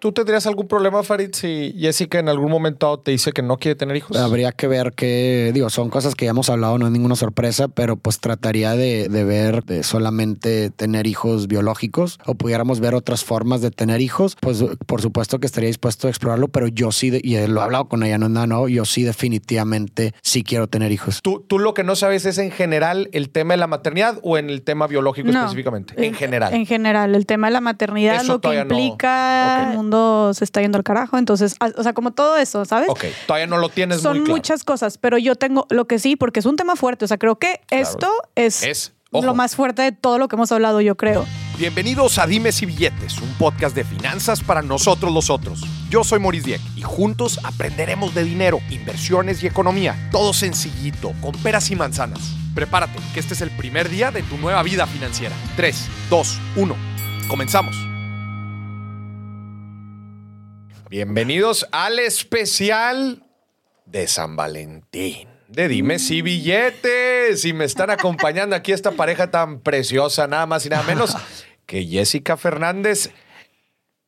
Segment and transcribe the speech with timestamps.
[0.00, 3.74] ¿Tú tendrías algún problema, Farid, si Jessica en algún momento te dice que no quiere
[3.76, 4.16] tener hijos?
[4.16, 7.68] Habría que ver que, digo, son cosas que ya hemos hablado, no es ninguna sorpresa,
[7.68, 13.24] pero pues trataría de, de ver de solamente tener hijos biológicos o pudiéramos ver otras
[13.24, 17.10] formas de tener hijos, pues por supuesto que estaría dispuesto a explorarlo, pero yo sí,
[17.10, 20.42] de- y lo he hablado con ella, no es nada, no, yo sí definitivamente sí
[20.44, 21.20] quiero tener hijos.
[21.22, 24.38] ¿Tú, tú lo que no sabes es en general el tema de la maternidad o
[24.38, 25.40] en el tema biológico No.
[25.40, 25.92] específicamente.
[26.04, 26.54] En general.
[26.54, 28.62] En general, el tema de la maternidad, Eso lo que no.
[28.62, 31.18] implica, mundo se está yendo al carajo.
[31.18, 32.88] Entonces, a- o sea, como todo eso, ¿sabes?
[32.88, 34.36] ok, todavía no lo tienes Son muy claro.
[34.36, 37.04] muchas cosas, pero yo tengo lo que sí, porque es un tema fuerte.
[37.04, 40.80] O sea, creo que esto es, lo más fuerte de todo lo que hemos hablado,
[40.80, 41.26] yo creo.
[41.58, 45.60] Bienvenidos a Dimes y Billetes, un podcast de finanzas para nosotros los otros.
[45.90, 50.08] Yo soy Maurice Dieck y juntos aprenderemos de dinero, inversiones y economía.
[50.10, 52.20] Todo sencillito, con peras y manzanas.
[52.54, 55.34] Prepárate, que este es el primer día de tu nueva vida financiera.
[55.56, 56.76] 3, 2, 1.
[57.28, 57.76] Comenzamos.
[60.90, 63.22] Bienvenidos al especial
[63.86, 65.28] de San Valentín.
[65.46, 67.44] De Dimes y Billetes.
[67.44, 71.16] Y me están acompañando aquí esta pareja tan preciosa, nada más y nada menos
[71.64, 73.12] que Jessica Fernández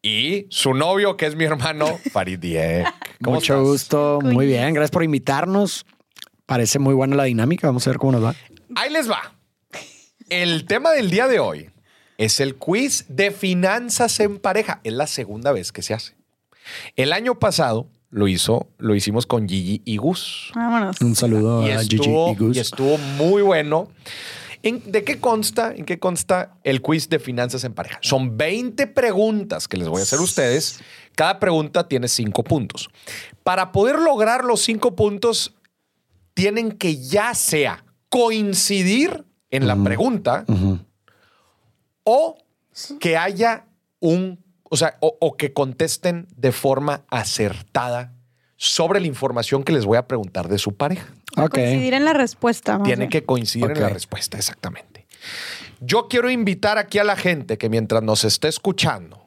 [0.03, 2.93] y su novio, que es mi hermano, Farid Dieck.
[3.23, 3.69] ¿Cómo Mucho estás?
[3.69, 5.87] gusto, muy bien, gracias por invitarnos.
[6.47, 8.35] Parece muy buena la dinámica, vamos a ver cómo nos va.
[8.75, 9.37] Ahí les va.
[10.29, 11.71] El tema del día de hoy
[12.19, 14.81] es el quiz de finanzas en pareja.
[14.83, 16.21] Es la segunda vez que se hace.
[16.97, 20.53] El año pasado lo hizo, lo hicimos con Gigi y Gus.
[20.55, 21.01] Vámonos.
[21.01, 22.57] Un saludo y a Gigi estuvo, y Gus.
[22.57, 23.89] y estuvo muy bueno.
[24.65, 25.73] ¿En- ¿De qué consta?
[25.75, 27.99] ¿En qué consta el quiz de finanzas en pareja?
[28.03, 30.79] Son 20 preguntas que les voy a hacer a ustedes.
[31.17, 32.89] Cada pregunta tiene 5 puntos.
[33.43, 35.55] Para poder lograr los 5 puntos,
[36.35, 40.45] tienen que ya sea coincidir en la pregunta
[42.05, 42.39] o
[43.01, 43.67] que haya
[44.01, 44.42] un,
[44.73, 48.15] o sea, o, o que contesten de forma acertada
[48.57, 51.09] sobre la información que les voy a preguntar de su pareja.
[51.37, 51.51] Ok.
[51.51, 52.81] Coincidir en la respuesta.
[52.83, 53.77] Tiene que coincidir Ok.
[53.77, 55.07] en la respuesta, exactamente.
[55.81, 59.27] Yo quiero invitar aquí a la gente que mientras nos esté escuchando,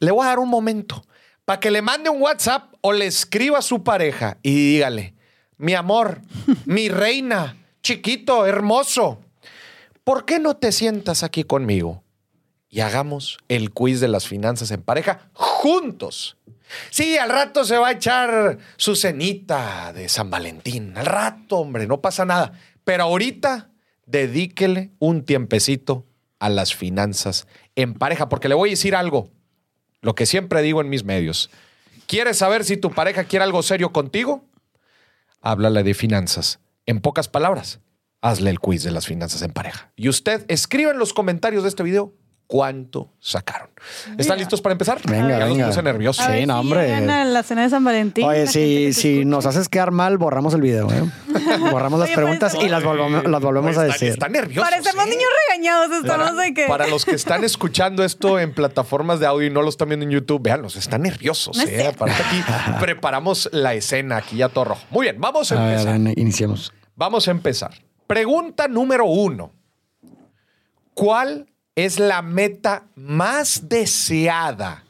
[0.00, 1.02] le voy a dar un momento
[1.46, 5.14] para que le mande un WhatsApp o le escriba a su pareja y dígale,
[5.56, 6.20] mi amor,
[6.66, 9.22] mi reina, chiquito, hermoso,
[10.04, 12.02] ¿por qué no te sientas aquí conmigo
[12.70, 16.38] y hagamos el quiz de las finanzas en pareja juntos?
[16.90, 20.96] Sí, al rato se va a echar su cenita de San Valentín.
[20.96, 22.52] Al rato, hombre, no pasa nada.
[22.84, 23.70] Pero ahorita,
[24.06, 26.06] dedíquele un tiempecito
[26.38, 29.30] a las finanzas en pareja, porque le voy a decir algo,
[30.00, 31.50] lo que siempre digo en mis medios.
[32.06, 34.48] ¿Quieres saber si tu pareja quiere algo serio contigo?
[35.42, 36.60] Háblale de finanzas.
[36.86, 37.80] En pocas palabras,
[38.20, 39.92] hazle el quiz de las finanzas en pareja.
[39.96, 42.14] Y usted escribe en los comentarios de este video
[42.50, 43.70] cuánto sacaron.
[44.18, 45.00] ¿Están listos para empezar?
[45.04, 45.66] Venga, ya venga.
[45.66, 46.26] los puse nerviosos.
[46.26, 47.00] Sí, no, hombre.
[47.00, 48.24] la cena de San Valentín.
[48.24, 48.48] Oye,
[48.92, 51.04] si, nos haces quedar mal, borramos el video, ¿eh?
[51.70, 54.08] Borramos las Oye, preguntas y las volvemos, las volvemos a decir.
[54.08, 54.68] Están nerviosos.
[54.68, 55.10] Parecemos ¿eh?
[55.10, 56.66] niños regañados, estamos Para, de que.
[56.66, 60.04] para los que están escuchando esto en plataformas de audio y no lo están viendo
[60.04, 61.56] en YouTube, véanlos, están nerviosos.
[61.56, 61.86] No ¿eh?
[61.86, 62.42] Aparte aquí
[62.80, 64.82] preparamos la escena aquí ya todo rojo.
[64.90, 66.18] Muy bien, vamos a A ver, empezar.
[66.18, 66.72] iniciemos.
[66.96, 67.70] Vamos a empezar.
[68.08, 69.52] Pregunta número uno.
[70.94, 74.84] ¿Cuál es la meta más deseada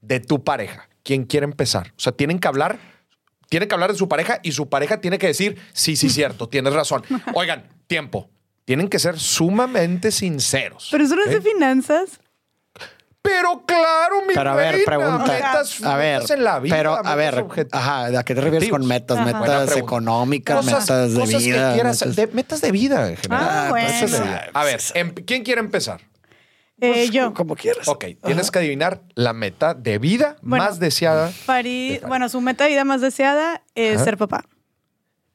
[0.00, 0.88] de tu pareja?
[1.02, 1.88] ¿Quién quiere empezar?
[1.96, 2.78] O sea, tienen que hablar,
[3.48, 6.48] tienen que hablar de su pareja y su pareja tiene que decir, sí, sí, cierto,
[6.50, 7.02] tienes razón.
[7.34, 8.28] Oigan, tiempo.
[8.64, 10.88] Tienen que ser sumamente sinceros.
[10.90, 12.20] Pero eso no es de finanzas.
[13.22, 15.24] Pero claro, mi Pero a ver, reina, pregunta.
[15.32, 18.68] metas- a ver, metas en la vida, pero a ver, ajá, ¿a qué te refieres
[18.70, 19.18] con metas?
[19.18, 19.40] Ajá.
[19.40, 21.68] Metas económicas, Cosas, metas de cosas vida.
[21.70, 23.48] que quieras, metas- de- metas de vida en general.
[23.50, 24.24] Ah, Metas de bueno.
[24.24, 24.46] vida.
[24.54, 26.00] A ver, em- ¿quién quiere empezar?
[26.80, 27.34] Eh, yo.
[27.34, 27.88] Como quieras.
[27.88, 30.64] Ok, tienes que adivinar la meta de vida Bueno.
[30.64, 31.28] más deseada.
[31.30, 34.04] Farid, bueno, su meta de vida más deseada es Ajá.
[34.04, 34.44] ser papá.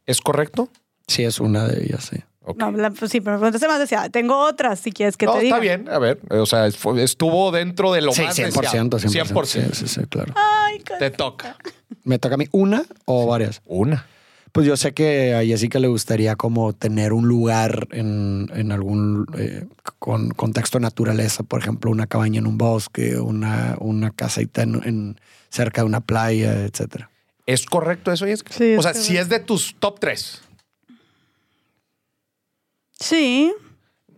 [0.06, 0.70] ¿Es correcto?
[1.08, 2.18] Sí, es una de ellas, sí.
[2.46, 2.58] Ok.
[2.58, 4.10] No, la- pues sí, pero me preguntaste más deseada.
[4.10, 5.56] Tengo otras, si quieres que No, te diga.
[5.56, 5.88] está bien.
[5.90, 9.26] A ver, o sea, estuvo dentro de lo Sí, más 100%, deseado.
[9.30, 9.74] 100%.
[9.74, 10.34] Sí, sí, sí, claro.
[10.36, 11.58] Ay, Te toca.
[12.04, 13.62] ¿Me toca a mí una o varias?
[13.66, 14.06] Una.
[14.54, 19.26] Pues yo sé que a Jessica le gustaría como tener un lugar en, en algún
[19.36, 19.66] eh,
[20.00, 24.76] con contexto de naturaleza, por ejemplo, una cabaña en un bosque, una, una casita en,
[24.86, 25.20] en-
[25.50, 27.10] cerca de una playa, etcétera.
[27.46, 28.54] ¿Es correcto eso, Jessica?
[28.54, 30.42] Sí, o sea, si es de tus top tres.
[33.00, 33.52] Sí.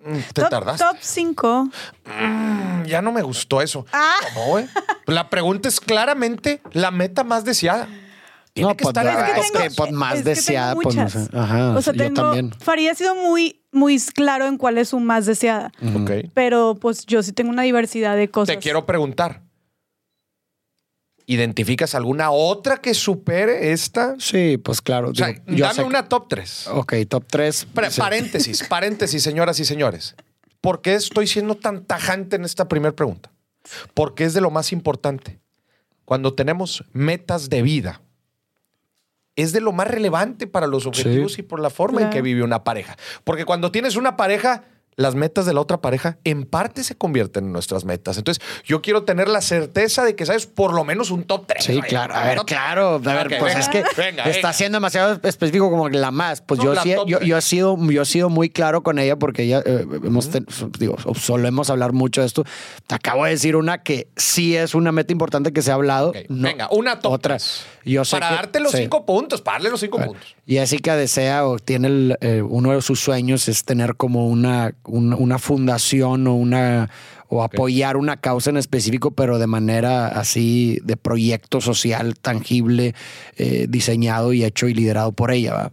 [0.06, 0.84] Mm, Te top, tardaste.
[0.84, 1.70] Top 5.
[2.06, 3.86] Mm, Ya no me gustó eso.
[3.92, 4.14] Ah.
[4.34, 4.66] ¿Cómo, güey?
[5.08, 7.88] La pregunta es claramente la meta más deseada.
[8.56, 11.04] Tiene que estar el top es que, pues, más es que tengo deseada, pues no.
[11.42, 12.14] Ajá, o sea, yo tengo.
[12.22, 12.54] también.
[12.58, 15.74] Farid ha sido muy, muy claro en cuál es su más deseada.
[15.94, 16.32] Ok.
[16.34, 18.56] Pero pues yo sí tengo una diversidad de cosas.
[18.56, 19.42] Te quiero preguntar.
[21.26, 24.16] ¿Identificas alguna otra que supere esta?
[24.20, 25.10] Sí, pues claro.
[25.10, 26.68] O sea, digo, yo dame sé una top 3.
[26.68, 27.68] Ok, top 3.
[27.98, 30.16] Paréntesis, paréntesis, señoras y señores.
[30.62, 33.32] ¿Por qué estoy siendo tan tajante en esta primera pregunta?
[33.94, 35.42] Porque es de lo más importante.
[36.06, 38.02] Cuando tenemos metas de vida,
[39.36, 41.42] es de lo más relevante para los objetivos Sí.
[41.42, 42.96] y por la forma en que vive una pareja.
[43.24, 44.64] Porque cuando tienes una pareja,
[44.98, 48.18] las metas de la otra pareja en parte se convierten en nuestras metas.
[48.18, 51.64] Entonces, yo quiero tener la certeza de que sabes por lo menos un top 3.
[51.66, 52.16] Sí, claro.
[52.16, 52.96] A ver, claro.
[52.96, 54.54] A ver, pues venga, es que venga, está venga.
[54.54, 56.42] siendo demasiado específico como la más.
[56.42, 56.96] Pues No, yo, sí,
[57.26, 60.46] yo, he sido, yo he sido muy claro con ella porque ella eh, hemos ten-
[60.80, 62.46] digo, solemos hablar mucho de esto.
[62.88, 66.14] Te acabo de decir una que sí es una meta importante que se ha hablado.
[66.30, 67.36] No, venga, una top otra.
[67.36, 67.66] tres.
[67.84, 68.78] Yo sé Para que- darte los sí.
[68.80, 70.36] cinco puntos, para darle los cinco puntos.
[70.48, 75.16] Jessica desea o tiene el, eh, uno de sus sueños es tener como una, una,
[75.16, 76.90] una fundación o una
[77.28, 82.94] o apoyar una causa en específico, pero de manera así de proyecto social tangible,
[83.38, 85.54] eh, diseñado y hecho y liderado por ella.
[85.54, 85.72] ¿va?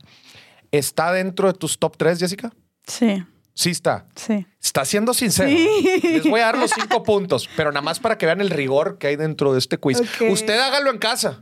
[0.71, 2.53] ¿Está dentro de tus top 3, Jessica?
[2.87, 3.23] Sí,
[3.55, 4.07] Sí está.
[4.17, 4.47] sí.
[4.63, 5.51] Está siendo sincero.
[5.51, 6.01] Sí.
[6.05, 8.97] Les voy a dar los cinco puntos, pero nada más para que vean el rigor
[8.97, 10.01] que hay dentro de este quiz.
[10.31, 11.41] Usted hágalo en casa.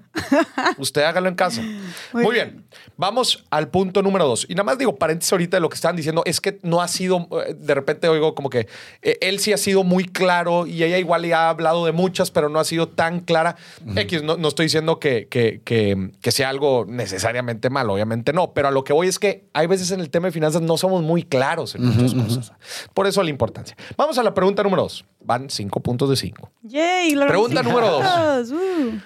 [0.78, 1.60] Usted hágalo en casa.
[2.12, 2.64] Muy, Muy bien.
[2.96, 4.46] Vamos al punto número dos.
[4.48, 6.22] Y nada más digo paréntesis ahorita de lo que estaban diciendo.
[6.24, 8.68] Es que no ha sido, eh, de repente oigo como que
[9.02, 12.30] eh, él sí ha sido muy claro y ella igual ya ha hablado de muchas,
[12.30, 13.56] pero no ha sido tan clara.
[13.96, 18.54] X, no, no estoy diciendo que, que, que, que sea algo necesariamente malo, obviamente no.
[18.54, 20.78] Pero a lo que voy es que hay veces en el tema de finanzas no
[20.78, 22.52] somos muy claros en muchas cosas.
[22.94, 23.76] Por eso la importancia.
[23.96, 25.04] Vamos a la pregunta número dos.
[25.20, 26.50] Van cinco puntos de cinco.
[26.62, 28.50] Yay, Pregunta número dos.
[28.50, 28.98] Uh.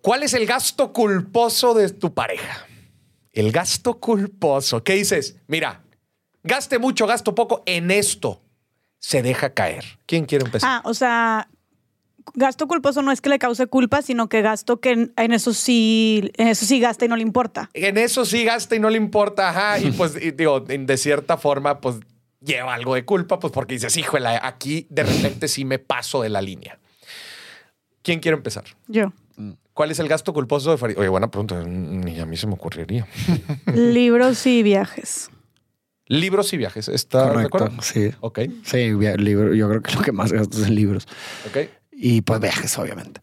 [0.00, 2.66] ¿Cuál es el gasto culposo de tu pareja?
[3.32, 4.82] El gasto culposo.
[4.82, 5.36] ¿Qué dices?
[5.46, 5.82] Mira,
[6.42, 8.40] gaste mucho, gasto poco en esto.
[8.98, 9.84] Se deja caer.
[10.06, 10.68] ¿Quién quiere empezar?
[10.70, 11.48] Ah, o sea,
[12.34, 15.52] gasto culposo no es que le cause culpa, sino que gasto que en, en eso
[15.52, 17.70] sí, en eso sí gasta y no le importa.
[17.74, 19.50] En eso sí gasta y no le importa.
[19.50, 19.78] Ajá.
[19.78, 21.96] Y pues, y digo, de cierta forma, pues
[22.44, 26.28] lleva algo de culpa, pues porque dices, híjole, aquí de repente sí me paso de
[26.30, 26.78] la línea.
[28.02, 28.64] ¿Quién quiere empezar?
[28.88, 29.12] Yo.
[29.74, 30.98] ¿Cuál es el gasto culposo de Farid?
[30.98, 31.62] Oye, buena pregunta.
[31.64, 33.06] Ni a mí se me ocurriría.
[33.74, 35.30] Libros y viajes.
[36.06, 36.88] Libros y viajes.
[36.88, 37.80] ¿Está de acuerdo?
[37.82, 38.10] sí.
[38.20, 41.06] Ok, Sí, libro, yo creo que lo que más gasto es en libros.
[41.48, 41.68] ok.
[41.92, 43.20] Y pues viajes, obviamente.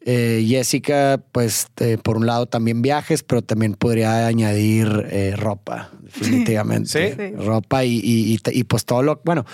[0.00, 5.90] Eh, Jessica, pues eh, por un lado también viajes, pero también podría añadir eh, ropa,
[6.00, 6.88] definitivamente.
[6.88, 7.14] Sí.
[7.16, 7.34] Sí.
[7.44, 9.44] Ropa y, y- y- y, pues todo lo, bueno,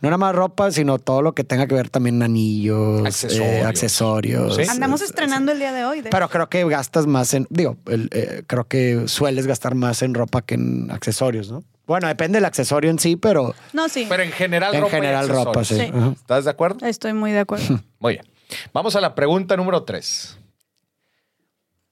[0.00, 3.46] no nada más ropa, sino todo lo que tenga que ver también anillos, Accesorios.
[3.46, 4.56] eh, accesorios.
[4.56, 4.62] Sí.
[4.68, 6.00] Andamos estrenando el día de hoy.
[6.02, 10.02] de Pero creo que gastas más en, digo, el, eh, creo que sueles gastar más
[10.02, 11.64] en ropa que en accesorios, ¿no?
[11.86, 14.06] Bueno, depende del accesorio en sí, pero No, sí.
[14.08, 15.74] Pero en general, en ropa y general ropa, sí.
[15.76, 15.90] Sí.
[16.16, 16.86] ¿Estás de acuerdo?
[16.86, 17.80] Estoy muy de acuerdo.
[17.98, 18.24] Muy bien.
[18.72, 20.38] Vamos a la pregunta número tres.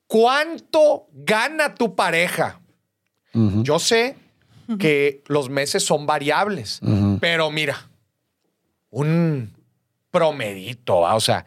[0.07, 2.61] ¿Cuánto gana tu pareja?
[3.35, 4.17] Yo sé
[4.79, 6.81] que los meses son variables,
[7.21, 7.89] pero mira,
[8.91, 9.55] un
[10.11, 11.15] promedito, ¿va?
[11.15, 11.47] o sea,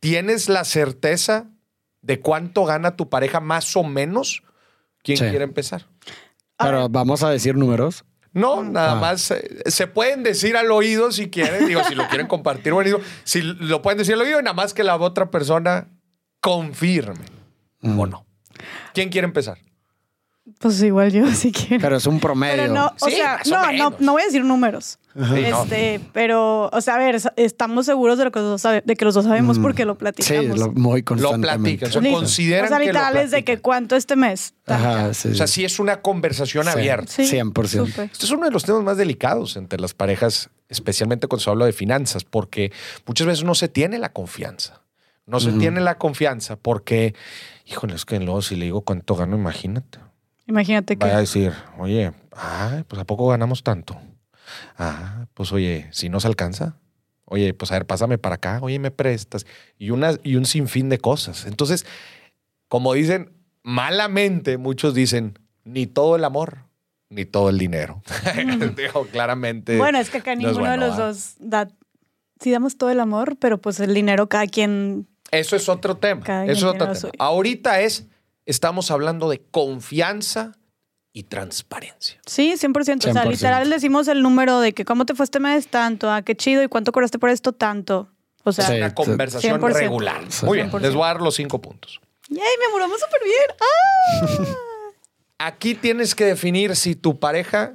[0.00, 1.46] ¿tienes la certeza
[2.00, 4.42] de cuánto gana tu pareja más o menos?
[5.04, 5.24] ¿Quién Sí.
[5.26, 5.86] quiere empezar?
[6.58, 8.04] Pero vamos a decir números.
[8.34, 8.94] No, nada Ah.
[8.96, 12.86] más eh, se pueden decir al oído si quieren, digo, si lo quieren compartir, bueno,
[12.86, 15.88] digo, si lo pueden decir al oído y nada más que la otra persona
[16.40, 17.24] confirme
[17.82, 18.24] o no.
[18.94, 19.58] ¿Quién quiere empezar?
[20.58, 21.80] Pues igual yo, si quiero.
[21.80, 22.56] Pero es un promedio.
[22.62, 24.00] Pero no, o Sí, sea, no, no, menos.
[24.00, 24.98] no voy a decir números.
[25.14, 25.20] Sí,
[25.50, 25.62] no.
[25.62, 28.96] Este, pero, o sea, a ver, estamos seguros de, lo que los dos sabe- de
[28.96, 30.58] que los dos sabemos porque lo Sí, platicamos.
[30.58, 31.78] lo- muy Lo constantemente.
[31.86, 34.54] platican, o sea, consideran o sea, que lo es de que cuánto este mes.
[34.66, 35.28] Ajá, sí.
[35.28, 36.70] O sea, sí es una conversación Sí.
[36.70, 37.12] abierta.
[37.12, 37.86] Sí, 100%.
[37.86, 38.10] súper.
[38.10, 41.66] Este es uno de los temas más delicados entre las parejas, especialmente cuando se habla
[41.66, 42.72] de finanzas, porque
[43.06, 44.80] muchas veces no se tiene la confianza.
[45.24, 47.14] No se tiene la confianza porque,
[47.66, 49.98] híjole, es que luego si le digo cuánto gano, imagínate.
[50.46, 51.04] Imagínate que.
[51.04, 53.96] Vaya a decir, oye, ay, pues ¿a poco ganamos tanto?
[54.76, 56.76] Ah, pues oye, si nos alcanza.
[57.24, 59.46] Oye, pues a ver, pásame para acá, oye, me prestas.
[59.78, 61.46] Y, una, y un sinfín de cosas.
[61.46, 61.86] Entonces,
[62.68, 63.32] como dicen,
[63.62, 66.64] malamente muchos dicen, ni todo el amor,
[67.08, 68.02] ni todo el dinero.
[68.76, 69.78] Digo, claramente.
[69.78, 71.68] Bueno, es que acá no ninguno bueno, de los dos da.
[72.40, 75.06] Sí, damos todo el amor, pero pues el dinero cada quien.
[75.30, 76.22] Eso es otro tema.
[76.44, 77.12] Eso es otro tema.
[77.18, 78.08] Ahorita es,
[78.46, 80.52] estamos hablando de confianza
[81.12, 82.20] y transparencia.
[82.26, 83.10] Sí, 100%.
[83.10, 83.30] O sea, 100%.
[83.30, 86.10] literal decimos el número de que cómo te fue este mes, tanto.
[86.10, 86.62] Ah, qué chido.
[86.62, 87.52] ¿Y cuánto cobraste por esto?
[87.52, 88.08] Tanto.
[88.44, 88.74] O sea, Sí.
[88.78, 89.72] Una conversación 100%.
[89.74, 90.22] regular.
[90.42, 90.80] Muy bien, 100%.
[90.80, 92.00] les voy a dar los cinco puntos.
[92.28, 92.38] ¡yay!
[92.58, 94.48] Me amoramos súper bien.
[95.38, 95.46] ¡Ah!
[95.46, 97.74] Aquí tienes que definir si tu pareja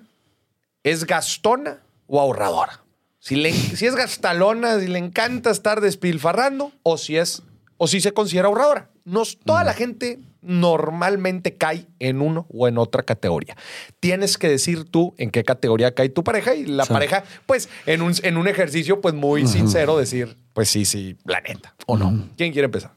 [0.84, 2.82] es gastona o ahorradora.
[3.20, 7.44] Si, le- si es gastalona, si le encanta estar despilfarrando o si es
[7.78, 8.90] o si se considera ahorradora.
[9.06, 13.56] Nos, toda la gente normalmente cae en uno o en otra categoría.
[14.00, 16.94] Tienes que decir tú en qué categoría cae tu pareja y la Sí.
[16.94, 21.42] pareja, pues en un, en un ejercicio pues muy sincero decir, pues sí, sí, la
[21.42, 22.30] neta, o no.
[22.38, 22.94] ¿Quién quiere empezar?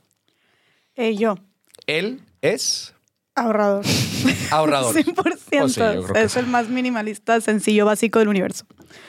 [0.97, 1.37] Eh, yo,
[1.87, 2.95] Él es
[3.35, 3.85] ahorrador.
[4.51, 4.95] ahorrador.
[5.05, 5.15] 100%.
[5.15, 5.41] Pues
[5.75, 6.39] sí, es sí.
[6.39, 8.65] el más minimalista, sencillo, básico del universo.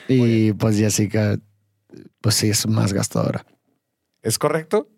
[0.08, 1.38] Y pues Jessica,
[2.20, 3.44] pues sí, es más gastadora.
[4.22, 4.88] ¿Es correcto?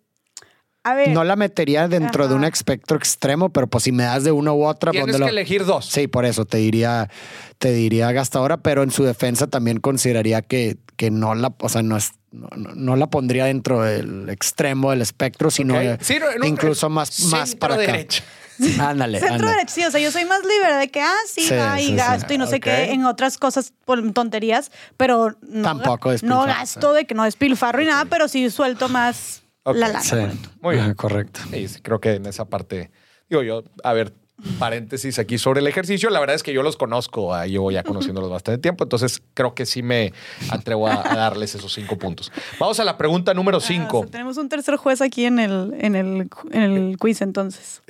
[0.87, 4.23] A ver, No la metería dentro de un espectro extremo, pero pues si me das
[4.23, 5.85] de una u otra, Tienes póndelo- que elegir dos.
[5.87, 7.09] Sí, por eso te diría,
[7.57, 11.81] te diría gastadora, pero en su defensa también consideraría que, que no la, o sea,
[11.81, 16.45] no es, no, no- la pondría dentro del extremo del espectro, sino eh, Sí, no,
[16.45, 17.91] incluso más, más centro para acá.
[17.91, 18.23] derecha.
[18.79, 19.51] Ándale, Centro ándale.
[19.53, 21.85] derecho, sí, o sea, yo soy más libre de que, ah, sí, Sí, va y
[21.85, 21.95] sí, sí.
[21.95, 26.93] gasto y no sé qué en otras cosas, por tonterías, pero no, Tampoco no gasto
[26.93, 29.75] de que no despilfarro y nada, pero sí suelto más Ok.
[29.77, 30.01] la lana.
[30.01, 30.15] Sí.
[30.61, 30.93] Muy bien.
[30.95, 31.41] Correcto.
[31.51, 32.91] Sí, creo que en esa parte,
[33.29, 34.13] digo yo, a ver,
[34.59, 37.83] paréntesis aquí sobre el ejercicio, la verdad es que yo los conozco, ah, llevo ya
[37.83, 40.11] conociéndolos bastante tiempo, entonces creo que sí me
[40.49, 42.31] atrevo a, a darles esos cinco puntos.
[42.59, 43.99] Vamos a la pregunta número Ah, cinco.
[43.99, 47.81] o sea, tenemos un tercer juez aquí en el, en el, en el quiz, entonces.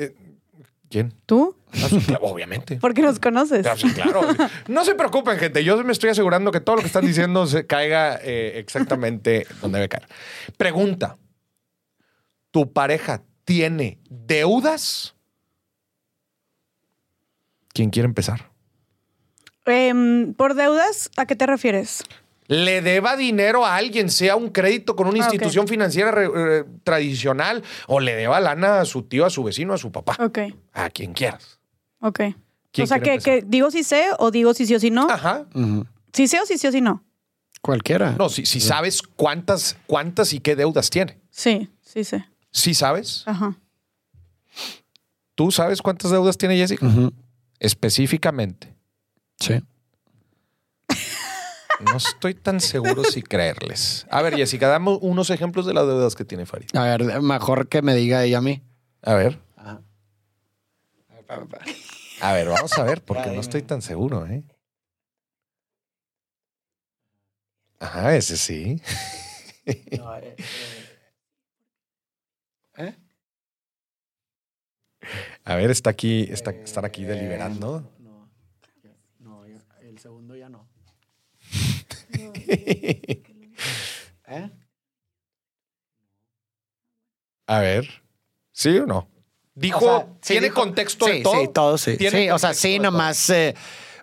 [0.88, 1.14] ¿Quién?
[1.26, 1.58] ¿Tú?
[1.74, 2.78] Ah, sí, claro, obviamente.
[2.82, 3.66] Porque nos conoces.
[3.76, 4.22] Sí, claro.
[4.68, 5.64] No se preocupen, gente.
[5.64, 9.80] Yo me estoy asegurando que todo lo que están diciendo se caiga eh, exactamente donde
[9.80, 10.08] debe caer.
[10.58, 11.18] Pregunta.
[12.56, 15.14] ¿Tu pareja tiene deudas?
[17.74, 18.50] ¿Quién quiere empezar?
[19.66, 21.12] Em, ¿Por deudas?
[21.18, 22.02] ¿A qué te refieres?
[22.48, 25.34] le deba dinero a alguien, sea un crédito con una Ah, ok.
[25.34, 29.74] institución financiera re- eh, tradicional o le deba lana a su tío, a su vecino,
[29.74, 30.40] a su papá, Ok,
[30.72, 31.60] a quien quieras.
[32.00, 32.20] ok.
[32.72, 33.40] ¿Quién O sea, quiere que, empezar?
[33.42, 35.10] que digo si sé o digo si sí o si no.
[35.10, 35.46] Ajá.
[35.54, 35.86] Ujú.
[36.14, 37.04] Si sé o si sí o si no.
[37.62, 38.12] Cualquiera.
[38.18, 41.20] No, si, si sabes cuántas, cuántas y qué deudas tiene.
[41.32, 42.26] Sí, sí sé.
[42.56, 43.24] ¿Sí sabes?
[43.26, 43.54] Ajá.
[45.36, 46.86] ¿Tú sabes cuántas deudas tiene Jessica?
[46.86, 47.12] Ujú.
[47.60, 48.74] Específicamente.
[49.40, 49.62] Sí.
[51.82, 54.08] No estoy tan seguro si creerles.
[54.10, 56.70] A ver, Jessica, dame unos ejemplos de las deudas que tiene Farid.
[56.74, 58.64] A ver, mejor que me diga ella a mí.
[59.02, 59.42] A ver.
[62.22, 64.46] A ver, vamos a ver, porque no estoy tan seguro, ¿eh?
[67.80, 68.82] Ajá, ese sí.
[69.66, 70.02] ¿Eh?
[75.44, 77.92] A ver, está aquí, está, están aquí deliberando.
[78.00, 78.30] No,
[79.20, 80.68] no, el segundo ya no.
[84.28, 84.50] ¿Eh?
[87.48, 87.88] A ver,
[88.52, 89.08] ¿sí o no?
[89.54, 91.42] Dijo, O sea, sí ¿tiene dijo- contexto sí, de todo?
[91.42, 91.98] Sí, todo sí.
[91.98, 93.30] ¿Tiene Sí, o sea, sí, nomás.
[93.30, 93.56] eh,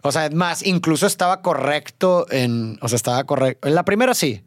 [0.04, 2.76] o sea, es más, incluso estaba correcto en.
[2.82, 3.68] O sea, estaba correcto.
[3.68, 4.42] En la primera sí.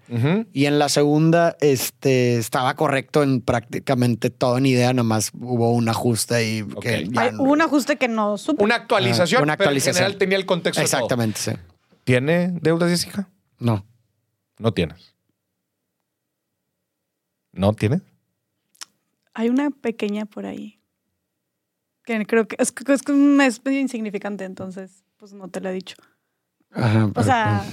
[0.52, 5.88] Y en la segunda, este, estaba correcto en prácticamente todo en idea, nomás hubo un
[5.88, 7.14] ajuste y que Ok.
[7.14, 8.64] ya Hay no- un ajuste que no supe.
[8.64, 9.96] Una actualización, Ah, una pero en actualización.
[9.96, 10.98] general tenía el contexto de todo.
[10.98, 11.52] Exactamente, sí.
[12.04, 13.30] ¿Tiene deudas, Jessica?
[13.58, 13.86] No.
[14.60, 15.16] No tienes.
[17.54, 18.02] ¿No tienes?
[19.34, 20.82] Hay una pequeña por ahí.
[22.04, 25.74] Que creo que es, es, que es medio insignificante, entonces, pues no te la he
[25.74, 25.96] dicho.
[26.74, 27.64] Ajá, O pero- sea,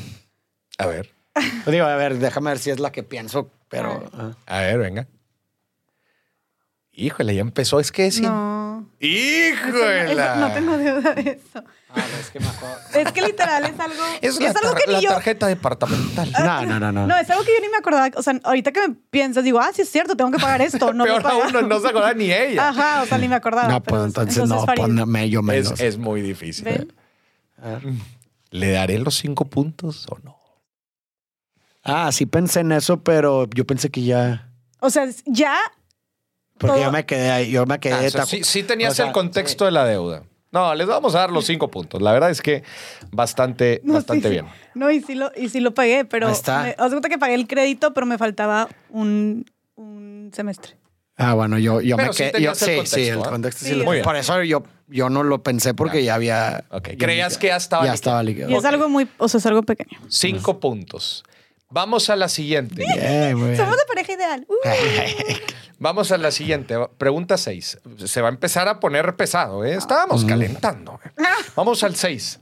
[0.78, 1.10] A ver,
[1.66, 4.04] Digo, a ver, déjame ver si es la que pienso, pero.
[4.12, 4.32] ah.
[4.46, 5.06] a ver, venga.
[6.94, 7.80] Híjole, ya empezó.
[7.80, 8.20] Es que es...
[8.20, 8.30] no.
[8.30, 10.12] No- ¡Híjole!
[10.12, 11.64] eso- no tengo deuda de eso.
[11.94, 12.76] Ah, es que me acuerdo.
[12.94, 14.02] Es que literal es algo.
[14.22, 15.10] Es la, algo que la ni yo.
[15.10, 16.30] tarjeta departamental.
[16.32, 17.06] No, no, no, no.
[17.06, 18.10] No, es algo que yo ni me acordaba.
[18.16, 20.92] O sea, ahorita que me piensas, digo, ah, sí es cierto, tengo que pagar esto.
[20.92, 21.62] No Peor aún, pagado.
[21.66, 22.68] no se acuerda ni ella.
[22.68, 23.68] Ajá, o sea, ni me acordaba.
[23.68, 25.72] No, pues entonces, no, ponme yo menos.
[25.72, 26.64] Es, es muy difícil.
[26.64, 26.92] ¿ven?
[28.50, 30.38] ¿Le daré los cinco puntos o no?
[31.84, 34.48] Ah, sí pensé en eso, pero yo pensé que ya.
[34.80, 35.56] O sea, ya.
[36.58, 37.94] Porque Todo- yo me quedé ahí, yo me quedé.
[37.94, 40.22] Ah, o sea, tacu- sí, sí tenías o sea, el contexto de la deuda.
[40.52, 42.02] No, les vamos a dar los cinco puntos.
[42.02, 42.62] La verdad es que
[43.10, 44.46] bastante, No, bastante sí, bien.
[44.74, 46.26] No, y sí lo, y sí lo pagué, pero.
[46.28, 46.62] Ahí está.
[46.62, 50.76] Me, os cuenta que pagué el crédito, pero me faltaba un, un semestre.
[51.16, 52.42] Ah, bueno, yo, yo Pero me sí quedé.
[52.42, 53.22] yo- el sí, contexto, sí, el ¿eh?
[53.22, 54.04] contexto sí, Sí, lo- Muy bien.
[54.04, 56.64] Por eso yo, yo no lo pensé porque ya, había.
[56.98, 57.94] Creías que ya estaba Ya liquidado.
[57.94, 58.52] estaba liquidado.
[58.52, 59.08] Y es algo muy.
[59.18, 59.98] O sea, es algo pequeño.
[60.08, 61.24] Cinco puntos.
[61.70, 62.84] Vamos a la siguiente.
[63.56, 64.46] Somos la pareja ideal.
[64.48, 64.54] Uh.
[65.78, 66.76] Vamos a la siguiente.
[66.98, 67.78] Pregunta seis.
[68.04, 69.64] Se va a empezar a poner pesado.
[69.64, 69.74] ¿eh?
[69.74, 71.00] Estábamos calentando.
[71.04, 71.10] ¿eh?
[71.56, 72.38] Vamos al seis.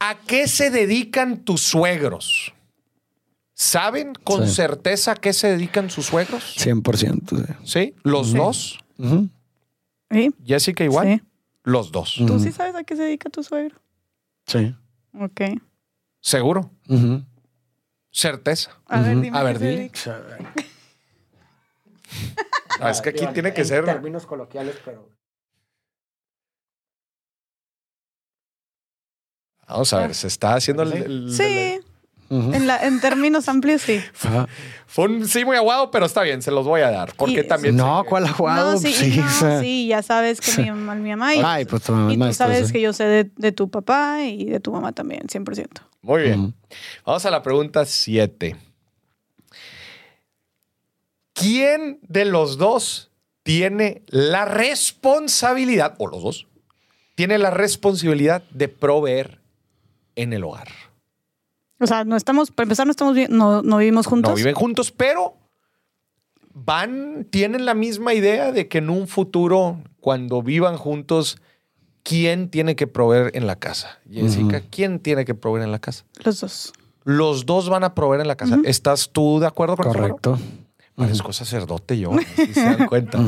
[0.00, 2.54] ¿A qué se dedican tus suegros?
[3.54, 4.54] ¿Saben con Sí.
[4.54, 6.56] certeza a qué se dedican sus suegros?
[6.58, 7.36] 100%.
[7.36, 7.52] sí.
[7.64, 7.94] ¿Sí?
[8.02, 8.78] ¿Los dos?
[10.10, 10.34] ¿Sí?
[10.46, 11.06] ¿Jessica igual?
[11.08, 11.22] Sí.
[11.62, 12.14] Los dos.
[12.26, 13.76] ¿Tú sí sabes a qué se dedica tu suegro?
[14.46, 14.74] Sí.
[15.18, 15.40] Ok.
[16.20, 16.70] ¿Seguro?
[16.88, 17.22] Ujú.
[18.10, 18.80] ¿Certeza?
[18.86, 19.20] A ver, Ujú.
[19.22, 19.38] dime.
[19.38, 19.76] A qué ver, se dile.
[19.78, 20.22] dedica.
[22.80, 25.08] Ah, es que aquí tiene que ser- términos coloquiales, pero.
[29.68, 30.92] Vamos a ver, se está haciendo el.
[30.94, 31.80] el- Sí,
[32.30, 34.00] En, la- en términos amplios sí.
[34.86, 37.12] Fue un sí muy aguado, pero está bien, se los voy a dar.
[37.16, 37.74] Porque Y- también.
[37.76, 38.72] No, sé- ¿cuál aguado?
[38.72, 41.82] no, sí, Sí, no, sí, ya sabes que mi mamá, mi mamá y, Ay, pues
[41.82, 42.72] tu mamá es y tú maestra, sabes sí.
[42.74, 45.66] que yo sé de, de tu papá y de tu mamá también, 100%.
[46.02, 46.54] Muy bien.
[47.04, 48.56] Vamos a la pregunta 7.
[51.34, 53.10] ¿Quién de los dos
[53.42, 56.46] tiene la responsabilidad, o los dos,
[57.14, 59.40] tiene la responsabilidad de proveer
[60.16, 60.68] en el hogar?
[61.80, 64.30] O sea, no estamos, para empezar, no estamos no, no vivimos juntos.
[64.30, 65.34] No viven juntos, pero
[66.52, 71.38] van, tienen la misma idea de que en un futuro, cuando vivan juntos,
[72.02, 73.98] ¿quién tiene que proveer en la casa?
[74.10, 76.04] Jessica, ¿quién tiene que proveer en la casa?
[76.22, 76.72] Los dos.
[77.04, 78.58] Los dos van a proveer en la casa.
[78.64, 80.38] ¿Estás tú de acuerdo con eso?
[80.96, 83.18] Parezco sacerdote yo, si se dan cuenta.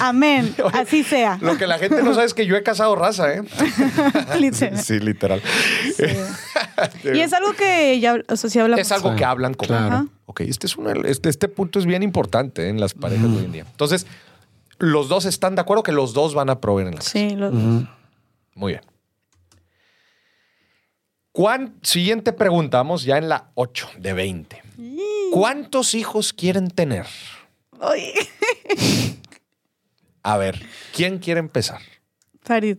[0.00, 0.54] Amén.
[0.74, 1.38] Así sea.
[1.40, 3.42] Lo que la gente no sabe es que yo he casado raza, ¿eh?
[4.38, 4.78] Literal.
[4.78, 5.40] Sí, literal.
[7.04, 8.84] Y es algo que ya, o sea, sí hablamos.
[8.84, 9.68] Es algo Sí, que hablan como.
[9.68, 10.08] claro.
[10.26, 13.44] Ok, este, es una- este, este punto es bien importante en las parejas de hoy
[13.46, 13.66] en día.
[13.70, 14.06] Entonces,
[14.78, 17.10] los dos están de acuerdo que los dos van a proveer en la casa.
[17.10, 17.86] Sí, los Ujú.
[18.54, 18.82] Muy bien.
[21.32, 24.61] ¿Cuán- siguiente pregunta, vamos ya en la 8 de 20.
[25.32, 27.06] ¿Cuántos hijos quieren tener?
[27.80, 28.12] Ay.
[30.22, 30.64] A ver,
[30.94, 31.80] ¿quién quiere empezar?
[32.42, 32.78] Farid.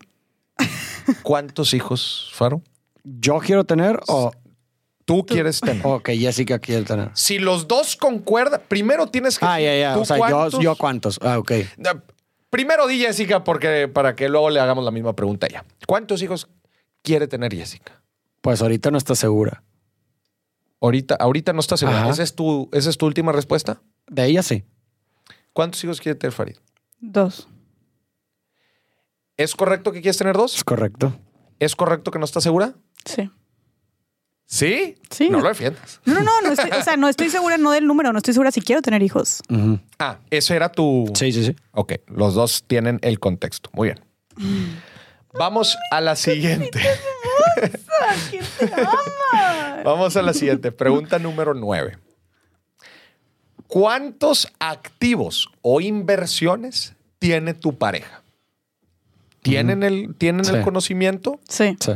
[1.24, 2.62] ¿Cuántos hijos, Faro?
[3.04, 4.32] Yo quiero tener o.
[5.06, 5.86] Tú quieres tener.
[5.86, 7.12] Ok, Jessica quiere tener.
[7.14, 9.46] Si los dos concuerdan, primero tienes que.
[9.46, 9.94] Ah, ya, ya.
[9.96, 10.60] ¿tú O sea, yo, cuántos?
[10.64, 11.20] yo cuántos.
[11.22, 11.52] Ah, ok.
[12.50, 15.66] Primero di Jessica, porque para que luego le hagamos la misma pregunta a ella.
[15.88, 16.48] ¿Cuántos hijos
[17.02, 18.02] quiere tener Jessica?
[18.40, 19.64] Pues ahorita no está segura.
[20.84, 22.02] Ahorita, ahorita no estás segura.
[22.02, 22.10] Ajá.
[22.10, 23.82] ¿Esa es, tu, ¿Esa es tu última respuesta?
[24.08, 24.66] De ella sí.
[25.54, 26.58] ¿Cuántos hijos quiere tener Farid?
[27.00, 27.48] Dos.
[29.38, 30.58] ¿Es correcto que quieres tener dos?
[30.58, 31.18] Es correcto.
[31.58, 32.74] ¿Es correcto que no estás segura?
[33.06, 33.32] Sí.
[34.46, 34.96] ¿Sí?
[35.10, 35.30] Sí.
[35.30, 36.02] No lo defiendas.
[36.04, 38.34] No, no, no, no estoy, o sea, no estoy segura no del número, no estoy
[38.34, 39.42] segura si quiero tener hijos.
[40.00, 41.10] Ah, eso era tu.
[41.16, 41.56] Sí, sí, sí.
[41.72, 43.70] Ok, los dos tienen el contexto.
[43.72, 44.04] Muy bien.
[45.34, 46.82] Vamos a la siguiente.
[48.30, 49.82] ¿Quién te ama?
[49.84, 50.72] Vamos a la siguiente.
[50.72, 51.98] Pregunta número nueve.
[53.68, 58.22] ¿Cuántos activos o inversiones tiene tu pareja?
[59.42, 60.62] ¿Tienen el, ¿tienen el Sí.
[60.64, 61.40] conocimiento?
[61.48, 61.76] Sí.
[61.80, 61.92] Sí.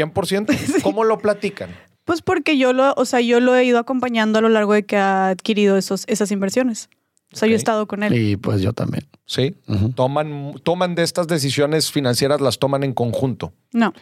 [0.00, 0.82] 100%.
[0.82, 1.70] ¿Cómo lo platican?
[2.04, 4.84] Pues porque yo lo, o sea, yo lo he ido acompañando a lo largo de
[4.84, 6.88] que ha adquirido esos, esas inversiones.
[7.32, 8.12] O sea, yo he estado con él.
[8.14, 9.08] Y pues yo también.
[9.24, 9.56] ¿Sí?
[9.66, 9.90] Ujú.
[9.92, 13.54] Toman, toman de estas decisiones financieras, las toman en conjunto.
[13.72, 13.94] No.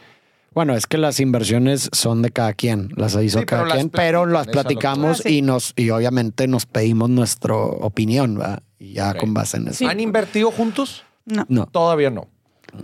[0.53, 3.75] Bueno, es que las inversiones son de cada quien, las hizo Sí, pero cada las
[3.75, 8.63] quien, pero las platicamos Ah, y nos y obviamente nos pedimos nuestra opinión, ¿va?
[8.79, 9.79] Y ya con base en eso.
[9.79, 9.85] Sí.
[9.87, 11.05] ¿Han invertido juntos?
[11.25, 11.47] No.
[11.49, 11.67] No.
[11.67, 12.27] Todavía no.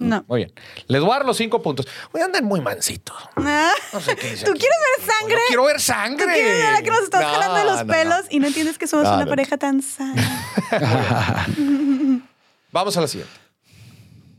[0.00, 0.24] No.
[0.29, 0.52] Muy bien.
[0.88, 1.87] Les voy a dar los cinco puntos.
[2.12, 3.16] Oye, andan muy mansitos.
[3.37, 4.61] Ah, No sé qué ¿Tú aquí.
[4.61, 5.35] quieres ver sangre?
[5.37, 6.26] Yo quiero ver ¿Tú sangre.
[6.35, 7.92] quieres ver a que nos estás No, jalando de los no, no.
[7.92, 10.22] pelos y no entiendes que somos una pareja tan sana?
[12.72, 13.35] Vamos a la siguiente.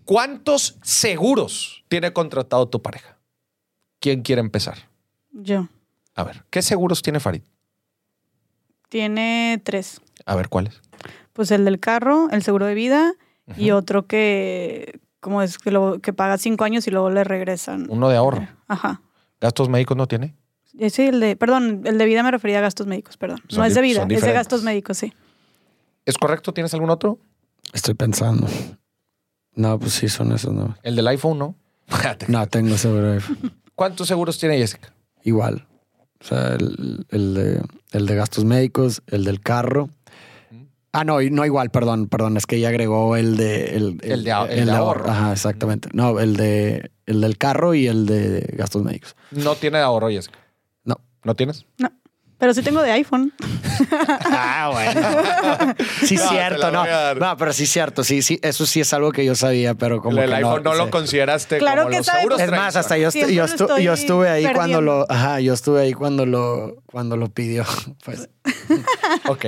[0.06, 3.17] ¿Cuántos seguros tiene contratado tu pareja?
[4.00, 4.78] ¿Quién quiere empezar?
[5.32, 5.68] Yo.
[6.16, 7.42] A ver, ¿qué seguros tiene Farid?
[8.90, 10.02] Tiene tres.
[10.26, 10.82] A ver, ¿cuáles?
[11.34, 13.14] Pues el del carro, el seguro de vida
[13.56, 15.58] y otro que, ¿cómo es?
[15.58, 17.86] Que, lo, que paga cinco años y luego le regresan.
[17.90, 18.48] Uno de ahorro.
[18.68, 19.02] Ajá.
[19.40, 20.36] ¿Gastos médicos no tiene?
[20.80, 23.42] Ese, el de, perdón, el de vida me refería a gastos médicos, perdón.
[23.48, 25.14] Son no es de vida, es de gastos médicos, sí.
[26.06, 26.54] ¿Es correcto?
[26.54, 27.20] ¿Tienes algún otro?
[27.74, 28.48] Estoy pensando.
[29.54, 30.76] No, pues sí, son esos, no.
[30.84, 31.56] El del iPhone, ¿no?
[32.28, 33.18] No, tengo seguro.
[33.78, 34.92] ¿Cuántos seguros tiene Jessica?
[35.24, 35.68] Igual.
[36.20, 37.62] O sea, el, el de,
[37.92, 39.92] el de gastos médicos, el del carro.
[40.92, 44.32] Ah, no, no igual, perdón, perdón, es que ella agregó el de el, El de
[44.34, 45.08] ahor- el de ahorro.
[45.08, 45.90] Ajá, exactamente.
[45.94, 49.16] No, el de el del carro y el de gastos médicos.
[49.30, 50.40] No tiene de ahorro, Jessica.
[50.84, 50.96] No.
[51.24, 51.68] ¿No tienes?
[51.78, 51.92] No.
[52.40, 53.34] Pero sí tengo de iPhone.
[54.26, 55.76] Ah, bueno.
[56.06, 56.86] Sí, No, cierto, no.
[57.16, 58.04] No, pero sí, cierto.
[58.04, 60.22] Sí, sí, eso sí es algo que yo sabía, pero como.
[60.22, 62.96] el que iPhone no, lo consideraste Claro como que los sabe, seguros Es más, hasta
[62.98, 65.12] yo, estu- yo, lo estu- estoy yo estuve ahí cuando lo.
[65.12, 67.66] Ajá, yo estuve ahí cuando lo, cuando lo pidió.
[68.06, 68.30] Pues.
[69.28, 69.46] Ok.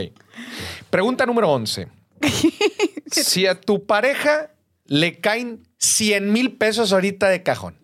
[0.90, 1.88] Pregunta número 11.
[3.12, 4.50] si a tu pareja
[4.86, 7.78] le caen 100 mil pesos ahorita de cajón,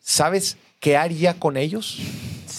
[0.00, 1.98] ¿sabes qué haría con ellos?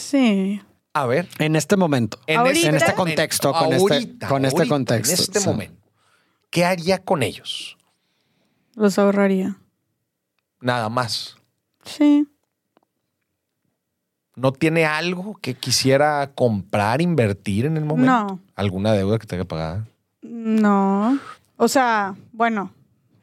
[0.07, 0.61] Sí.
[0.93, 1.27] A ver.
[1.37, 2.17] En este momento.
[2.27, 2.69] En Ahorita.
[2.69, 5.13] En este momento, contexto, con este, ahorita, con este contexto.
[5.13, 5.45] En este sí.
[5.45, 5.81] momento.
[6.49, 7.77] ¿Qué haría con ellos?
[8.75, 9.57] Los ahorraría.
[10.61, 11.35] Nada más.
[11.83, 12.25] Sí.
[14.35, 18.11] ¿No tiene algo que quisiera comprar, invertir en el momento?
[18.11, 18.39] No.
[18.55, 19.83] ¿Alguna deuda que tenga que pagar?
[20.21, 21.19] No.
[21.57, 22.71] O sea, bueno,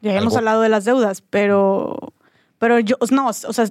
[0.01, 0.37] ya hemos Algo.
[0.37, 2.13] hablado de las deudas, pero.
[2.59, 2.95] Pero yo.
[3.09, 3.65] No, o sea,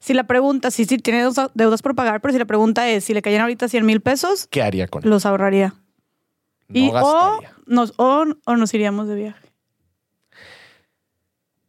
[0.00, 3.04] si la pregunta, sí, sí, tiene deudas- deudas por pagar, pero si la pregunta es
[3.04, 5.10] si le cayeran ahorita 100 mil pesos, ¿Qué haría con él?
[5.10, 5.74] los ahorraría.
[6.68, 7.52] No y, o, gastaría.
[7.66, 9.48] nos, o, o nos iríamos de viaje.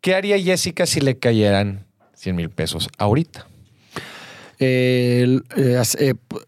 [0.01, 3.47] ¿Qué haría Jessica si le cayeran 100 mil pesos ahorita?
[4.59, 6.45] Eh, eh, eh, pu-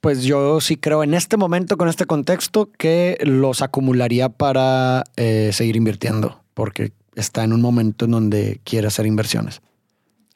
[0.00, 5.50] pues yo sí creo en este momento, con este contexto, que los acumularía para eh,
[5.52, 9.60] seguir invirtiendo, porque está en un momento en donde quiere hacer inversiones.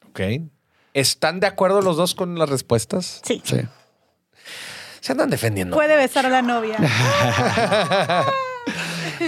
[0.08, 0.20] Ok.
[0.98, 3.20] ¿Están de acuerdo los dos con las respuestas?
[3.24, 3.40] Sí.
[3.44, 3.60] Sí.
[5.00, 5.76] Se andan defendiendo.
[5.76, 6.76] Puede besar a la novia.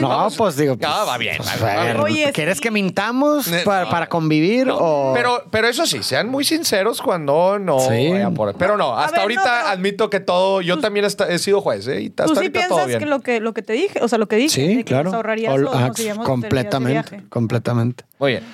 [0.01, 0.75] No, pues digo.
[0.75, 2.01] No, pues, va bien, pues, va bien, bien.
[2.01, 2.63] Oye, ¿Quieres sí.
[2.63, 3.91] que mintamos para, no.
[3.91, 4.69] para convivir?
[4.71, 5.13] o...
[5.15, 8.09] Pero, pero eso sí, sean muy sinceros cuando no Sí.
[8.11, 10.61] vayan por- Pero no, hasta ver, ahorita pero- admito que todo.
[10.61, 12.03] Yo también esta- he sido juez, ¿eh?
[12.03, 12.99] Y hasta Tú sí ahorita todo piensas bien.
[13.01, 14.85] que lo que, lo que te dije, o sea, lo que dije, Sí, de que
[14.85, 15.05] claro.
[15.05, 15.91] nos ahorrarías Ol- los- ah,
[16.25, 18.05] completamente, completamente.
[18.21, 18.45] Muy bien.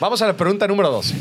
[0.00, 1.14] Vamos a la pregunta número 12.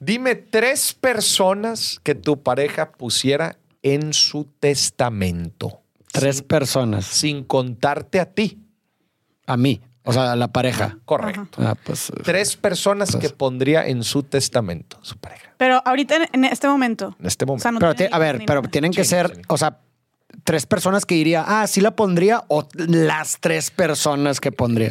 [0.00, 5.80] Dime tres personas que tu pareja pusiera en su testamento.
[6.12, 7.04] Tres Sin, personas.
[7.06, 8.58] sin contarte a ti.
[9.46, 9.80] A mí.
[10.02, 10.96] O sea, a la pareja.
[11.04, 11.58] Correcto.
[11.62, 12.08] Ah, pues.
[12.10, 15.52] eh, Tres personas Pues- que pondría en su testamento su pareja.
[15.58, 17.14] Pero ahorita en, este momento.
[17.20, 17.62] En este O momento.
[17.62, 18.70] sea, no Pero, tiene a ver, pero nada.
[18.70, 19.42] tienen que Sí, ser, sí.
[19.48, 19.78] o sea,
[20.44, 24.88] tres personas que diría, ah, sí la pondría, o las tres personas que pondría.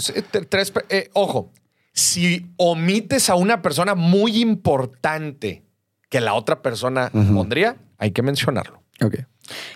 [0.48, 1.52] Tres eh, ojo,
[1.94, 5.64] si omites a una persona muy importante
[6.10, 8.82] que la otra persona pondría, hay que mencionarlo.
[9.02, 9.16] Ok.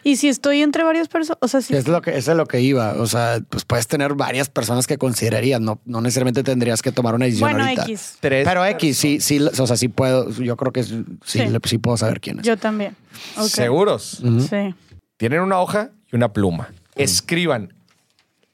[0.04, 2.46] Y si estoy entre varias personas, o sea, si Es lo que, eso es lo
[2.46, 2.94] que iba.
[2.94, 5.60] O sea, pues puedes tener varias personas que considerarías.
[5.62, 7.84] No, no necesariamente tendrías que tomar una decisión bueno, ahorita.
[7.84, 8.18] X.
[8.20, 10.30] Tres Pero X, sí, sí, o sea, sí puedo.
[10.30, 11.48] Yo creo que sí, sí, Sí.
[11.48, 12.46] le- sí puedo saber quién es.
[12.46, 12.96] Yo también.
[13.36, 13.48] Ok.
[13.48, 14.22] ¿Seguros?
[14.48, 14.76] Sí.
[15.18, 16.70] Tienen una hoja y una pluma.
[16.96, 17.74] Escriban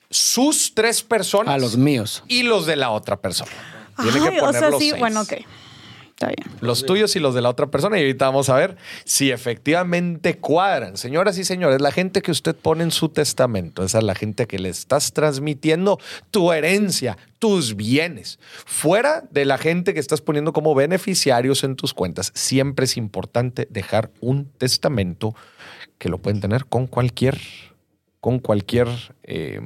[0.09, 2.23] sus tres personas A los míos.
[2.27, 3.51] y los de la otra persona.
[4.01, 4.99] Tienen Ay, que poner o sea, los sí, seis.
[4.99, 5.33] bueno, ok.
[6.09, 6.57] Está bien.
[6.59, 7.97] Los tuyos y los de la otra persona.
[7.97, 10.97] Y ahorita vamos a ver si efectivamente cuadran.
[10.97, 14.45] Señoras y señores, la gente que usted pone en su testamento, esa es la gente
[14.45, 15.97] que le estás transmitiendo
[16.29, 18.37] tu herencia, tus bienes.
[18.65, 23.65] Fuera de la gente que estás poniendo como beneficiarios en tus cuentas, siempre es importante
[23.69, 25.33] dejar un testamento
[25.99, 27.39] que lo pueden tener con cualquier,
[28.19, 28.87] con cualquier
[29.23, 29.59] eh,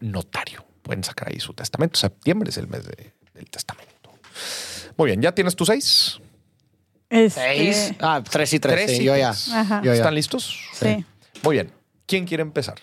[0.00, 0.64] notario.
[0.82, 1.98] Pueden sacar ahí su testamento.
[1.98, 3.90] Septiembre es el mes de- del testamento.
[4.96, 6.18] Muy bien, ¿ya tienes tus seis?
[7.08, 7.92] Este, ¿Seis?
[8.00, 8.74] Ah, tres y tres.
[8.76, 9.30] Tres sí, y yo ya.
[9.30, 9.48] tres.
[9.52, 9.80] Ajá.
[9.82, 9.94] Yo ya.
[9.98, 10.58] ¿Están listos?
[10.74, 11.04] Sí.
[11.42, 11.72] Muy bien.
[12.06, 12.76] ¿Quién quiere empezar?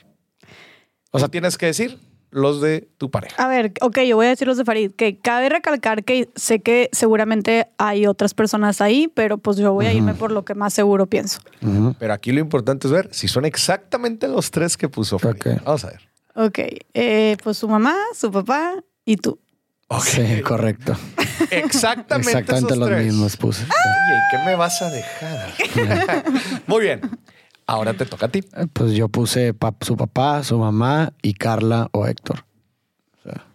[1.11, 1.97] O sea, tienes que decir
[2.29, 3.41] los de tu pareja.
[3.43, 6.59] A ver, ok, yo voy a decir los de Farid, que cabe recalcar que sé
[6.61, 10.53] que seguramente hay otras personas ahí, pero pues yo voy a irme por lo que
[10.55, 11.39] más seguro pienso.
[11.99, 15.19] Pero aquí lo importante es ver si son exactamente los tres que puso.
[15.19, 15.41] Farid.
[15.63, 16.01] Vamos a ver.
[16.35, 16.59] Ok,
[16.93, 19.39] eh, pues su mamá, su papá y tú.
[19.87, 20.03] Ok.
[20.03, 20.95] Sí, correcto.
[21.49, 23.05] Exactamente, Exactamente esos los tres.
[23.05, 23.63] mismos puse.
[23.63, 26.23] Oye, ¿qué me vas a dejar?
[26.67, 27.01] Muy bien.
[27.67, 28.39] Ahora te toca a ti.
[28.55, 32.45] Eh, Pues yo puse pap- su papá, su mamá y Carla o Héctor.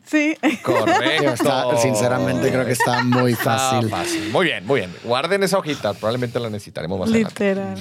[0.04, 0.36] Sí.
[0.62, 1.30] Correcto.
[1.30, 3.88] Está- sinceramente creo que está muy Está fácil.
[3.88, 4.30] fácil.
[4.30, 4.94] Muy bien, muy bien.
[5.04, 5.94] Guarden esa hojita.
[5.94, 7.32] Probablemente la necesitaremos más adelante.
[7.48, 7.78] Literal.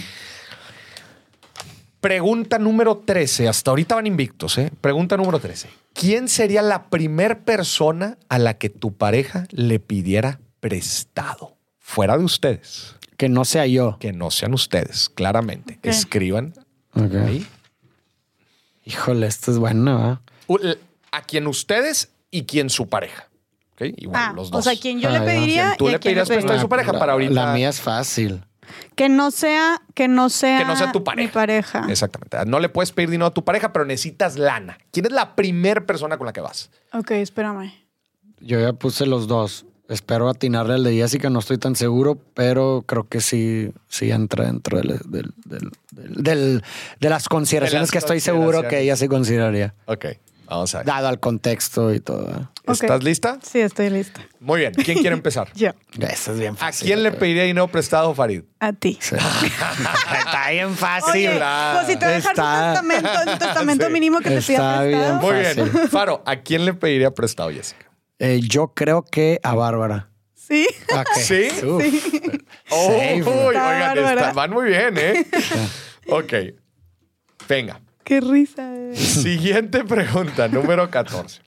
[1.99, 3.47] Pregunta número 13.
[3.47, 4.71] Hasta ahorita van invictos, ¿eh?
[4.81, 5.69] Pregunta número 13.
[5.93, 11.57] ¿Quién sería la primer persona a la que tu pareja le pidiera prestado?
[11.79, 12.95] Fuera de ustedes.
[13.21, 13.97] Que no sea yo.
[13.99, 15.77] Que no sean ustedes, claramente.
[15.83, 16.55] Escriban
[16.95, 17.13] Ok.
[17.23, 17.45] ahí.
[18.83, 20.23] Híjole, esto es bueno.
[20.47, 20.57] U-
[21.11, 23.27] A quien ustedes y quien su pareja.
[23.73, 23.93] ¿Ok?
[23.97, 24.61] Igual, Ah, los dos.
[24.61, 25.65] o sea, quien yo Ah, le pediría.
[25.65, 27.31] Quien tú y le pedirías prestado a su pareja La- para ahorita.
[27.31, 28.43] La mía es fácil.
[28.95, 31.27] Que no sea, que no sea, Que no sea tu pareja.
[31.27, 31.85] mi pareja.
[31.89, 32.37] Exactamente.
[32.47, 34.79] No le puedes pedir dinero a tu pareja, pero necesitas lana.
[34.91, 36.71] ¿Quién es la primer persona con la que vas?
[36.91, 37.71] Ok, espérame.
[38.39, 39.65] Yo ya puse los dos.
[39.91, 44.45] Espero atinarle al de Jessica, no estoy tan seguro, pero creo que sí, sí entra
[44.45, 46.63] dentro del, del- del- del- del-
[46.99, 50.05] de las consideraciones las que estoy seguro que ella sí consideraría, Ok,
[50.45, 50.87] vamos a ver.
[50.87, 52.49] dado al contexto y todo.
[52.67, 53.37] ¿Estás lista?
[53.43, 54.21] Sí, estoy lista.
[54.39, 54.73] Muy bien.
[54.73, 55.51] ¿Quién quiere empezar?
[55.55, 55.71] Yo.
[55.99, 56.87] Eso es bien ¿A fácil.
[56.87, 58.43] quién le pediría dinero prestado, Farid?
[58.61, 58.97] A ti.
[59.01, 59.15] Sí.
[59.15, 61.31] Está bien fácil.
[61.31, 61.39] Oye,
[61.73, 63.91] pues si te voy a dejar tu Está- testamento, tu testamento Sí.
[63.93, 64.99] mínimo que te Está pida bien.
[64.99, 65.21] prestado.
[65.21, 65.63] Muy Fácil.
[65.69, 65.89] bien.
[65.89, 67.90] Faro, ¿a quién le pediría prestado, Jessica?
[68.23, 70.09] Eh, yo creo que a Bárbara.
[70.35, 70.67] Sí.
[71.15, 71.47] ¿Sí?
[71.65, 71.83] Uf.
[72.69, 73.23] Oh, Safe.
[73.23, 75.25] uy, oigan, está- van muy bien, ¿eh?
[76.09, 76.33] ok.
[77.49, 77.81] Venga.
[78.03, 78.73] Qué risa.
[78.75, 78.95] eh.
[78.95, 81.41] Siguiente pregunta, número 14.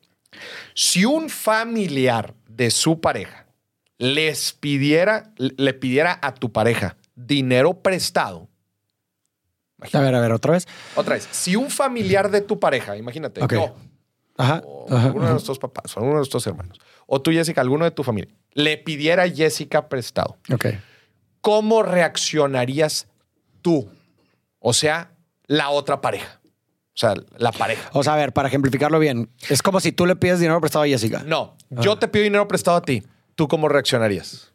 [0.74, 3.46] Si un familiar de su pareja
[3.98, 8.48] les pidiera, le pidiera a tu pareja dinero prestado,
[9.92, 10.66] A ver, a ver, otra vez.
[10.96, 13.52] otra vez, si un familiar de tu pareja, imagínate, Ok.
[13.52, 13.76] yo,
[14.36, 17.60] Ajá, o ajá, alguno de nuestros papás, o alguno de nuestros hermanos, o tú, Jessica,
[17.60, 20.66] alguno de tu familia, le pidiera a Jessica prestado, Ok.
[21.40, 23.06] ¿cómo reaccionarías
[23.62, 23.88] tú?
[24.58, 25.12] O sea,
[25.46, 26.40] la otra pareja.
[26.94, 27.90] O sea, la pareja.
[27.92, 30.84] O sea, a ver, para ejemplificarlo bien, es como si tú le pides dinero prestado
[30.84, 31.22] a Jessica.
[31.26, 33.02] No, yo te pido dinero prestado a ti.
[33.34, 34.52] ¿Tú cómo reaccionarías?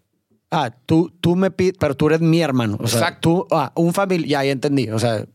[0.49, 2.77] Ah, tú, tú me pides, pero tú eres mi hermano.
[2.79, 3.19] O sea, Exacto.
[3.19, 4.89] tú, ah, un familiar, ya, ya entendí.
[4.89, 5.25] O sea,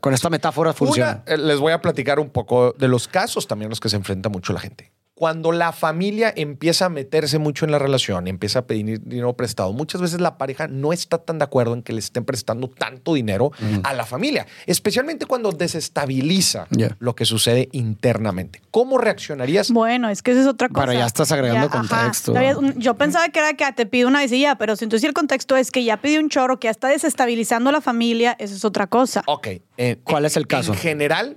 [0.00, 1.22] con esta metáfora funciona.
[1.26, 4.28] Eh, les voy a platicar un poco de los casos también los que se enfrenta
[4.28, 4.92] mucho la gente.
[5.20, 9.70] Cuando la familia empieza a meterse mucho en la relación empieza a pedir dinero prestado,
[9.74, 13.12] muchas veces la pareja no está tan de acuerdo en que le estén prestando tanto
[13.12, 13.52] dinero
[13.82, 16.68] a la familia, especialmente cuando desestabiliza
[17.00, 18.62] lo que sucede internamente.
[18.70, 19.70] ¿Cómo reaccionarías?
[19.70, 20.86] Bueno, es que esa es otra cosa.
[20.86, 22.32] Pero ya estás agregando contexto.
[22.76, 25.70] Yo pensaba que era que te pido una ya, pero si entonces el contexto es
[25.70, 28.86] que ya pidió un chorro, que ya está desestabilizando a la familia, eso es otra
[28.86, 29.22] cosa.
[29.26, 29.48] Ok.
[29.76, 30.72] eh, ¿Cuál es el caso?
[30.72, 31.36] En general,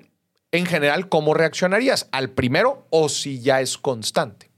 [0.53, 2.07] en general, ¿cómo reaccionarías?
[2.13, 4.49] ¿Al primero o si ya es constante?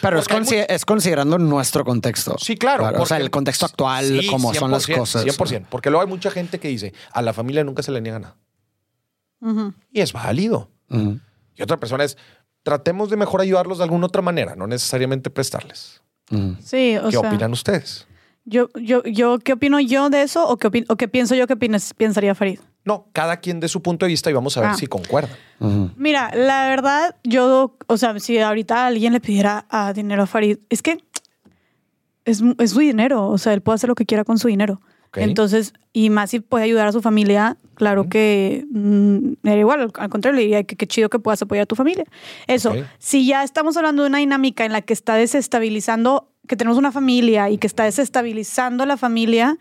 [0.00, 2.36] Pero es, considerando nuestro contexto.
[2.38, 2.92] Sí, claro.
[3.02, 5.24] o sea, el contexto actual, Sí, cómo son las 100%, cosas.
[5.26, 5.66] 100%.
[5.68, 8.36] Porque luego hay mucha gente que dice, a la familia nunca se le niega nada.
[9.90, 10.70] Y es válido.
[11.56, 12.16] Y otra persona es,
[12.62, 16.00] tratemos de mejor ayudarlos de alguna otra manera, no necesariamente prestarles.
[16.62, 18.06] Sí, o ¿Qué sea, opinan ustedes?
[18.44, 21.46] Yo, yo, yo, ¿qué opino yo de eso o qué, opin- o qué pienso yo
[21.46, 22.60] que pensaría Farid?
[22.84, 24.74] No, cada quien de su punto de vista y vamos a ver Ah.
[24.74, 25.36] si concuerdan.
[25.60, 25.90] Ujú.
[25.96, 30.58] Mira, la verdad, yo, o sea, si ahorita alguien le pidiera a dinero a Farid,
[30.68, 30.98] es que
[32.24, 34.80] es, es su dinero, o sea, él puede hacer lo que quiera con su dinero.
[35.16, 39.80] Entonces, y más si puede ayudar a su familia, claro que mm, me da igual,
[39.82, 42.04] al- al contrario, le diría que qué chido que puedas apoyar a tu familia.
[42.48, 46.78] Eso, si ya estamos hablando de una dinámica en la que está desestabilizando, que tenemos
[46.78, 49.56] una familia y que está desestabilizando la familia.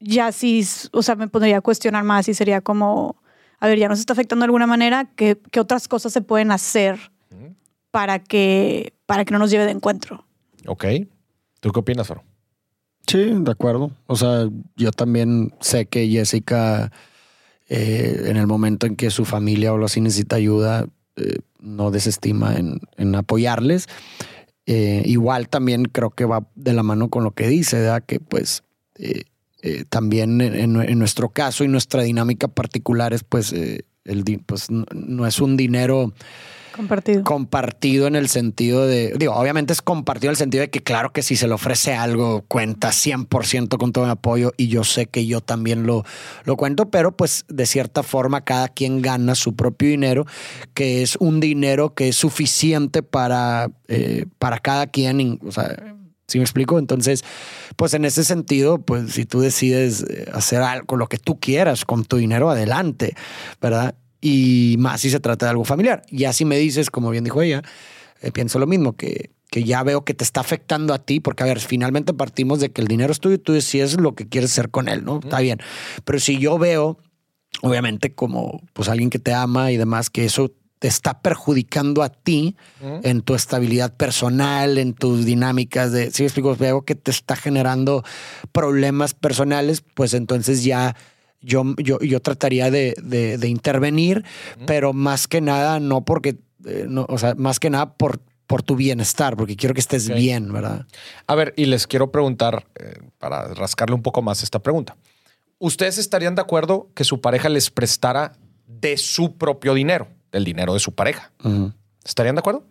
[0.00, 3.16] Ya sí, o sea, me pondría a cuestionar más y sería como,
[3.58, 6.50] a ver, ya nos está afectando de alguna manera, ¿qué, qué otras cosas se pueden
[6.50, 6.98] hacer
[7.90, 10.26] para que, para que no nos lleve de encuentro?
[10.66, 10.84] Ok.
[11.60, 12.22] ¿Tú qué opinas, Faro?
[13.06, 13.90] Sí, de acuerdo.
[14.06, 16.92] O sea, yo también sé que Jessica,
[17.68, 21.90] eh, en el momento en que su familia o algo así necesita ayuda, eh, no
[21.90, 23.86] desestima en, en apoyarles.
[24.66, 28.02] Eh, igual también creo que va de la mano con lo que dice, ¿verdad?
[28.04, 28.64] Que pues
[29.66, 34.70] eh, también en, en- nuestro caso y nuestra dinámica particular es pues, eh, el, pues
[34.70, 36.12] no, no es un dinero
[36.74, 37.24] Compartido.
[37.24, 41.10] compartido en el sentido de, digo, obviamente es compartido en el sentido de que claro
[41.10, 45.06] que si se le ofrece algo, cuenta 100% con todo mi apoyo y yo sé
[45.06, 46.04] que yo también lo,
[46.44, 50.26] lo cuento, pero pues de cierta forma cada quien gana su propio dinero,
[50.74, 55.95] que es un dinero que es suficiente para, eh, para cada quien, o sea...
[56.26, 56.78] ¿Sí me explico?
[56.78, 57.24] Entonces,
[57.76, 61.84] pues en ese sentido, pues si tú decides eh, hacer algo, lo que tú quieras
[61.84, 63.14] con tu dinero, adelante,
[63.60, 63.94] ¿verdad?
[64.20, 66.02] Y más si se trata de algo familiar.
[66.10, 67.62] Ya si me dices, como bien dijo ella,
[68.22, 71.44] eh, pienso lo mismo, que, que ya veo que te está afectando a ti, porque
[71.44, 74.28] a ver, finalmente partimos de que el dinero es tuyo y tú decides lo que
[74.28, 75.20] quieres hacer con él, ¿no?
[75.22, 75.60] Está bien.
[76.04, 76.98] Pero si yo veo,
[77.62, 82.10] obviamente como pues alguien que te ama y demás, que eso te está perjudicando a
[82.10, 82.54] ti
[83.02, 87.34] en tu estabilidad personal, en tus dinámicas de, si me explico, veo que te está
[87.34, 88.04] generando
[88.52, 90.94] problemas personales, pues entonces ya
[91.40, 94.24] yo, yo, yo trataría de, de- de intervenir,
[94.66, 98.62] pero más que nada, no porque, eh, no, o sea, más que nada por, por
[98.62, 100.86] tu bienestar, porque quiero que estés bien, ¿verdad?
[101.26, 104.96] A ver, y les quiero preguntar, eh, para rascarle un poco más esta pregunta.
[105.58, 108.32] ¿Ustedes estarían de acuerdo que su pareja les prestara
[108.66, 111.32] de su propio dinero, del dinero de su pareja?
[112.04, 112.64] ¿Estarían de acuerdo?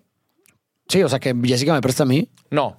[0.87, 2.29] Sí, o sea que Jessica me presta a mí.
[2.51, 2.77] No.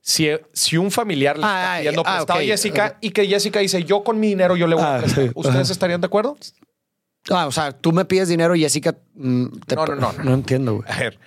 [0.00, 3.26] Si, si un familiar le Ah, está ah, pidiendo ah, prestado a Jessica y que
[3.26, 6.00] Jessica dice, yo con mi dinero yo le voy a Ah, prestar, sí, ¿ustedes estarían
[6.00, 6.36] de acuerdo?
[7.30, 10.24] Ah, o sea, tú me pides dinero y Jessica mm, te No, no, no, no.
[10.24, 10.90] no entiendo, güey.
[10.90, 11.18] A ver,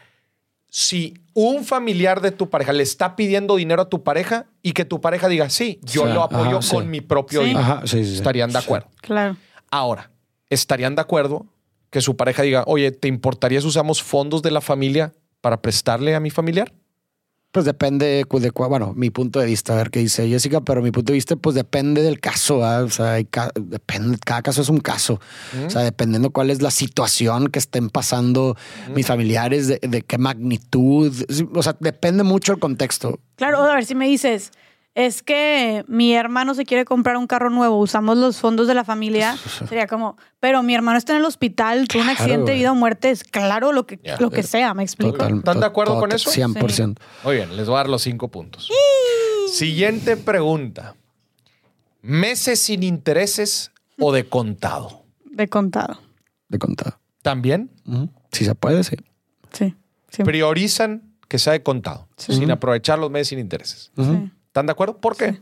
[0.69, 4.85] si un familiar de tu pareja le está pidiendo dinero a tu pareja y que
[4.85, 6.87] tu pareja diga, sí, yo Sí, lo apoyo ajá, con sí.
[6.89, 7.47] mi propio Sí.
[7.47, 8.15] dinero, Ajá, sí, sí, sí.
[8.17, 8.89] estarían de acuerdo.
[9.01, 9.37] Claro.
[9.71, 10.11] Ahora,
[10.51, 11.47] ¿estarían de acuerdo
[11.89, 16.15] que su pareja diga, oye, ¿te importaría si usamos fondos de la familia para prestarle
[16.15, 16.73] a mi familiar?
[17.51, 20.91] Pues depende de, bueno, mi punto de vista, a ver qué dice Jessica, pero mi
[20.91, 24.69] punto de vista, pues depende del caso, o sea, hay ca- depende, cada caso es
[24.69, 25.19] un caso,
[25.65, 28.55] o sea, dependiendo cuál es la situación que estén pasando
[28.93, 31.11] mis familiares, de, de qué magnitud,
[31.55, 33.19] o sea, depende mucho el contexto.
[33.37, 34.51] Claro, a ver si me dices,
[34.99, 38.83] es que mi hermano se quiere comprar un carro nuevo, usamos los fondos de la
[38.83, 39.37] familia,
[39.69, 42.75] sería como, pero mi hermano está en el hospital, tuvo un accidente de vida o
[42.75, 45.11] muerte, es claro lo que, lo que sea, ¿me explico?
[45.13, 46.31] Total- ¿Están de acuerdo con eso?
[46.31, 46.97] 100%.
[47.23, 48.71] Muy bien, les voy a dar los cinco puntos.
[49.51, 50.95] Siguiente pregunta.
[52.01, 55.03] ¿Meses sin intereses o de contado?
[55.25, 55.99] De contado.
[56.49, 56.99] de contado.
[57.21, 57.69] ¿También?
[58.31, 58.95] Si se puede, sí.
[59.51, 59.75] Sí.
[60.23, 63.91] Priorizan que sea de contado, sin aprovechar los meses sin intereses.
[63.95, 64.31] Sí.
[64.57, 64.97] ¿Están de acuerdo?
[64.97, 65.33] ¿Por qué?
[65.33, 65.39] Sí.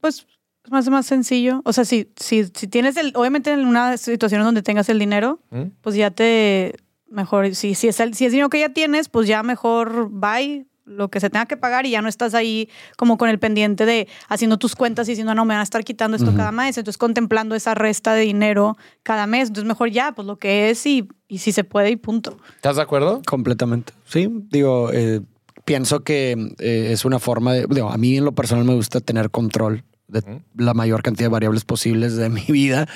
[0.00, 0.26] Pues
[0.64, 1.60] es más, más sencillo.
[1.66, 4.98] O sea, si, si, si tienes el, obviamente en una situación en donde tengas el
[4.98, 5.64] dinero, ¿Mm?
[5.82, 6.74] pues ya te,
[7.10, 10.64] mejor, si, si, es el, si es dinero que ya tienes, pues ya mejor bye
[10.86, 13.84] lo que se tenga que pagar y ya no estás ahí como con el pendiente
[13.84, 16.78] de haciendo tus cuentas y diciendo, no, me van a estar quitando esto cada mes.
[16.78, 19.48] Entonces contemplando esa resta de dinero cada mes.
[19.48, 22.38] Entonces mejor ya, pues lo que es y, y si se puede y punto.
[22.56, 23.20] ¿Estás de acuerdo?
[23.26, 23.92] Completamente.
[24.06, 25.20] Sí, digo, eh,
[25.64, 27.66] pienso que eh, es una forma de.
[27.68, 30.22] Digo, a mí en lo personal me gusta tener control de
[30.56, 32.86] la mayor cantidad de variables posibles de mi vida.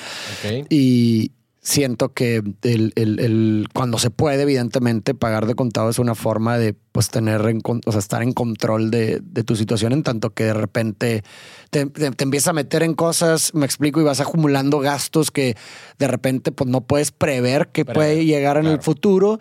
[0.70, 6.14] Y siento que el, el- el- cuando se puede, evidentemente, pagar de contado es una
[6.14, 10.02] forma de pues tener en, o sea, estar en control de, de tu situación, en
[10.02, 11.22] tanto que de repente
[11.70, 15.56] te, te, te empiezas a meter en cosas, me explico, y vas acumulando gastos que
[15.98, 19.38] de repente pues no puedes prever que puede llegar en el futuro.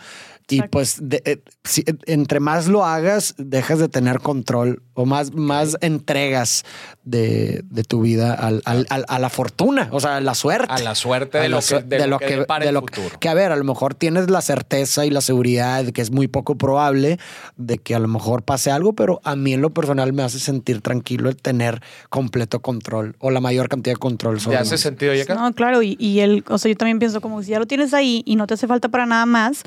[0.49, 0.71] Y Exacto.
[0.71, 5.75] pues de- eh, si- entre más lo hagas, dejas de tener control o más, más
[5.81, 6.63] entregas
[7.03, 10.71] de, de tu vida al- al- al- a la fortuna, o sea, a la suerte.
[10.73, 13.19] A la suerte de lo que, de lo que de el lo futuro.
[13.19, 16.11] que a ver, a lo mejor tienes la certeza y la seguridad de que es
[16.11, 17.19] muy poco probable
[17.57, 20.39] de que a lo mejor pase algo, pero a mí en lo personal me hace
[20.39, 24.75] sentir tranquilo el tener completo control o la mayor cantidad de control ¿Te sobre hace
[24.75, 24.77] mí.
[24.77, 25.35] sentido, Yeka?
[25.35, 27.93] No, claro, y, y el, o sea, yo también pienso como si ya lo tienes
[27.93, 29.63] ahí y no te hace falta para nada más,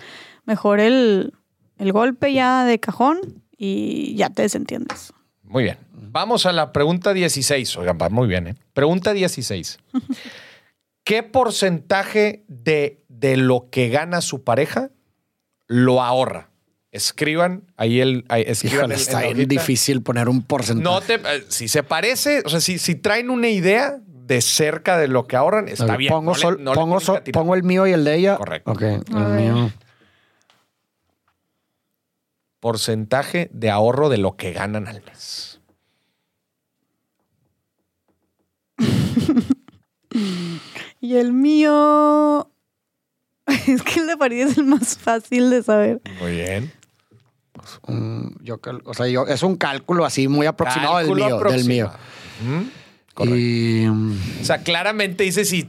[0.51, 1.33] mejor el,
[1.79, 3.19] el golpe ya de cajón
[3.57, 5.13] y ya te desentiendes.
[5.45, 5.79] Muy bien.
[5.93, 7.77] Vamos a la pregunta 16.
[7.77, 8.55] Oigan, va muy bien, ¿eh?
[8.73, 9.79] Pregunta 16.
[11.05, 14.91] ¿Qué porcentaje de, de lo que gana su pareja
[15.67, 16.51] lo ahorra?
[16.93, 18.25] Escriban ahí el.
[18.29, 20.83] ahí, escriban Híjole, el- está bien difícil poner un porcentaje.
[20.95, 21.15] No te.
[21.15, 25.27] eh, Si se parece, o sea, si, si traen una idea de cerca de lo
[25.27, 26.11] que ahorran, está ver, bien.
[26.13, 26.99] Pongo, No le- sol- no pongo,
[27.33, 28.37] pongo el mío y el de ella.
[28.37, 28.73] Correcto.
[28.73, 29.05] Ok, el
[29.37, 29.71] mío.
[32.61, 35.61] Porcentaje de ahorro de lo que ganan al mes.
[41.03, 42.51] Y el mío.
[43.67, 46.01] Es que el de París es el más fácil de saber.
[46.21, 46.73] Muy bien.
[47.87, 51.91] Mm, yo cal- o sea, yo, es un cálculo así muy aproximado Cálculo del mío.
[52.43, 52.71] Del mío.
[53.19, 55.69] Y mm, O sea, claramente dice si,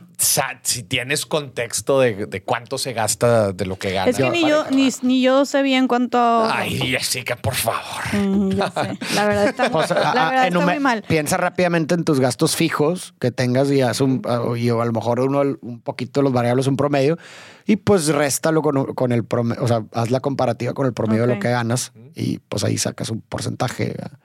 [0.63, 4.09] si tienes contexto de, de cuánto se gasta de lo que gana.
[4.09, 6.17] Es que la ni yo, ni, ni yo sé bien cuánto.
[6.49, 8.13] Ay, Jessica, por favor.
[8.13, 8.97] Mm, ya sé.
[9.15, 11.03] La verdad está, o sea, la ah, verdad está enume- muy mal.
[11.07, 14.91] Piensa rápidamente en tus gastos fijos que tengas y haz un, ah, y a lo
[14.91, 17.17] mejor uno, un poquito los variables, un promedio,
[17.65, 21.23] y pues réstalo con, con el promedio, o sea, haz la comparativa con el promedio
[21.23, 23.95] de lo que ganas y pues ahí sacas un porcentaje.
[23.97, 24.19] ¿verdad?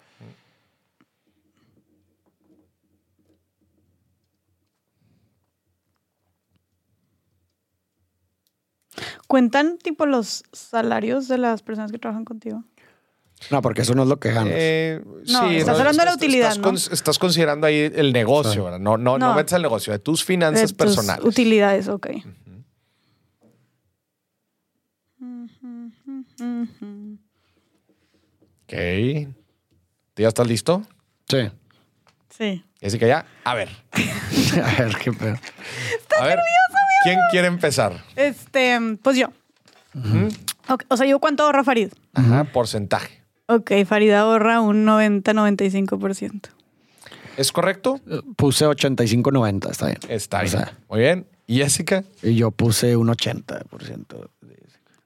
[9.27, 12.63] ¿Cuentan tipo los salarios de las personas que trabajan contigo?
[13.51, 14.53] No, porque eso no es lo que ganas.
[14.57, 16.95] Eh, No, estás hablando de la utilidad, estás, ¿no?
[16.95, 18.79] estás considerando ahí el negocio, ¿verdad?
[18.79, 19.35] No, no, no, No.
[19.35, 21.25] metes el negocio, de tus finanzas De tus personales.
[21.25, 22.07] Utilidades, ok.
[28.65, 28.73] Ok.
[30.15, 30.83] ¿Tú ¿Ya estás listo?
[31.29, 31.51] Sí.
[32.31, 32.65] Sí.
[32.81, 33.27] Jessica, ya.
[33.45, 33.69] A ver.
[34.63, 35.37] a ver qué pedo.
[36.21, 36.39] a ver.
[37.07, 38.03] ¿Quién quiere empezar?
[38.17, 39.29] Este, pues yo.
[40.69, 41.91] Ok, O sea, ¿yo cuánto ahorra Farid?
[42.15, 43.23] Ajá, porcentaje.
[43.47, 46.49] Ok, Farid ahorra un 90-95%.
[47.37, 48.01] ¿Es correcto?
[48.37, 49.99] Puse 85-90, está bien.
[50.09, 50.51] Está O bien.
[50.51, 51.27] sea, Muy bien.
[51.47, 52.03] ¿Y Jessica?
[52.23, 54.29] y yo puse un 80%.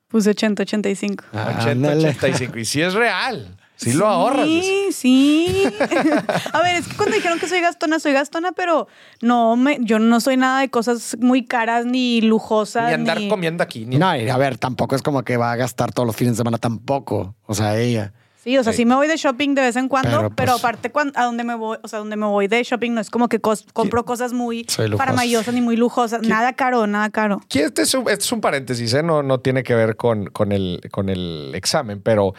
[0.09, 1.23] Puse 80-85.
[1.35, 2.09] Ah, 80, ándale.
[2.09, 2.59] 85.
[2.59, 3.57] Y si es real.
[3.81, 4.45] Sí lo ahorras.
[4.47, 5.65] Sí, sí.
[6.53, 8.89] a ver, es que cuando dijeron que soy gastona, soy gastona, pero
[9.23, 12.89] no me, yo no soy nada de cosas muy caras ni lujosas.
[12.89, 13.87] Ni andar ni- comiendo aquí.
[13.87, 13.97] Ni...
[13.97, 16.39] No, y a ver, tampoco es como que va a gastar todos los fines de
[16.39, 17.35] semana tampoco.
[17.47, 18.13] O sea, ella.
[18.43, 18.79] Sí, o sea, Sí.
[18.79, 21.25] sí me voy de shopping de vez en cuando, Pero, pero, pues- aparte cuan- a
[21.25, 23.67] donde me voy, o sea, donde me voy de shopping no es como que cos-
[23.75, 24.65] compro cosas muy
[24.97, 27.41] faramayosas ni muy lujosas, nada caro, nada caro.
[27.51, 29.03] Este es un, este es un paréntesis, ¿eh?
[29.03, 32.33] no, no tiene que ver con, con, el, con el examen, pero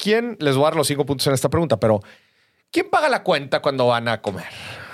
[0.00, 2.00] ¿quién, les voy a dar los cinco puntos en esta pregunta, pero
[2.70, 4.46] ¿quién paga la cuenta cuando van a comer,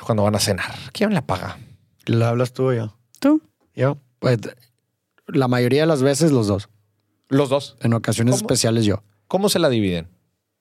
[0.04, 0.74] cuando van a cenar?
[0.92, 1.58] ¿Quién la paga?
[2.06, 2.96] ¿Lo hablas tú o yo?
[3.20, 3.42] ¿Tú?
[3.74, 3.98] Yo.
[4.18, 4.38] Pues
[5.26, 6.68] la mayoría de las veces los dos.
[7.28, 7.76] Los dos.
[7.80, 8.42] En ocasiones ¿Cómo?
[8.46, 9.02] especiales yo.
[9.28, 10.08] ¿Cómo se la dividen?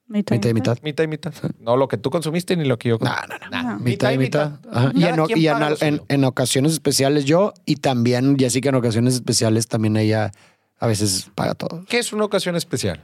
[0.07, 0.77] Mitad, Mitad y mitad.
[0.83, 1.33] Mitad y mitad.
[1.59, 3.27] No lo que tú consumiste ni lo que yo No, consumí.
[3.39, 3.63] no, no.
[3.63, 4.59] Nah, Mitad y mitad.
[4.93, 10.31] Y, en, y en ocasiones especiales yo y también Jessica en ocasiones especiales también ella
[10.79, 11.85] a veces paga todo.
[11.89, 13.03] ¿Qué es una ocasión especial?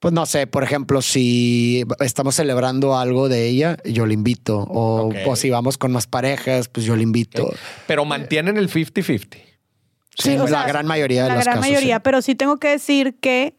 [0.00, 4.64] Pues no sé, por ejemplo, si estamos celebrando algo de ella, yo le invito.
[4.70, 7.50] O, si vamos con más parejas, pues yo le invito.
[7.88, 9.26] Pero mantienen el 50-50.
[10.20, 12.00] O Sí, o la sea, gran mayoría de la los gran casos, mayoría, sí.
[12.04, 13.54] pero sí tengo que decir que,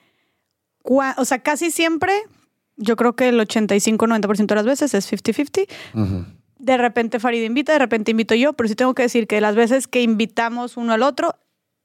[0.84, 2.12] cua- o sea, casi siempre,
[2.76, 5.68] yo creo que el 85-90% de las veces es 50-50.
[5.94, 6.26] Ujú.
[6.58, 9.56] De repente Farid invita, de repente invito yo, pero sí tengo que decir que las
[9.56, 11.36] veces que invitamos uno al otro,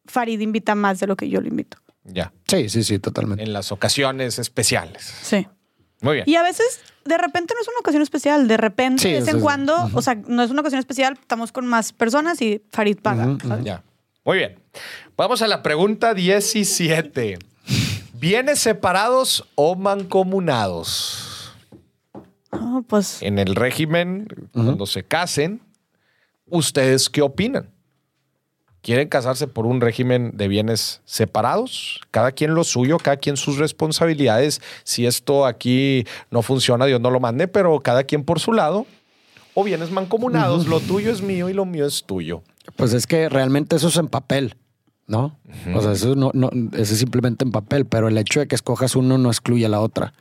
[0.06, 1.78] Farid invita más de lo que yo lo invito.
[2.04, 2.32] Ya.
[2.46, 3.42] Sí, sí, sí, totalmente.
[3.42, 5.02] En las ocasiones especiales.
[5.22, 5.46] Sí.
[6.02, 6.24] Muy bien.
[6.28, 9.28] Y a veces, de repente no es una ocasión especial, de repente, Sí, de vez
[9.28, 12.62] en es- cuando, o sea, no es una ocasión especial, estamos con más personas y
[12.72, 13.38] Farid paga.
[13.62, 13.82] Ya.
[14.24, 14.58] Muy bien.
[15.16, 17.38] Vamos a la pregunta 17.
[18.14, 21.52] ¿Bienes separados o mancomunados?
[22.52, 25.60] Ah, pues En el régimen, cuando se casen,
[26.46, 27.70] ¿ustedes qué opinan?
[28.84, 32.02] ¿Quieren casarse por un régimen de bienes separados?
[32.10, 34.60] Cada quien lo suyo, cada quien sus responsabilidades.
[34.82, 38.84] Si esto aquí no funciona, Dios no lo mande, pero cada quien por su lado.
[39.54, 42.42] O bienes mancomunados, lo tuyo es mío y lo mío es tuyo.
[42.76, 44.54] Pues es que realmente eso es en papel,
[45.06, 45.34] ¿no?
[45.74, 48.54] O sea, eso, no, no, eso es simplemente en papel, pero el hecho de que
[48.54, 50.12] escojas uno no excluye a la otra.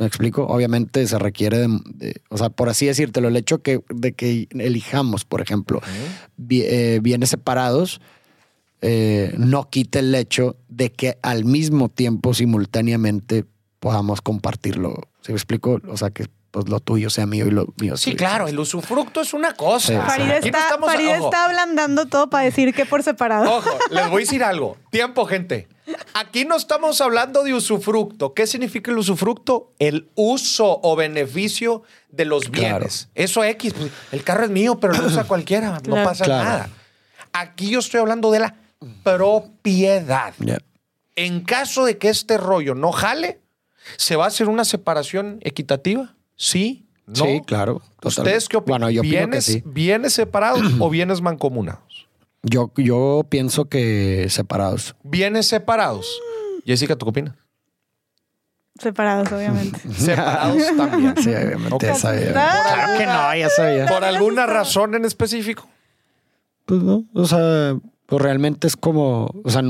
[0.00, 0.46] ¿Me explico?
[0.46, 4.48] Obviamente se requiere de, de- o sea, por así decírtelo, el hecho que, de que
[4.50, 5.80] elijamos, por ejemplo,
[6.38, 8.00] bi- eh, bienes separados,
[8.80, 13.44] eh, no quita el hecho de que al mismo tiempo, simultáneamente,
[13.78, 14.94] podamos compartirlo.
[15.20, 15.80] ¿Sí me explico?
[15.86, 18.16] O sea, que pues, lo tuyo sea mío y lo mío Sí, tuyo.
[18.18, 19.86] claro, el usufructo es una cosa.
[19.88, 23.02] Sí, Farid, Aquí no está, estamos- Farid ojo, está ablandando todo para decir que por
[23.02, 23.56] separado.
[23.58, 24.76] Ojo, les voy a decir algo.
[24.90, 25.68] Tiempo, gente.
[26.14, 28.32] Aquí no estamos hablando de usufructo.
[28.34, 29.72] ¿Qué significa el usufructo?
[29.80, 32.78] El uso o beneficio de los Claro.
[32.78, 33.08] bienes.
[33.14, 35.72] Eso X, pues, el carro es mío, pero lo usa cualquiera.
[35.72, 36.08] No Claro.
[36.08, 36.44] pasa Claro.
[36.44, 36.70] nada.
[37.32, 38.54] Aquí yo estoy hablando de la
[39.02, 40.34] propiedad.
[41.16, 43.40] En caso de que este rollo no jale,
[43.96, 46.14] ¿se va a hacer una separación equitativa?
[46.40, 46.86] Sí.
[47.06, 47.26] ¿No?
[47.26, 47.82] Sí, claro.
[48.02, 48.80] ¿Ustedes qué opinan?
[48.80, 49.62] Bueno, yo opino que ¿Bienes, sí.
[49.66, 52.08] ¿Bienes separados o bienes mancomunados?
[52.42, 54.96] Yo, yo pienso que separados.
[55.02, 56.18] Bienes separados.
[56.64, 57.34] Jessica, ¿tú qué opinas?
[58.78, 59.78] Separados, obviamente.
[59.92, 61.14] Separados también.
[61.18, 61.74] Sí, obviamente.
[61.74, 61.82] Ok.
[61.82, 62.32] ya sabía.
[62.32, 63.86] Claro que no, ya sabía.
[63.86, 65.68] ¿Por alguna razón en específico?
[66.64, 67.76] Pues no, o sea,
[68.06, 69.62] pues realmente es como, o sea,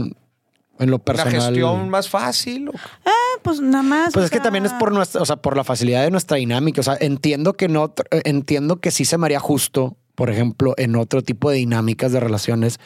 [0.81, 1.33] en lo ¿La personal.
[1.43, 2.68] gestión más fácil?
[2.68, 2.72] o-
[3.07, 4.12] Ah, pues nada más.
[4.12, 6.81] Pues es que también es por nuestra, o sea, por la facilidad de nuestra dinámica.
[6.81, 10.74] O sea, entiendo que no, eh, entiendo que sí se me haría justo, por ejemplo,
[10.76, 12.78] en otro tipo de dinámicas de relaciones.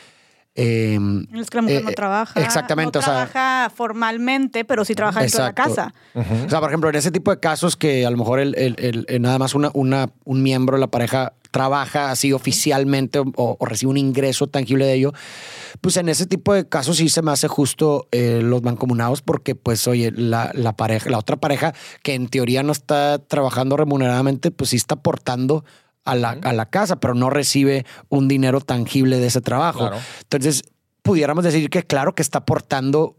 [0.57, 0.99] Eh,
[1.35, 2.41] Es que la mujer eh, no trabaja.
[2.41, 5.95] exactamente, No o sea- trabaja formalmente, pero sí trabaja dentro de la casa.
[6.15, 8.77] O sea, por ejemplo, en ese tipo de casos que a lo mejor el, el-
[8.79, 13.33] el- el- nada más una, una, un miembro de la pareja trabaja así oficialmente o,
[13.37, 15.13] o recibe un ingreso tangible de ello,
[15.81, 19.55] pues en ese tipo de casos sí se me hace justo eh, los mancomunados porque
[19.55, 24.51] pues oye, la, la pareja, la otra pareja que en teoría no está trabajando remuneradamente,
[24.51, 25.65] pues sí está aportando
[26.05, 29.81] a la, a la casa, pero no recibe un dinero tangible de ese trabajo.
[29.81, 29.97] Claro.
[30.23, 30.65] Entonces,
[31.05, 33.17] pudiéramos decir que claro que está aportando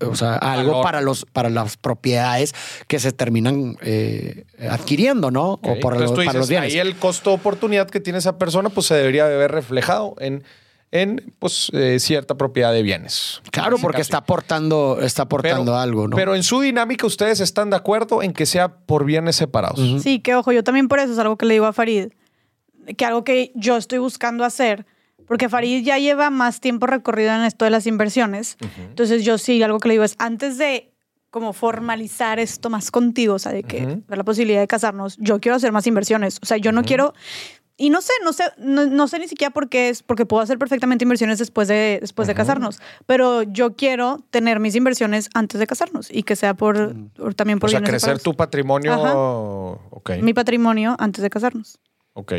[0.00, 0.84] o sea, algo Valor.
[0.84, 2.54] para los para las propiedades
[2.88, 5.52] que se terminan eh, adquiriendo, ¿no?
[5.52, 6.72] O para, Entonces los, tú para los dices, bienes.
[6.74, 10.44] ahí el costo oportunidad que tiene esa persona pues se debería de ver reflejado en,
[11.02, 13.40] en pues, eh, cierta propiedad de bienes.
[13.50, 16.16] Claro, porque está aportando, está aportando Pero- algo, ¿no?
[16.16, 20.02] Pero en su dinámica ustedes están de acuerdo en que sea por bienes separados.
[20.02, 22.08] Sí, que ojo, yo también por eso es algo que le digo a Farid,
[22.96, 24.86] que algo que yo estoy buscando hacer,
[25.26, 28.56] porque Farid ya lleva más tiempo recorrido en esto de las inversiones.
[28.88, 30.92] Entonces yo sí, algo que le digo es, antes de
[31.30, 34.02] como formalizar esto más contigo, o sea, de que Ujú.
[34.08, 36.38] ver la posibilidad de casarnos, yo quiero hacer más inversiones.
[36.42, 37.12] O sea, yo no quiero...
[37.78, 40.42] Y no sé, no sé, no, no sé ni siquiera por qué es, porque puedo
[40.42, 45.60] hacer perfectamente inversiones después de, después de casarnos, pero yo quiero tener mis inversiones antes
[45.60, 48.22] de casarnos y que sea por, por- también por O sea, bienes crecer separados.
[48.22, 48.92] tu patrimonio.
[48.94, 49.14] Ajá.
[49.90, 50.10] Ok.
[50.22, 51.78] mi patrimonio antes de casarnos.
[52.14, 52.32] Ok.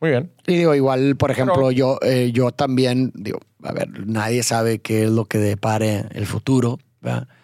[0.00, 0.32] Muy bien.
[0.46, 4.78] Y digo, igual, por ejemplo, Pero- yo, eh, yo también, digo, a ver, nadie sabe
[4.78, 6.78] qué es lo que depare el futuro.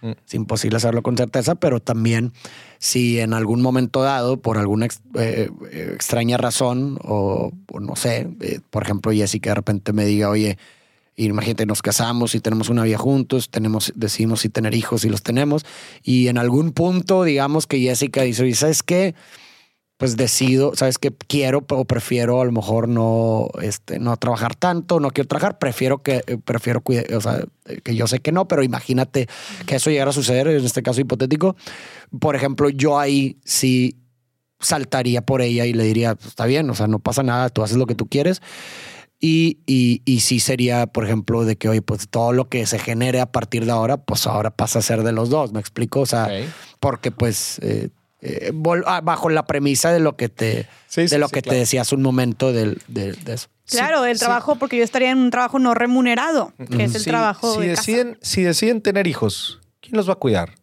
[0.03, 0.11] Mm.
[0.27, 2.33] Es imposible hacerlo con certeza, pero también
[2.79, 7.97] si en algún momento dado, por alguna ex- eh, eh, extraña razón, o, o no
[7.97, 10.59] sé, eh, por ejemplo, Jessica de repente me diga, oye,
[11.17, 15.23] imagínate, nos casamos y tenemos una vida juntos, tenemos, decidimos si tener hijos y los
[15.23, 15.65] tenemos,
[16.03, 19.15] y en algún punto, digamos que Jessica dice, oye, ¿sabes qué?
[20.03, 24.99] Pues decido, sabes que quiero o prefiero a lo mejor no, este, no trabajar tanto,
[24.99, 28.33] no quiero trabajar, prefiero que, eh, prefiero cuida- o sea, eh, que yo sé que
[28.33, 29.29] no, pero imagínate
[29.65, 31.55] que eso llegara a suceder, en este caso hipotético.
[32.19, 33.95] Por ejemplo, yo ahí sí
[34.59, 37.63] saltaría por ella y le diría, "Pues, está bien, o sea, no pasa nada, tú
[37.63, 38.43] haces lo que tú quieres.
[39.21, 42.81] Y, y, y sí sería, por ejemplo, de que, oye, pues todo lo que se
[42.81, 46.01] genere a partir de ahora, pues ahora pasa a ser de los dos, ¿me explico?
[46.01, 46.49] O sea, Ok.
[46.81, 47.91] porque pues eh,
[48.23, 48.53] eh,
[48.87, 51.55] ah, bajo la premisa de lo que te Sí, sí, de lo sí, que claro.
[51.55, 53.49] te decía hace un momento del- de, de eso.
[53.69, 54.25] Claro, el sí.
[54.25, 57.75] trabajo, porque yo estaría en un trabajo no remunerado, que es el trabajo Si, de
[57.75, 57.81] casa.
[57.81, 60.55] deciden, si deciden tener hijos, ¿quién los va a cuidar?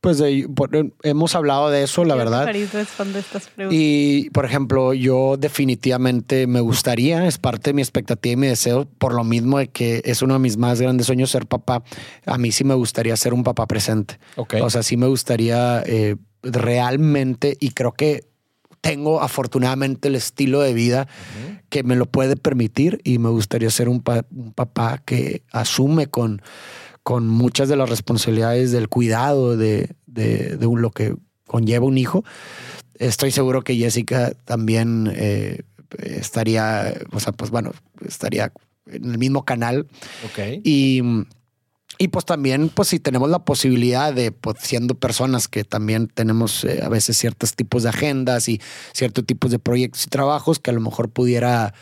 [0.00, 0.70] Pues de- por-
[1.02, 2.44] hemos hablado de eso, la verdad.
[3.18, 3.78] Estas preguntas.
[3.78, 8.86] Y, por ejemplo, yo definitivamente me gustaría, es parte de mi expectativa y mi deseo,
[8.98, 11.82] por lo mismo de que es uno de mis más grandes sueños ser papá.
[12.24, 14.18] A mí sí me gustaría ser un papá presente.
[14.62, 18.24] O sea, sí me gustaría eh, realmente, y creo que
[18.80, 21.06] tengo afortunadamente el estilo de vida
[21.68, 26.06] que me lo puede permitir y me gustaría ser un, pa- un papá que asume
[26.06, 26.40] con,
[27.10, 31.98] con muchas de las responsabilidades del cuidado de, de, de un- lo que conlleva un
[31.98, 32.22] hijo.
[33.00, 35.62] Estoy seguro que Jessica también eh,
[35.98, 37.72] estaría, o sea, pues bueno,
[38.06, 38.52] estaría
[38.86, 39.88] en el mismo canal
[40.24, 40.60] ok.
[40.62, 41.02] y,
[41.98, 46.62] y pues también, pues si tenemos la posibilidad de, pues siendo personas que también tenemos
[46.62, 48.60] eh, a veces ciertos tipos de agendas y
[48.92, 51.74] ciertos tipos de proyectos y trabajos que a lo mejor pudiera,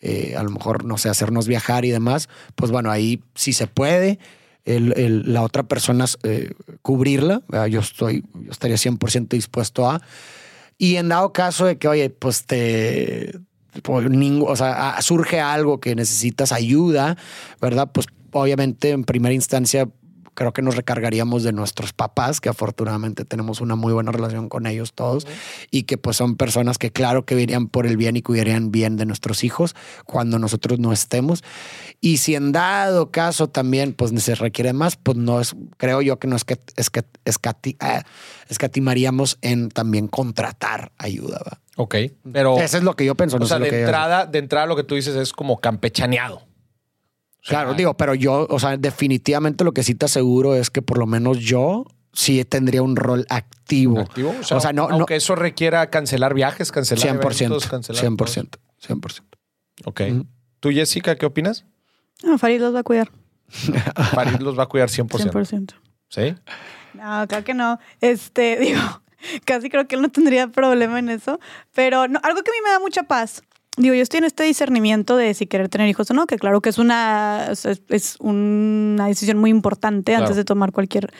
[0.00, 3.68] eh, a lo mejor, no sé, hacernos viajar y demás, pues bueno, ahí sí se
[3.68, 4.18] puede.
[4.64, 6.52] La otra persona eh,
[6.82, 10.00] cubrirla, yo estoy, yo estaría 100% dispuesto a.
[10.78, 13.32] Y en dado caso de que, oye, pues te,
[13.84, 17.16] o sea, surge algo que necesitas ayuda,
[17.60, 17.90] ¿verdad?
[17.92, 19.88] Pues obviamente en primera instancia
[20.34, 24.66] creo que nos recargaríamos de nuestros papás, que afortunadamente tenemos una muy buena relación con
[24.66, 25.26] ellos todos
[25.70, 28.96] y que pues son personas que claro que virían por el bien y cuidarían bien
[28.96, 29.74] de nuestros hijos
[30.04, 31.42] cuando nosotros no estemos.
[32.00, 36.18] Y si en dado caso también pues se requiere más, pues no es, creo yo
[36.18, 38.04] que no es que, es que escati- ah,
[38.48, 41.40] escatimaríamos en también contratar ayuda.
[41.46, 41.60] ¿va?
[41.76, 41.96] Ok.
[42.32, 43.36] Pero, Eso es lo que yo pienso.
[43.38, 46.42] o sea, de entrada, de entrada lo que tú dices es como campechaneado.
[47.42, 50.70] O sea, Claro, digo, pero yo, o sea, definitivamente lo que sí te aseguro es
[50.70, 54.00] que por lo menos yo sí tendría un rol activo.
[54.00, 54.32] activo.
[54.52, 58.48] O sea, no, no, aunque eso requiera cancelar viajes, cancelar 100%, eventos, cancelar 100%,
[58.80, 59.14] 100%.
[59.14, 59.90] todo.
[59.90, 60.00] Ok.
[60.10, 60.26] Ujú.
[60.60, 61.64] ¿Tú, Jessica, qué opinas?
[62.22, 63.10] No, Farid los va a cuidar.
[64.14, 65.08] Farid los va a cuidar 100%.
[65.32, 65.74] 100%.
[66.08, 66.34] ¿Sí?
[66.94, 67.80] No, claro que no.
[68.00, 68.80] Este, digo,
[69.44, 71.40] casi creo que él no tendría problema en eso.
[71.74, 73.42] Pero no, algo que a mí me da mucha paz.
[73.78, 76.60] Digo, yo estoy en este discernimiento de si querer tener hijos o no, que claro
[76.60, 80.24] que es una, es, es una decisión muy importante Claro.
[80.24, 81.10] antes de tomar cualquier,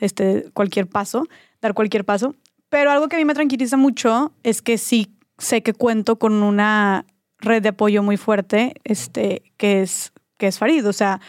[0.00, 1.28] este, cualquier paso,
[1.60, 2.34] dar cualquier paso.
[2.68, 6.42] Pero algo que a mí me tranquiliza mucho es que sí sé que cuento con
[6.42, 7.04] una
[7.38, 10.86] red de apoyo muy fuerte, este, que es, que es Farid.
[10.88, 11.20] O sea,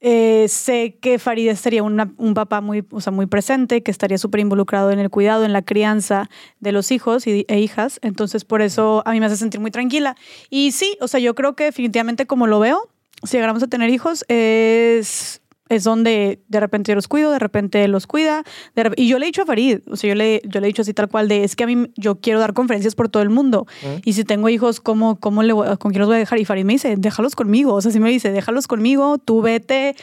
[0.00, 4.40] eh, sé que Farid sería un papá muy, o sea, muy presente, que estaría súper
[4.40, 6.28] involucrado en el cuidado, en la crianza
[6.60, 7.98] de los hijos e hijas.
[8.02, 10.16] Entonces, por eso a mí me hace sentir muy tranquila.
[10.50, 12.88] Y sí, o sea, yo creo que definitivamente como lo veo,
[13.24, 17.86] si llegáramos a tener hijos, es, es donde de repente yo los cuido, de repente
[17.88, 18.42] los cuida.
[18.74, 20.68] de y yo le he dicho a Farid, o sea, yo le, yo le he
[20.68, 23.22] dicho así tal cual de, es que a mí yo quiero dar conferencias por todo
[23.22, 23.66] el mundo.
[24.04, 26.38] Y si tengo hijos, ¿cómo, cómo le voy- ¿con quién los voy a dejar?
[26.38, 27.74] Y Farid me dice, déjalos conmigo.
[27.74, 29.94] O sea, sí me dice, déjalos conmigo, tú vete,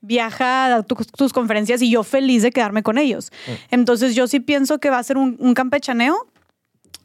[0.00, 3.32] viaja a tu- tus conferencias y yo feliz de quedarme con ellos.
[3.70, 6.14] Entonces yo sí pienso que va a ser un, un campechaneo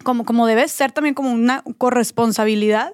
[0.04, 2.94] como, como debe ser también como una corresponsabilidad.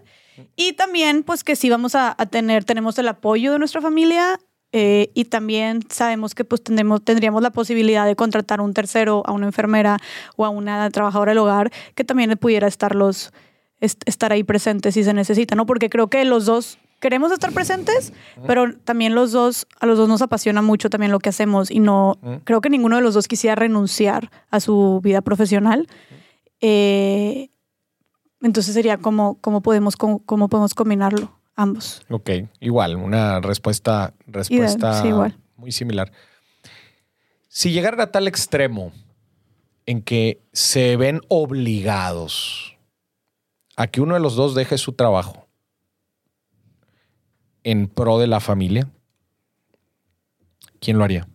[0.56, 4.38] Y también, pues que sí vamos a, a tener, tenemos el apoyo de nuestra familia
[4.78, 9.24] eh, y también sabemos que pues tendremos, tendríamos la posibilidad de contratar a un tercero,
[9.26, 10.00] a una enfermera
[10.36, 13.32] o a una trabajadora del hogar que también pudiera estarlos,
[13.80, 15.66] est- estar ahí presentes si se necesita, ¿no?
[15.66, 18.12] Porque creo que los dos queremos estar presentes,
[18.48, 21.80] pero también los dos, a los dos nos apasiona mucho también lo que hacemos y
[21.80, 25.88] no, creo que ninguno de los dos quisiera renunciar a su vida profesional.
[26.62, 27.50] Eh,
[28.42, 32.04] entonces sería como, cómo podemos, cómo, cómo podemos combinarlo ambos.
[32.10, 32.30] Ok,
[32.60, 35.38] igual, una respuesta, respuesta sí, igual.
[35.58, 36.12] muy similar.
[37.48, 38.92] Si llegaran a tal extremo
[39.86, 42.78] en que se ven obligados
[43.76, 45.48] a que uno de los dos deje su trabajo
[47.64, 48.90] en pro de la familia,
[50.80, 51.28] ¿quién lo haría?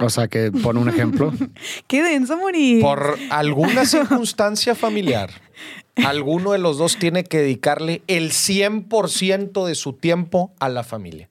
[0.00, 1.32] O sea, que pone un ejemplo.
[1.86, 2.82] Qué denso morir.
[2.82, 5.30] Por alguna circunstancia familiar,
[5.96, 11.28] alguno de los dos tiene que dedicarle el 100% de su tiempo a la familia.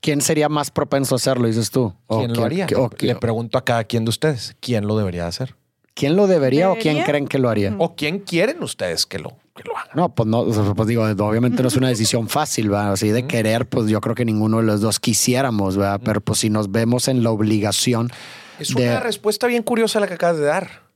[0.00, 1.94] ¿Quién sería más propenso a hacerlo, dices tú?
[2.06, 2.66] ¿O ¿Quién lo haría?
[2.76, 5.54] o Le pregunto a cada quien de ustedes, ¿quién lo debería hacer?
[5.92, 7.74] ¿Quién lo debería, o quién creen que lo haría?
[7.78, 9.74] ¿O quién quieren ustedes que lo, que lo?
[9.94, 12.92] No, pues no, pues digo, obviamente no es una decisión fácil, ¿verdad?
[12.92, 16.00] Así de querer, pues yo creo que ninguno de los dos quisiéramos, ¿verdad?
[16.02, 18.10] Pero pues si nos vemos en la obligación
[18.58, 18.88] Es de...
[18.88, 20.89] una respuesta bien curiosa la que acabas de dar.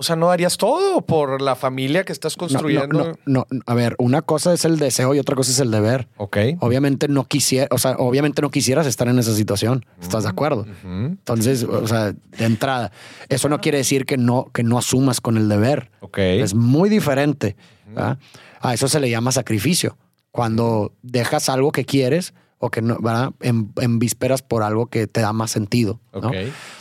[0.00, 2.88] O sea, ¿no harías todo por la familia que estás construyendo?
[2.98, 3.60] no, no, no.
[3.66, 6.08] A ver, una cosa es el deseo y otra cosa es el deber.
[6.16, 6.38] Ok.
[6.60, 9.84] Obviamente no quisiera, o sea, obviamente no quisieras estar en esa situación.
[10.00, 10.62] ¿Estás de acuerdo?
[10.62, 10.88] Ujú.
[10.88, 12.92] Entonces, o sea, de entrada,
[13.28, 15.90] eso no quiere decir que no, que no asumas con el deber.
[16.00, 16.16] Ok.
[16.16, 17.56] Es muy diferente.
[17.94, 19.98] A eso se le llama sacrificio.
[20.30, 23.32] Cuando dejas algo que quieres o que no, ¿verdad?
[23.40, 26.00] En, en vísperas por algo que te da más sentido.
[26.14, 26.28] ¿no?
[26.28, 26.36] Ok.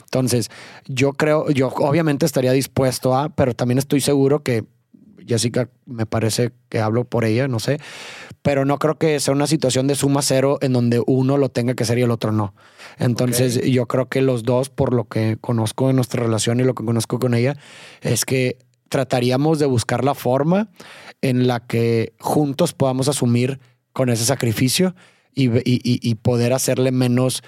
[0.09, 0.49] Entonces,
[0.87, 4.63] yo creo, yo obviamente estaría dispuesto a, pero también estoy seguro que
[5.27, 7.79] Jessica me parece que hablo por ella, no sé,
[8.41, 11.75] pero no creo que sea una situación de suma cero en donde uno lo tenga
[11.75, 12.55] que hacer y el otro no.
[12.97, 16.73] Entonces, yo creo que los dos, por lo que conozco de nuestra relación y lo
[16.73, 17.55] que conozco con ella,
[18.01, 18.57] es que
[18.89, 20.71] trataríamos de buscar la forma
[21.21, 23.59] en la que juntos podamos asumir
[23.93, 24.95] con ese sacrificio
[25.35, 27.43] y, y- y- y poder hacerle menos...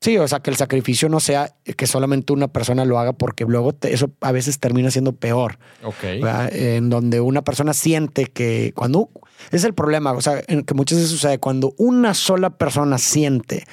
[0.00, 3.44] Sí, o sea, que el sacrificio no sea que solamente una persona lo haga porque
[3.44, 5.58] luego te- eso a veces termina siendo peor.
[5.82, 6.02] Ok.
[6.02, 6.54] ¿verdad?
[6.54, 9.08] En donde una persona siente que cuando
[9.50, 13.64] es el problema, o sea, en que muchas veces sucede cuando una sola persona siente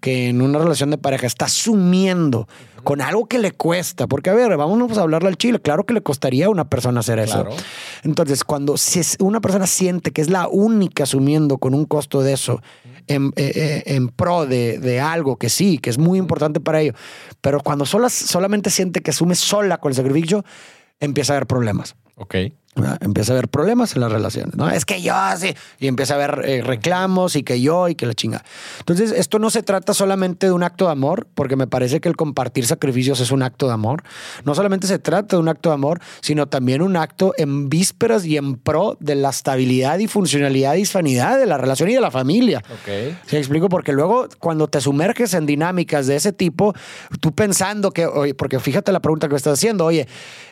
[0.00, 2.48] que en una relación de pareja está asumiendo
[2.88, 5.92] con algo que le cuesta, porque a ver, vamos a hablarle al chile, claro que
[5.92, 7.44] le costaría a una persona hacer eso.
[7.44, 7.54] Claro.
[8.02, 8.76] Entonces, cuando
[9.18, 12.62] una persona siente que es la única asumiendo con un costo de eso
[13.06, 16.80] en, eh, eh, en pro de, de algo que sí, que es muy importante para
[16.80, 16.94] ello,
[17.42, 20.42] pero cuando sola- solamente siente que asume sola con el sacrificio,
[20.98, 21.94] empieza a haber problemas.
[22.16, 22.36] Ok.
[22.78, 22.98] ¿Verdad?
[23.00, 24.70] Empieza a haber problemas en las relaciones, ¿no?
[24.70, 28.06] Es que yo sí, y empieza a haber eh, reclamos y que yo y que
[28.06, 28.44] la chinga.
[28.80, 32.08] Entonces, esto no se trata solamente de un acto de amor, porque me parece que
[32.08, 34.02] el compartir sacrificios es un acto de amor.
[34.44, 38.24] No solamente se trata de un acto de amor, sino también un acto en vísperas
[38.24, 42.00] y en pro de la estabilidad y funcionalidad y sanidad de la relación y de
[42.00, 42.62] la familia.
[42.70, 43.16] Ok.
[43.26, 43.68] ¿Sí explico?
[43.68, 46.74] Porque luego cuando te sumerges en dinámicas de ese tipo,
[47.20, 50.06] tú pensando que, oye, porque fíjate la pregunta que me estás haciendo, oye,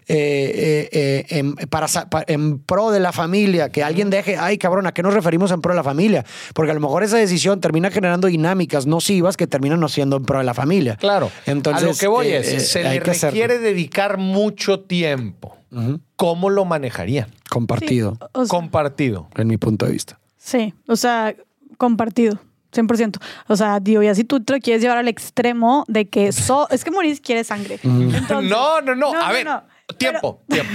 [0.09, 1.87] eh, eh, en, para,
[2.27, 5.61] en pro de la familia, que alguien deje, ay cabrón, ¿a qué nos referimos en
[5.61, 6.25] pro de la familia?
[6.55, 10.25] Porque a lo mejor esa decisión termina generando dinámicas nocivas que terminan no siendo en
[10.25, 10.97] pro de la familia.
[10.97, 11.31] Claro.
[11.47, 13.31] Entonces, a lo que voy eh, es, eh, se hay le que hacerlo.
[13.41, 15.57] requiere dedicar mucho tiempo.
[15.73, 16.01] Ujú.
[16.17, 17.29] ¿Cómo lo manejaría?
[17.51, 19.29] Compartido, Sí, o sea, Compartido.
[19.37, 20.19] en mi punto de vista.
[20.39, 21.35] Sí, o sea,
[21.77, 22.39] compartido.
[22.73, 23.19] 100%.
[23.49, 26.69] O sea, digo, ya si tú te lo quieres llevar al extremo de que so,
[26.71, 27.79] es que Maurice quiere sangre.
[27.83, 29.15] Entonces- no, no, no.
[29.15, 29.63] A no, ver, no.
[29.99, 30.73] Tiempo, tiempo.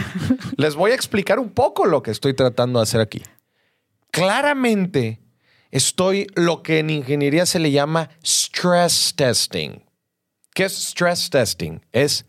[0.58, 3.22] Les voy a explicar un poco lo que estoy tratando de hacer aquí.
[4.12, 5.20] Claramente
[5.72, 9.84] estoy lo que en ingeniería se le llama stress testing.
[10.54, 11.80] ¿Qué es stress testing?
[11.92, 12.26] Es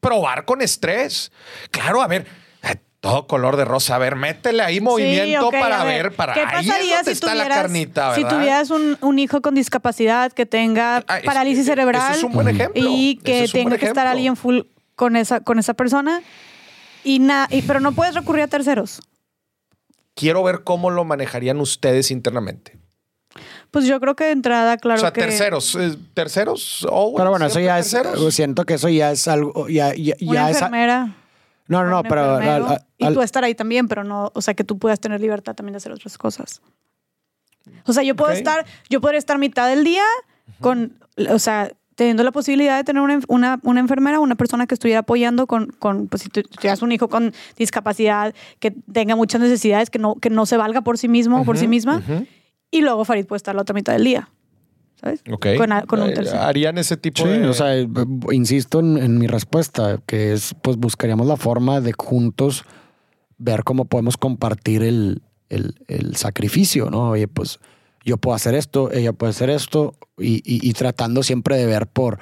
[0.00, 1.30] probar con estrés.
[1.70, 2.26] Claro, a ver,
[2.64, 3.94] eh, todo color de rosa.
[3.94, 7.26] A ver, métele ahí movimiento para ver, para ¿Qué ahí es pasaría donde si está
[7.28, 11.60] tuvieras, la carnita, si tuvieras un, un hijo con discapacidad que tenga Ah, es- parálisis
[11.60, 12.82] ese cerebral es un buen ejemplo.
[12.84, 14.60] y que es tenga que estar alguien full
[15.00, 16.20] con esa, con esa persona
[17.04, 19.00] y, na- y pero no puedes recurrir a terceros?
[20.14, 22.78] Quiero ver cómo lo manejarían ustedes internamente.
[23.70, 25.74] Pues yo creo que de entrada, claro o sea, que terceros.
[25.76, 26.86] eh, ¿Terceros?
[26.90, 28.34] Oh, Pero bueno, eso ya es, ¿terceros?
[28.34, 30.60] siento que eso ya es algo, ya, ya, una es...
[31.68, 32.34] No, no, no, pero...
[32.36, 35.54] al- y tú estar ahí también, pero no, o sea, que tú puedas tener libertad
[35.54, 36.60] también de hacer otras cosas.
[37.86, 40.04] O sea, yo puedo estar, yo podría estar mitad del día
[40.60, 40.98] con,
[41.30, 45.00] o sea, teniendo la posibilidad de tener una, una, una enfermera, una persona que estuviera
[45.00, 49.90] apoyando con, con pues si tú tuvieras un hijo con discapacidad, que tenga muchas necesidades,
[49.90, 52.00] que no, que no se valga por sí mismo o por sí misma,
[52.70, 54.30] y luego Farid puede estar la otra mitad del día.
[54.98, 55.22] ¿Sabes?
[55.30, 55.46] Ok.
[55.86, 56.40] Con, un Eh, tercero.
[56.40, 57.46] Harían ese tipo Sí, de.
[57.48, 57.68] o sea,
[58.32, 62.64] insisto en, en mi respuesta, que es, pues buscaríamos la forma de juntos
[63.36, 65.20] ver cómo podemos compartir el,
[65.50, 67.10] el- el sacrificio, ¿no?
[67.10, 67.60] Oye, pues
[68.04, 71.86] yo puedo hacer esto, ella puede hacer esto, y, y- y tratando siempre de ver
[71.86, 72.18] por,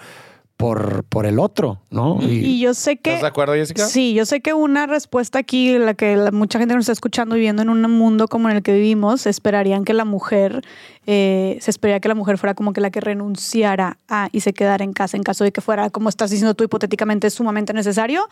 [0.58, 2.18] por, por el otro, ¿no?
[2.20, 3.10] Y yo sé que...
[3.10, 3.86] ¿Estás de acuerdo, Jessica?
[3.86, 7.36] Sí, yo sé que una respuesta aquí, la que la- mucha gente nos está escuchando
[7.36, 10.62] viviendo en un mundo como en el que vivimos, esperarían que la mujer,
[11.06, 14.52] eh, se esperaría que la mujer fuera como que la que renunciara a y se
[14.52, 18.28] quedara en casa en caso de que fuera, como estás diciendo tú, hipotéticamente sumamente necesario.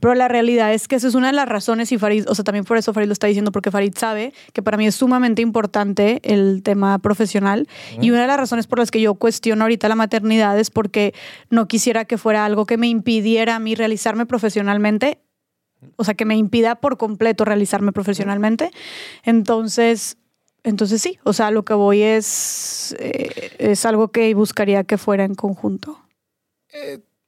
[0.00, 2.42] Pero la realidad es que esa es una de las razones y Farid, o sea,
[2.42, 5.42] también por eso Farid lo está diciendo, porque Farid sabe que para mí es sumamente
[5.42, 7.68] importante el tema profesional.
[8.00, 11.12] Y una de las razones por las que yo cuestiono ahorita la maternidad es porque
[11.50, 15.20] no quisiera que fuera algo que me impidiera a mí realizarme profesionalmente.
[15.96, 18.70] O sea, que me impida por completo realizarme profesionalmente.
[19.22, 20.16] Entonces,
[20.62, 25.24] entonces sí, o sea, lo que voy es, eh, es algo que buscaría que fuera
[25.24, 25.98] en conjunto.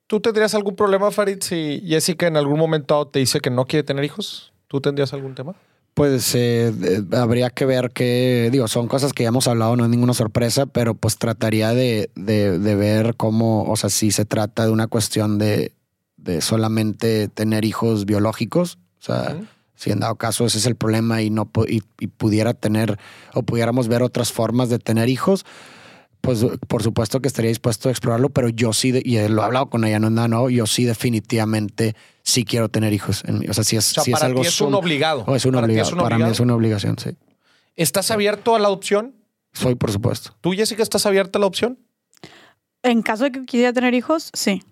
[0.09, 3.85] ¿Tú tendrías algún problema, Farid, si Jessica en algún momento te dice que no quiere
[3.85, 4.55] tener hijos?
[4.67, 5.55] ¿Tú tendrías algún tema?
[5.99, 9.83] Pues eh, eh, habría que ver que, digo, son cosas que ya hemos hablado, no
[9.85, 14.25] es ninguna sorpresa, pero pues trataría de, de- de ver cómo, o sea, si se
[14.25, 15.73] trata de una cuestión de,
[16.17, 18.79] de solamente tener hijos biológicos.
[19.01, 19.41] O sea,
[19.75, 22.97] si en dado caso ese es el problema y no y, y pudiera tener
[23.35, 25.45] o pudiéramos ver otras formas de tener hijos,
[26.21, 29.71] pues por supuesto que estaría dispuesto a explorarlo, pero yo sí, y lo he hablado
[29.71, 31.95] con ella, no es nada nuevo, yo sí definitivamente
[32.29, 33.23] sí quiero tener hijos.
[33.27, 33.47] en mí.
[33.49, 35.25] O sea, si es, O sea, es para algo ti es un obligado.
[35.27, 35.89] o es un Para ti obligado.
[35.89, 37.11] es un Para mí es una obligación, sí.
[37.77, 39.15] ¿Estás abierto a la adopción?
[39.53, 40.37] Soy, por supuesto.
[40.41, 41.79] ¿Tú, Jessica, estás abierta a la adopción?
[42.83, 44.63] En caso de que quisiera tener hijos, sí.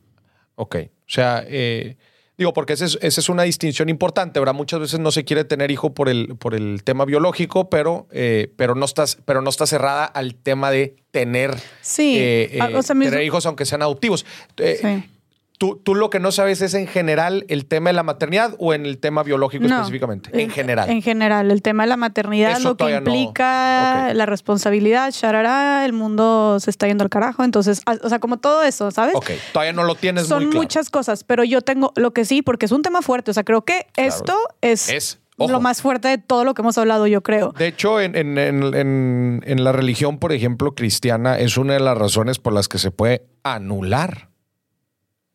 [0.55, 0.77] Ok.
[0.87, 1.97] O sea, eh,
[2.39, 4.55] digo, porque esa es, esa es una distinción importante, ¿verdad?
[4.55, 8.53] Muchas veces no se quiere tener hijo por el, por el tema biológico, pero, eh,
[8.57, 12.17] pero, no estás, pero no está cerrada al tema de tener, Sí.
[12.19, 14.25] eh, Ah, eh, o sea, hijos aunque sean adoptivos.
[14.59, 15.11] Eh, Sí.
[15.59, 18.75] Tú, tú lo que no sabes es en general el tema de la maternidad o
[18.75, 20.31] en el tema biológico No, específicamente.
[20.33, 20.91] En en- general.
[20.91, 25.85] En general, el tema de la maternidad, Eso lo que no- implica, la responsabilidad, sharara,
[25.85, 27.45] el mundo se está yendo al carajo.
[27.45, 29.15] Entonces, a- o sea, como todo eso, ¿sabes?
[29.15, 29.31] ok.
[29.53, 30.63] Todavía no lo tienes Son muy claro.
[30.63, 33.31] muchas cosas, pero yo tengo lo que sí, porque es un tema fuerte.
[33.31, 35.51] O sea, creo que esto es, Es, ojo.
[35.51, 37.53] lo más fuerte de todo lo que hemos hablado, yo creo.
[37.59, 42.39] De hecho, en- en- en la religión, por ejemplo, cristiana, es una de las razones
[42.39, 44.29] por las que se puede anular.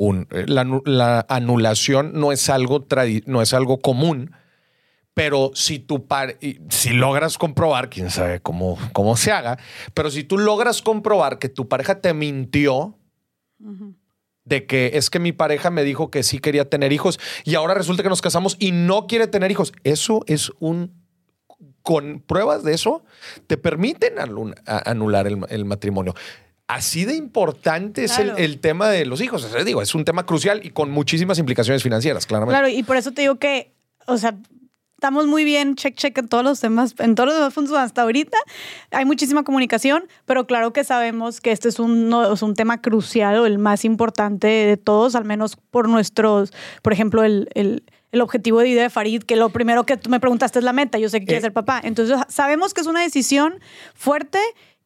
[0.03, 2.83] Un, eh, la, anu- la anulación no es algo
[3.27, 4.31] no es algo común,
[5.13, 6.37] pero si tu par-
[6.69, 9.59] si logras comprobar, quién sabe cómo, cómo se haga,
[9.93, 12.97] pero si tú logras comprobar que tu pareja te mintió
[14.43, 17.75] de que es que mi pareja me dijo que sí quería tener hijos y ahora
[17.75, 20.99] resulta que nos casamos y no quiere tener hijos, eso es un
[21.83, 23.03] con pruebas de eso,
[23.45, 24.13] te permiten
[24.65, 26.15] anular el, el matrimonio.
[26.75, 28.39] Así de importante es el, Claro.
[28.39, 29.43] el tema de los hijos.
[29.43, 32.57] O sea, digo, es un tema crucial y con muchísimas implicaciones financieras, claramente.
[32.59, 33.73] Claro, y por eso te digo que,
[34.07, 34.35] o sea,
[34.97, 38.03] estamos muy bien, check, check en todos los temas, en todos los demás puntos hasta
[38.03, 38.37] ahorita.
[38.91, 42.81] Hay muchísima comunicación, pero claro que sabemos que este es un, no, es un tema
[42.81, 46.53] crucial o el más importante de todos, al menos por nuestros,
[46.83, 50.09] por ejemplo, el, el- el objetivo de vida de Farid, que lo primero que tú
[50.09, 51.41] me preguntaste es la meta, yo sé que quiere Eh.
[51.43, 51.79] ser papá.
[51.81, 53.61] Entonces sabemos que es una decisión
[53.95, 54.37] fuerte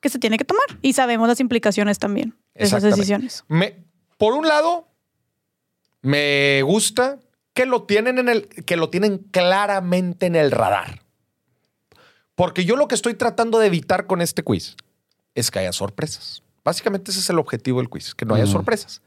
[0.05, 3.43] que se tiene que tomar y sabemos las implicaciones también de esas decisiones.
[3.47, 3.83] Me-
[4.19, 4.87] por un lado,
[6.03, 7.19] me gusta
[7.55, 11.01] que lo tienen en el, que lo tienen claramente en el radar.
[12.35, 14.75] Porque yo lo que estoy tratando de evitar con este quiz
[15.33, 16.43] es que haya sorpresas.
[16.63, 19.01] Básicamente ese es el objetivo del quiz, que no haya sorpresas.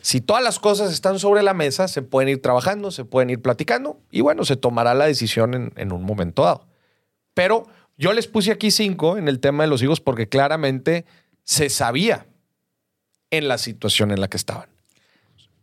[0.00, 3.42] Si todas las cosas están sobre la mesa, se pueden ir trabajando, se pueden ir
[3.42, 6.66] platicando y bueno, se tomará la decisión en, en un momento dado.
[7.34, 7.66] Pero
[7.98, 11.04] yo les puse aquí cinco en el tema de los hijos porque claramente
[11.44, 12.26] se sabía
[13.30, 14.68] en la situación en la que estaban.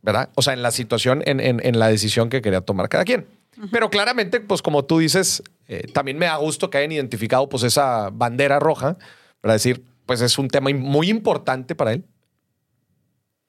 [0.02, 0.30] ¿Verdad?
[0.36, 3.26] O sea, en la situación, en, en- en la decisión que quería tomar cada quien.
[3.72, 7.64] Pero claramente, pues como tú dices, eh, también me da gusto que hayan identificado pues
[7.64, 8.98] esa bandera roja
[9.42, 12.04] para decir, pues es un tema muy importante para él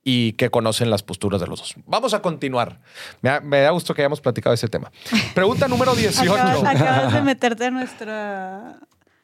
[0.09, 1.75] y que conocen las posturas de los dos.
[1.85, 2.79] Vamos a continuar.
[3.23, 4.93] Me da, me da gusto que hayamos platicado ese tema.
[5.35, 6.33] Pregunta número 18.
[6.33, 8.79] Acabas, acabas de meterte en nuestra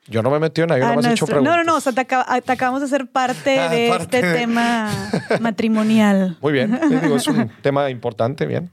[0.08, 1.52] Yo no me metido en nadie, a no me has hecho preguntas.
[1.56, 4.16] No, no, no, o sea, te, acaba- te acabamos de ser parte Ah, de parte
[4.18, 4.90] este de- tema
[5.40, 6.36] matrimonial.
[6.40, 8.72] Muy bien, te digo, es un tema importante, bien.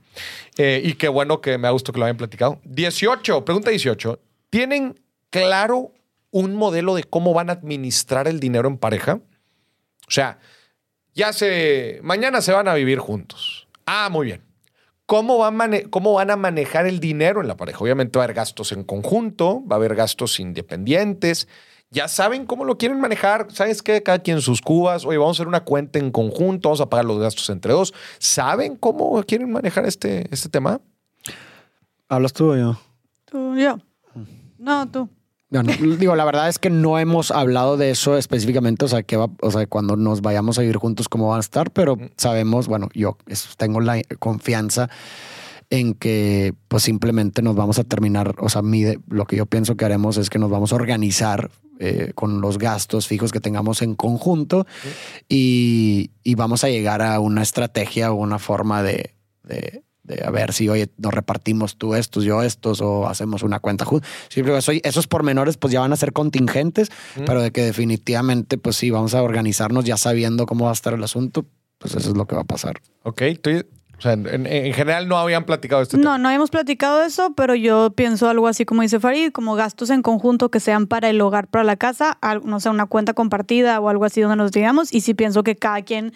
[0.57, 2.59] Eh, y qué bueno que me ha gustado que lo hayan platicado.
[2.63, 4.19] 18, pregunta 18.
[4.49, 4.99] ¿Tienen
[5.29, 5.91] claro
[6.31, 9.19] un modelo de cómo van a administrar el dinero en pareja?
[10.07, 10.39] O sea,
[11.13, 13.67] ya se, mañana se van a vivir juntos.
[13.85, 14.43] Ah, muy bien.
[15.05, 15.51] ¿Cómo, va
[15.89, 17.79] ¿Cómo van a manejar el dinero en la pareja?
[17.79, 21.47] Obviamente va a haber gastos en conjunto, va a haber gastos independientes.
[21.89, 23.47] Ya saben cómo lo quieren manejar.
[23.49, 24.03] ¿Sabes qué?
[24.03, 25.05] Cada quien sus cubas.
[25.05, 27.91] Oye, vamos a hacer una cuenta en conjunto, vamos a pagar los gastos entre dos.
[28.19, 30.79] ¿Saben cómo quieren manejar este, este tema?
[32.07, 32.79] ¿Hablas tú o yo?
[33.25, 33.79] Tú, yo.
[34.59, 35.09] No, tú.
[35.49, 39.17] Bueno, digo, la verdad es que no hemos hablado de eso específicamente, o sea, que
[39.17, 42.67] va, o sea, cuando nos vayamos a vivir juntos cómo van a estar, pero sabemos,
[42.67, 43.17] bueno, yo
[43.57, 44.89] tengo la confianza
[45.71, 49.75] en que pues simplemente nos vamos a terminar, o sea, mi lo que yo pienso
[49.75, 53.81] que haremos es que nos vamos a organizar eh, con los gastos fijos que tengamos
[53.81, 54.65] en conjunto
[55.27, 60.29] y, y vamos a llegar a una estrategia o una forma de, de, de a
[60.31, 64.09] ver si, oye, nos repartimos tú estos, yo estos, o hacemos una cuenta juntos.
[64.35, 66.89] Eso, esos pormenores pues ya van a ser contingentes,
[67.25, 70.93] pero de que definitivamente pues sí, vamos a organizarnos ya sabiendo cómo va a estar
[70.93, 71.45] el asunto,
[71.77, 72.81] pues eso es lo que va a pasar.
[73.03, 73.63] Ok, tú-
[73.97, 76.11] o sea, en, en general no habían platicado este tema.
[76.11, 79.89] No, no habíamos platicado eso, pero yo pienso algo así como dice Farid, como gastos
[79.89, 83.13] en conjunto que sean para el hogar, para la casa, al- no sé, una cuenta
[83.13, 84.93] compartida o algo así donde nos digamos.
[84.93, 86.13] Y sí pienso que cada quien,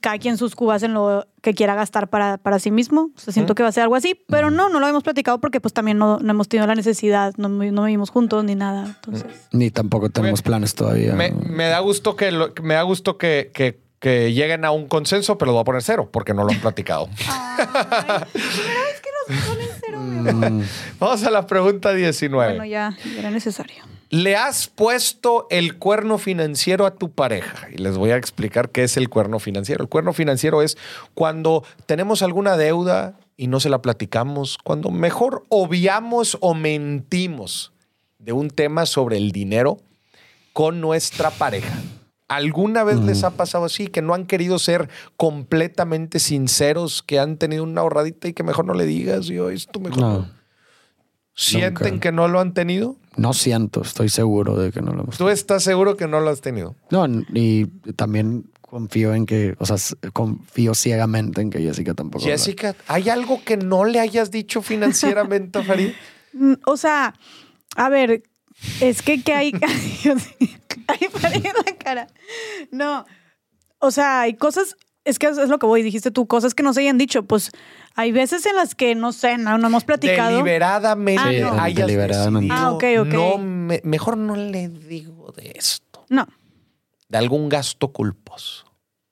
[0.00, 3.10] cada quien sus cubas en lo que quiera gastar para, para sí mismo.
[3.16, 5.40] O sea, siento que va a ser algo así, pero no, no lo habíamos platicado
[5.40, 8.86] porque pues también no, no hemos tenido la necesidad, no, no vivimos juntos ni nada.
[8.86, 11.14] Entonces, Ni tampoco tenemos planes todavía.
[11.14, 14.88] Me, me da gusto que lo- me da gusto que, que que lleguen a un
[14.88, 17.08] consenso, pero lo voy a poner cero porque no lo han platicado.
[17.26, 17.66] Ay,
[18.32, 19.98] primera vez que nos ponen cero.
[20.00, 20.62] Mm,
[21.00, 22.50] Vamos a la pregunta 19.
[22.50, 23.84] Bueno, ya era necesario.
[24.08, 27.68] ¿Le has puesto el cuerno financiero a tu pareja?
[27.72, 29.82] Y les voy a explicar qué es el cuerno financiero.
[29.82, 30.78] El cuerno financiero es
[31.14, 37.72] cuando tenemos alguna deuda y no se la platicamos, cuando mejor obviamos o mentimos
[38.18, 39.78] de un tema sobre el dinero
[40.52, 41.76] con nuestra pareja.
[42.28, 47.36] ¿Alguna vez les ha pasado así, que no han querido ser completamente sinceros, que han
[47.36, 50.35] tenido una ahorradita y que mejor no le digas, yo esto mejor no?
[51.36, 52.00] ¿Sienten nunca.
[52.00, 52.96] que no lo han tenido?
[53.16, 56.28] no siento, estoy seguro de que no lo hemos ¿Tú estás seguro que no lo
[56.30, 56.74] has tenido?
[56.90, 57.64] No, y
[57.96, 59.76] también confío en que, o sea,
[60.12, 62.24] confío ciegamente en que Jessica tampoco.
[62.26, 65.92] lo- Jessica, ¿hay algo que no le hayas dicho financieramente a Farid?
[66.34, 67.14] Mm, O sea,
[67.76, 68.22] a ver,
[68.80, 69.52] es que, que hay.
[69.62, 70.50] Ay, Dios mío,
[70.88, 72.06] Ay, paré en la cara.
[72.70, 73.06] No.
[73.78, 74.76] O sea, hay cosas.
[75.04, 77.22] Es que es lo que voy, dijiste tú, cosas que no se hayan dicho.
[77.24, 77.50] Pues
[77.96, 80.30] hay veces en las que, no sé, no, no hemos platicado.
[80.30, 81.60] Deliberadamente Ah, no.
[81.62, 82.52] hayas Deliberadamente.
[82.54, 83.14] decidido, Ah, ok, ok.
[83.14, 86.04] No, me- mejor no le digo de esto.
[86.08, 86.26] No.
[87.08, 88.64] De algún gasto culposo.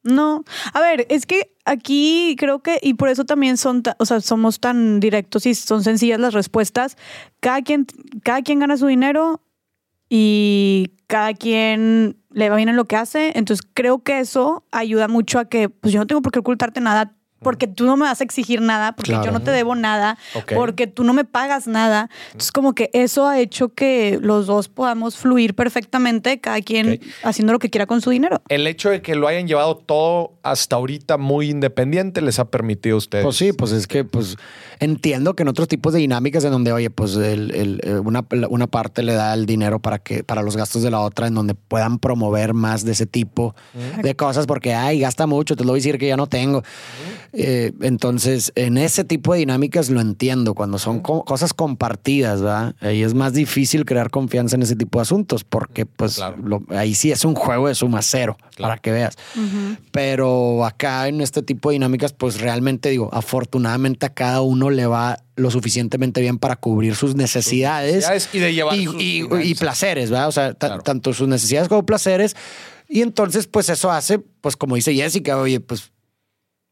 [0.03, 4.21] No, a ver, es que aquí creo que, y por eso también son, o sea,
[4.21, 6.99] somos tan directos y son sencillas las respuestas.
[7.41, 7.87] Cada quien,
[8.23, 9.41] cada quien gana su dinero
[10.11, 13.33] y cada quien le va bien en lo que hace.
[13.35, 16.81] Entonces creo que eso ayuda mucho a que, pues yo no tengo por qué ocultarte
[16.83, 17.17] nada.
[17.45, 19.27] Porque tú no me vas a exigir nada, porque Claro.
[19.27, 20.19] yo no te debo nada,
[20.53, 22.11] porque tú no me pagas nada.
[22.33, 27.53] Entonces, como que eso ha hecho que los dos podamos fluir perfectamente, cada quien haciendo
[27.53, 28.43] lo que quiera con su dinero.
[28.49, 32.95] El hecho de que lo hayan llevado todo hasta ahorita muy independiente les ha permitido
[32.97, 33.25] a ustedes.
[33.25, 34.37] Pues sí, pues es que pues
[34.79, 38.25] entiendo que en otros tipos de dinámicas en donde, oye, pues el- el, eh, una,
[38.51, 41.35] una parte le da el dinero para que para los gastos de la otra, en
[41.35, 43.55] donde puedan promover más de ese tipo
[44.03, 46.63] de cosas, porque ay, gasta mucho, te lo voy a decir que ya no tengo.
[47.33, 50.55] Eh, entonces, en ese tipo de dinámicas lo entiendo.
[50.55, 52.75] Cuando son co- cosas compartidas, ¿verdad?
[52.81, 56.37] Ahí es más difícil crear confianza en ese tipo de asuntos, porque pues Claro.
[56.45, 59.17] lo- ahí sí es un juego de suma cero, para que veas.
[59.91, 60.34] Pero
[60.65, 65.19] acá en este tipo de dinámicas, pues realmente digo, afortunadamente a cada uno le va
[65.37, 69.55] lo suficientemente bien para cubrir sus necesidades, necesidades y de llevar y, sus y- y
[69.55, 70.29] placeres, ¿verdad?
[70.29, 70.83] O sea, Claro.
[70.83, 72.37] tanto sus necesidades como placeres.
[72.89, 75.91] Y entonces, pues eso hace, pues como dice Jessica, oye, pues,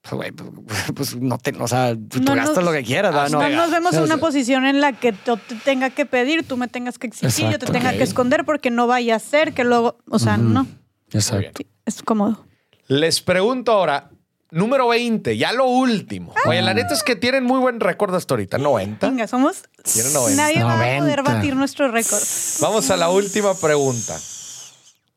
[0.02, 0.50] pues, güey, pues,
[0.94, 3.30] pues, no te, o sea, tú No gastas nos- lo que quieras, ¿verdad?
[3.30, 6.56] No nos vemos en una posición en la que yo te tenga que pedir, tú
[6.56, 7.72] me tengas que exigir, yo te Exacto.
[7.72, 7.96] tenga Ok.
[7.98, 10.66] que esconder porque no vaya a ser que luego, o sea, no,
[11.12, 11.62] Exacto.
[11.84, 12.46] Es cómodo.
[12.88, 14.10] Les pregunto ahora,
[14.50, 16.34] número 20, ya lo último.
[16.46, 19.08] Oye, la neta es que tienen muy buen récord hasta ahorita, 90.
[19.08, 19.64] Venga, somos...
[19.82, 20.42] Tiene 90.
[20.42, 21.22] Nadie va a poder 90.
[21.22, 22.22] batir nuestro récord.
[22.60, 24.16] Vamos a la última pregunta.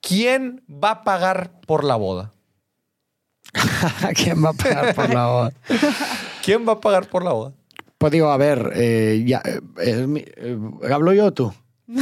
[0.02, 2.32] ¿Quién va a pagar por la boda?
[4.16, 5.54] ¿Quién va a pagar por la boda?
[6.44, 7.54] ¿Quién va a pagar por la boda?
[7.98, 10.58] Pues digo, a ver, eh, ya, eh, eh,
[10.92, 11.54] ¿hablo yo o tú?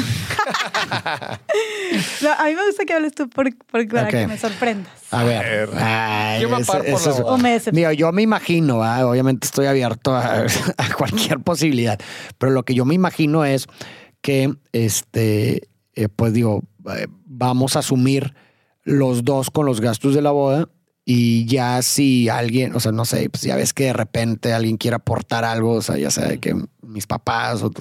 [2.22, 4.92] No, a mí me gusta que hables tú por, por- para que me sorprendas.
[5.12, 5.70] A ver.
[7.96, 9.06] Yo me imagino, ¿verdad?
[9.08, 10.46] obviamente estoy abierto a,
[10.78, 12.00] a cualquier posibilidad,
[12.38, 13.68] pero lo que yo me imagino es
[14.22, 16.64] que, este, eh, pues digo,
[16.96, 18.34] eh, vamos a asumir
[18.84, 20.70] los dos con los gastos de la boda
[21.06, 24.78] y ya si alguien, o sea, no sé, pues ya ves que de repente alguien
[24.78, 27.72] quiere aportar algo, o sea, ya sea de que mis papás o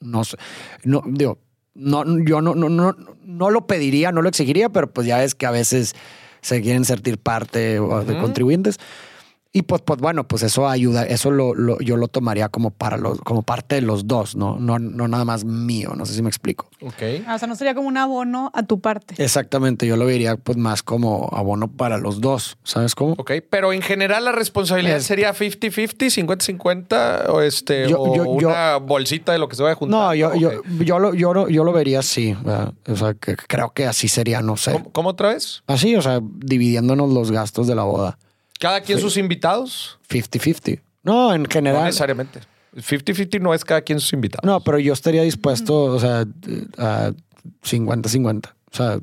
[0.00, 0.36] no sé,
[0.82, 1.38] no, digo,
[1.74, 5.34] no, yo no, no, no, no lo pediría, no lo exigiría, pero pues ya ves
[5.34, 5.94] que a veces
[6.40, 8.78] se quieren sentir parte de contribuyentes.
[9.54, 12.96] Y pues, pues bueno, pues eso ayuda, eso lo, lo- yo lo tomaría como para
[12.96, 14.56] los, como parte de los dos, ¿no?
[14.58, 16.70] No, no nada más mío, no sé si me explico.
[16.80, 17.02] Ok.
[17.26, 19.14] Ah, O sea, no sería como un abono a tu parte.
[19.22, 23.12] Exactamente, yo lo vería pues más como abono para los dos, ¿sabes cómo?
[23.18, 28.38] Ok, pero en general la responsabilidad Es- sería 50-50, 50-50 o, este, Yo- o yo-
[28.40, 30.00] yo- una bolsita de lo que se vaya a juntar.
[30.00, 32.72] No, yo, yo, yo, lo, yo, lo, yo lo vería así, ¿verdad?
[32.88, 34.72] o sea, que creo que así sería, no sé.
[34.72, 35.62] ¿Cómo, cómo otra vez?
[35.66, 38.18] Así, o sea, dividiéndonos los gastos de la boda,
[38.62, 39.98] ¿Cada quien sus invitados?
[40.08, 40.80] 50-50.
[41.02, 41.84] No, en No general.
[41.84, 42.40] necesariamente.
[42.76, 44.44] 50-50 no es cada quien sus invitados.
[44.46, 46.24] No, pero yo estaría dispuesto, o sea,
[46.78, 47.12] a
[47.64, 48.46] 50-50.
[48.72, 49.00] O sea,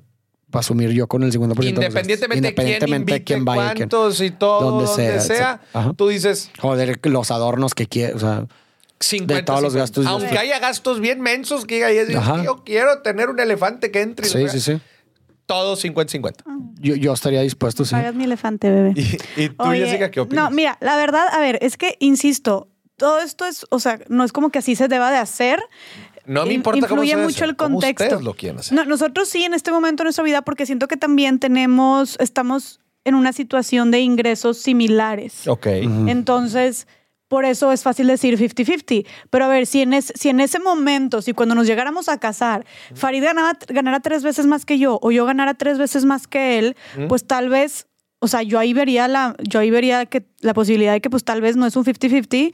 [0.49, 1.67] para asumir yo con el 50% de los gastos.
[1.85, 5.61] Independientemente, de quién invite, quién vaya, quién- cuántos y todo, donde donde, sea,
[5.95, 8.47] tú dices Joder, los adornos que quiere, o sea,
[8.99, 9.79] 50, De todos los 50.
[10.01, 10.05] gastos.
[10.07, 12.43] Aunque haya gastos bien mensos que diga, "Es- Ajá.
[12.43, 14.25] yo quiero tener un elefante que entre.
[14.27, 14.81] y sí, lo sí, sí.
[15.49, 16.43] Todo 50-50.
[16.79, 17.95] Yo, yo estaría dispuesto, sí.
[17.95, 18.93] Pagas mi elefante, bebé.
[18.95, 20.43] ¿Y, y tú, Oye, Jessica, qué opinas?
[20.45, 24.23] No, mira, la verdad, a ver, es que, insisto, todo esto es, o sea, no
[24.23, 25.59] es como que así se deba de hacer.
[26.27, 28.03] No me importa cómo influye se mucho hace, el cómo contexto.
[28.03, 28.75] ustedes lo quieren hacer.
[28.77, 32.79] No, nosotros sí en este momento de nuestra vida, porque siento que también tenemos, estamos
[33.03, 35.47] en una situación de ingresos similares.
[35.47, 35.65] Ok.
[35.65, 36.85] Entonces,
[37.29, 39.05] por eso es fácil decir 50-50.
[39.29, 42.17] Pero a ver, si en, es- si en ese momento, si cuando nos llegáramos a
[42.17, 46.27] casar, Farid ganara, ganara tres veces más que yo o yo ganara tres veces más
[46.27, 46.75] que él,
[47.07, 47.87] pues tal vez,
[48.19, 51.23] o sea, yo ahí vería la, yo ahí vería que la posibilidad de que pues
[51.23, 52.51] tal vez no es un 50-50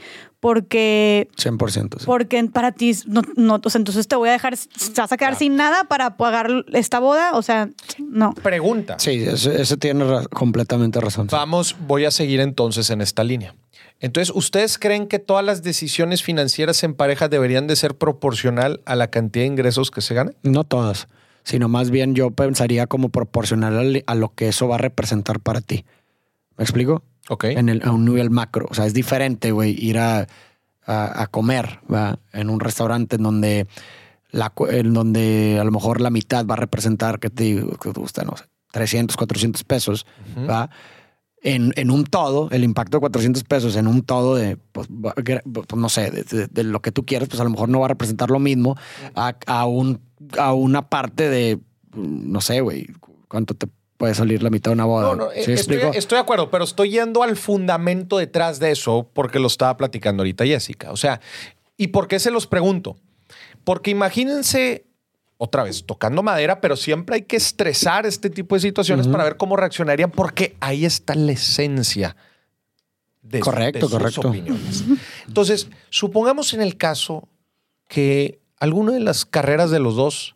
[0.60, 2.00] porque 100%.
[2.00, 2.06] sí.
[2.06, 5.18] porque para ti no, no, o sea, entonces te voy a dejar, te vas a
[5.18, 7.70] quedar sin nada para pagar esta boda, o sea,
[8.00, 8.34] no.
[8.34, 8.98] Pregunta.
[9.00, 11.30] Sí, eso, eso tiene ra- completamente razón.
[11.30, 11.36] sí.
[11.36, 13.56] Vamos, voy a seguir entonces en esta línea.
[14.00, 18.96] Entonces, ¿ustedes creen que todas las decisiones financieras en pareja deberían de ser proporcional a
[18.96, 20.36] la cantidad de ingresos que se ganan?
[20.44, 21.08] No todas,
[21.44, 25.40] sino más bien yo pensaría como proporcional al- a lo que eso va a representar
[25.40, 25.86] para ti.
[26.58, 27.04] ¿Me explico?
[27.30, 27.46] Ok.
[27.46, 28.68] En el, a un nivel macro.
[28.70, 30.28] O sea, es diferente, güey, ir a,
[30.86, 32.20] a- a comer ¿va?
[32.34, 33.66] en un restaurante en donde,
[34.30, 37.92] la, cu- en donde a lo mejor la mitad va a representar, que te que
[37.94, 40.06] te gusta, no sé, 300, 400 pesos,
[40.50, 40.70] ¿va?
[41.48, 44.88] En, en un todo, el impacto de 400 pesos en un todo de, pues,
[45.24, 47.70] que- pues, no sé, de, de- de lo que tú quieres, pues a lo mejor
[47.70, 48.76] no va a representar lo mismo
[49.14, 50.02] a, a, un,
[50.40, 51.60] a una parte de,
[51.96, 52.88] no sé, güey,
[53.28, 53.68] cuánto te
[53.98, 55.10] puede salir la mitad de una boda.
[55.10, 58.72] No, no, ¿Sí me estoy, estoy de acuerdo, pero estoy yendo al fundamento detrás de
[58.72, 60.92] eso porque lo estaba platicando ahorita Jessica.
[60.92, 61.22] O sea,
[61.78, 62.96] ¿y por qué se los pregunto?
[63.64, 64.85] Porque imagínense,
[65.38, 69.38] otra vez, tocando madera, pero siempre hay que estresar este tipo de situaciones para ver
[69.38, 72.16] cómo reaccionarían, porque ahí está la esencia
[73.22, 74.30] de, Correcto, de sus correcto.
[74.30, 74.84] opiniones.
[75.28, 77.28] Entonces, supongamos en el caso
[77.88, 80.36] que alguna de las carreras de los dos,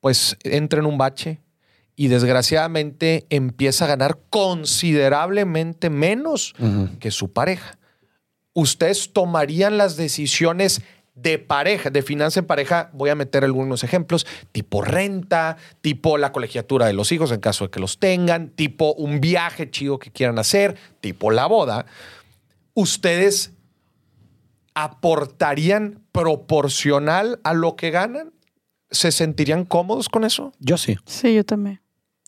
[0.00, 1.40] pues, entra en un bache
[1.94, 6.54] y desgraciadamente empieza a ganar considerablemente menos
[6.98, 7.78] que su pareja.
[8.54, 10.82] ¿Ustedes tomarían las decisiones
[11.14, 12.90] de pareja, de finanza en pareja?
[12.92, 17.64] Voy a meter algunos ejemplos, tipo renta, tipo la colegiatura de los hijos en caso
[17.64, 21.86] de que los tengan, tipo un viaje chido que quieran hacer, tipo la boda.
[22.74, 23.52] ¿Ustedes
[24.74, 28.32] aportarían proporcional a lo que ganan?
[28.90, 30.52] ¿Se sentirían cómodos con eso?
[30.58, 30.96] Yo sí.
[31.06, 31.80] Sí, yo también.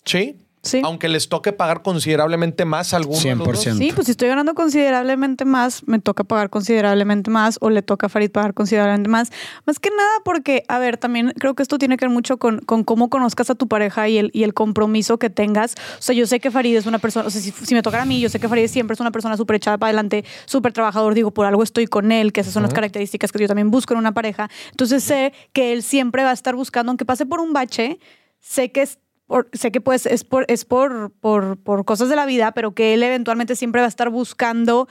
[0.04, 0.43] Sí.
[0.64, 0.80] Sí.
[0.84, 3.66] Aunque les toque pagar considerablemente más a alguno de los dos.
[3.66, 3.78] 100%.
[3.78, 8.06] Sí, pues si estoy ganando considerablemente más, me toca pagar considerablemente más o le toca
[8.06, 9.30] a Farid pagar considerablemente más.
[9.66, 12.60] Más que nada porque, a ver, también creo que esto tiene que ver mucho con,
[12.60, 15.74] con cómo conozcas a tu pareja y el, y el compromiso que tengas.
[15.98, 18.04] O sea, yo sé que Farid es una persona, o sea, si, si me tocara
[18.04, 20.72] a mí, yo sé que Farid siempre es una persona súper echada para adelante, súper
[20.72, 23.70] trabajador, digo, por algo estoy con él, que esas son las características que yo también
[23.70, 24.48] busco en una pareja.
[24.70, 27.98] Entonces sé que él siempre va a estar buscando, aunque pase por un bache,
[28.40, 32.16] sé que es por- sé que pues es por es por, por por cosas de
[32.16, 34.88] la vida, pero que él eventualmente siempre va a estar buscando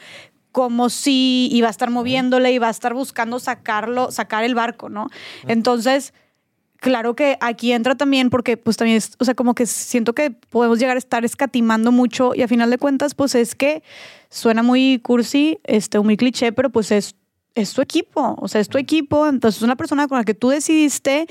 [0.52, 4.88] como si iba a estar moviéndole y va a estar buscando sacarlo, sacar el barco,
[4.88, 5.08] ¿no?
[5.48, 6.14] Entonces,
[6.78, 10.30] claro que aquí entra también porque pues también es, o sea, como que siento que
[10.30, 13.82] podemos llegar a estar escatimando mucho y a final de cuentas pues es que
[14.30, 17.16] suena muy cursi, este, muy cliché, pero pues es
[17.56, 20.34] es tu equipo, o sea, es tu equipo, entonces es una persona con la que
[20.34, 21.28] tú decidiste,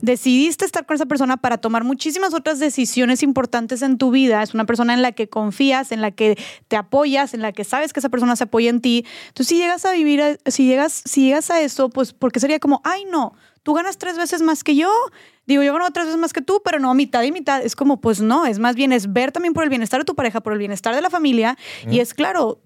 [0.00, 4.54] decidiste estar con esa persona para tomar muchísimas otras decisiones importantes en tu vida, es
[4.54, 6.38] una persona en la que confías, en la que
[6.68, 9.04] te apoyas, en la que sabes que esa persona se apoya en ti.
[9.28, 12.58] Entonces, si llegas a vivir, a- si llegas, si llegas a eso, pues porque sería
[12.58, 14.90] como, ay, no, tú ganas tres veces más que yo.
[15.48, 17.62] Digo, yo gano tres veces más que tú, pero no, mitad y mitad.
[17.62, 20.14] Es como, pues no, es más bien es ver también por el bienestar de tu
[20.14, 21.56] pareja, por el bienestar de la familia.
[21.90, 22.60] Y es claro,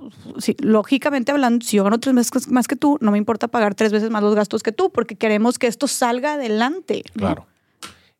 [0.59, 3.93] lógicamente hablando, si yo gano tres veces más que tú, no me importa pagar tres
[3.93, 7.05] veces más los gastos que tú, porque queremos que esto salga adelante.
[7.15, 7.21] ¿no?
[7.21, 7.47] Claro.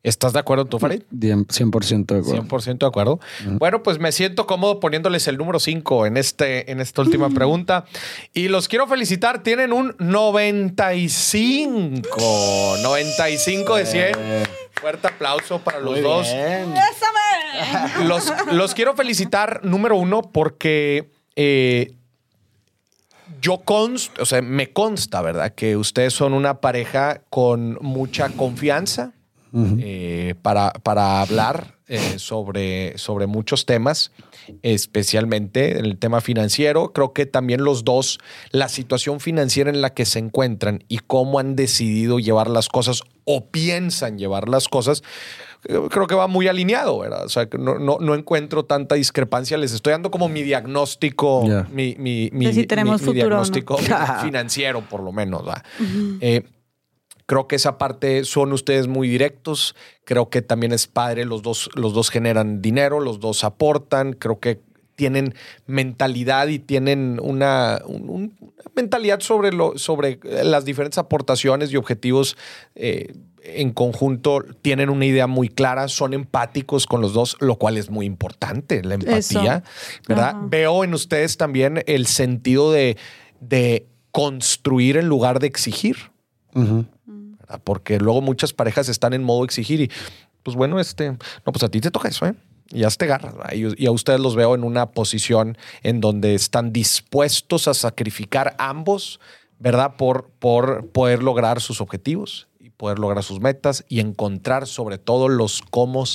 [0.03, 1.03] ¿Estás de acuerdo tú, Farid?
[1.13, 2.43] 100% de acuerdo.
[2.43, 3.21] 100% de acuerdo.
[3.45, 7.85] Bueno, pues me siento cómodo poniéndoles el número 5 en, este, en esta última pregunta.
[8.33, 9.43] Y los quiero felicitar.
[9.43, 12.77] Tienen un 95.
[12.81, 14.11] 95 de 100.
[14.83, 16.27] Fuerte aplauso para los dos.
[16.27, 18.03] ¡Bésame!
[18.05, 21.93] Los, los quiero felicitar, número uno, porque eh,
[23.39, 25.53] yo const, o sea, me consta, ¿verdad?
[25.53, 29.13] Que ustedes son una pareja con mucha confianza
[29.79, 34.11] eh, para, para hablar eh, sobre, sobre muchos temas,
[34.61, 36.91] especialmente en el tema financiero.
[36.93, 38.19] Creo que también los dos,
[38.51, 43.01] la situación financiera en la que se encuentran y cómo han decidido llevar las cosas
[43.25, 45.01] o piensan llevar las cosas,
[45.69, 47.23] eh, creo que va muy alineado, ¿verdad?
[47.25, 49.57] O sea, que no, no, no encuentro tanta discrepancia.
[49.57, 51.67] Les estoy dando como mi diagnóstico, Ya.
[51.71, 53.43] mi, mi, si tenemos mi- mi futuro no.
[53.45, 53.77] diagnóstico
[54.23, 55.43] financiero, por lo menos.
[56.19, 56.43] Eh,
[57.25, 59.75] Creo que esa parte son ustedes muy directos.
[60.05, 61.25] Creo que también es padre.
[61.25, 64.13] Los dos, los dos generan dinero, los dos aportan.
[64.13, 64.59] Creo que
[64.95, 65.33] tienen
[65.65, 71.77] mentalidad y tienen una, un- un- una mentalidad sobre, lo, sobre las diferentes aportaciones y
[71.77, 72.37] objetivos
[72.75, 73.13] eh,
[73.45, 77.89] en conjunto tienen una idea muy clara, son empáticos con los dos, lo cual es
[77.89, 79.63] muy importante, la empatía,
[80.07, 80.35] ¿verdad?
[80.43, 82.95] Veo en ustedes también el sentido de,
[83.41, 85.97] de construir en lugar de exigir.
[87.57, 89.91] Porque luego muchas parejas están en modo exigir y,
[90.43, 92.35] pues bueno, este, no, pues a ti te toca eso, ¿eh?
[92.69, 93.35] Y ya te agarras.
[93.53, 99.19] Y, a ustedes los veo en una posición en donde están dispuestos a sacrificar ambos,
[99.59, 99.95] ¿verdad?
[99.97, 105.29] Por, por poder lograr sus objetivos y poder lograr sus metas y encontrar sobre todo
[105.29, 106.05] los cómo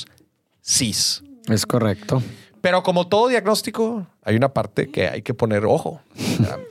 [0.61, 1.23] sís.
[1.47, 2.21] Es correcto.
[2.61, 6.01] Pero como todo diagnóstico, hay una parte que hay que poner ojo.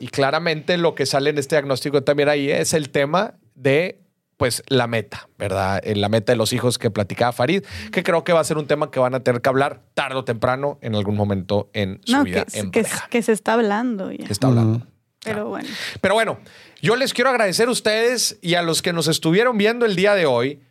[0.01, 4.01] y claramente lo que sale en este diagnóstico también ahí es el tema de
[4.39, 5.81] pues la meta, ¿verdad?
[5.83, 8.57] En la meta de los hijos que platicaba Farid, que creo que va a ser
[8.57, 12.01] un tema que van a tener que hablar tarde o temprano en algún momento en
[12.05, 14.27] su vida que, en que, que, se está hablando ya.
[14.27, 14.87] Se está hablando.
[15.25, 15.69] Pero bueno.
[16.01, 16.39] Pero bueno,
[16.81, 20.15] yo les quiero agradecer a ustedes y a los que nos estuvieron viendo el día
[20.15, 20.63] de hoy,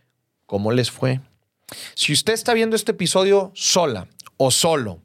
[0.45, 1.19] ¿cómo les fue?
[1.93, 4.07] Si usted está viendo este episodio sola
[4.37, 5.01] o solo,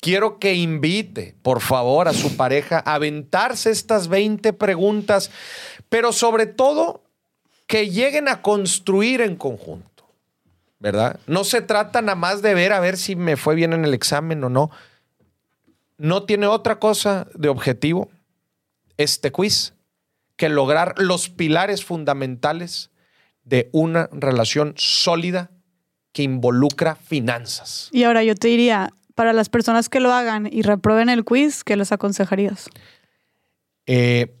[0.00, 5.32] quiero que invite, por favor, a su pareja a aventarse estas 20 preguntas,
[5.88, 7.03] pero sobre todo
[7.66, 10.06] que lleguen a construir en conjunto,
[10.78, 11.18] ¿verdad?
[11.26, 13.94] No se trata nada más de ver a ver si me fue bien en el
[13.94, 14.70] examen o no.
[15.96, 18.10] No tiene otra cosa de objetivo
[18.96, 19.74] este quiz
[20.36, 22.90] que lograr los pilares fundamentales
[23.44, 25.50] de una relación sólida
[26.12, 27.88] que involucra finanzas.
[27.92, 31.64] Y ahora yo te diría, para las personas que lo hagan y reprueben el quiz,
[31.64, 32.68] ¿qué les aconsejarías?
[33.86, 34.34] Eh,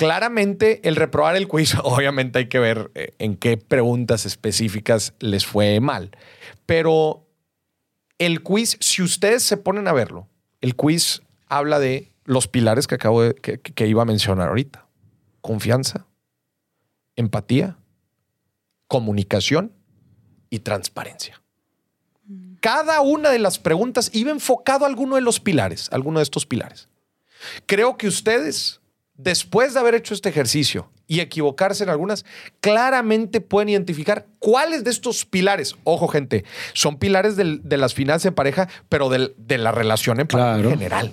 [0.00, 5.44] Claramente, el reprobar el quiz, obviamente hay que ver eh, en qué preguntas específicas les
[5.44, 6.16] fue mal.
[6.64, 7.28] Pero
[8.16, 10.26] el quiz, si ustedes se ponen a verlo,
[10.62, 14.86] el quiz habla de los pilares que acabo de, que, iba a mencionar ahorita.
[15.42, 16.06] Confianza,
[17.14, 17.76] empatía,
[18.88, 19.70] comunicación
[20.48, 21.42] y transparencia.
[22.60, 26.46] Cada una de las preguntas iba enfocado a alguno de los pilares, alguno de estos
[26.46, 26.88] pilares.
[27.66, 28.79] Creo que ustedes
[29.22, 32.24] después de haber hecho este ejercicio y equivocarse en algunas,
[32.60, 38.32] claramente pueden identificar cuáles de estos pilares, ojo gente, son pilares de las finanzas de
[38.32, 41.12] pareja, pero de la relación en general.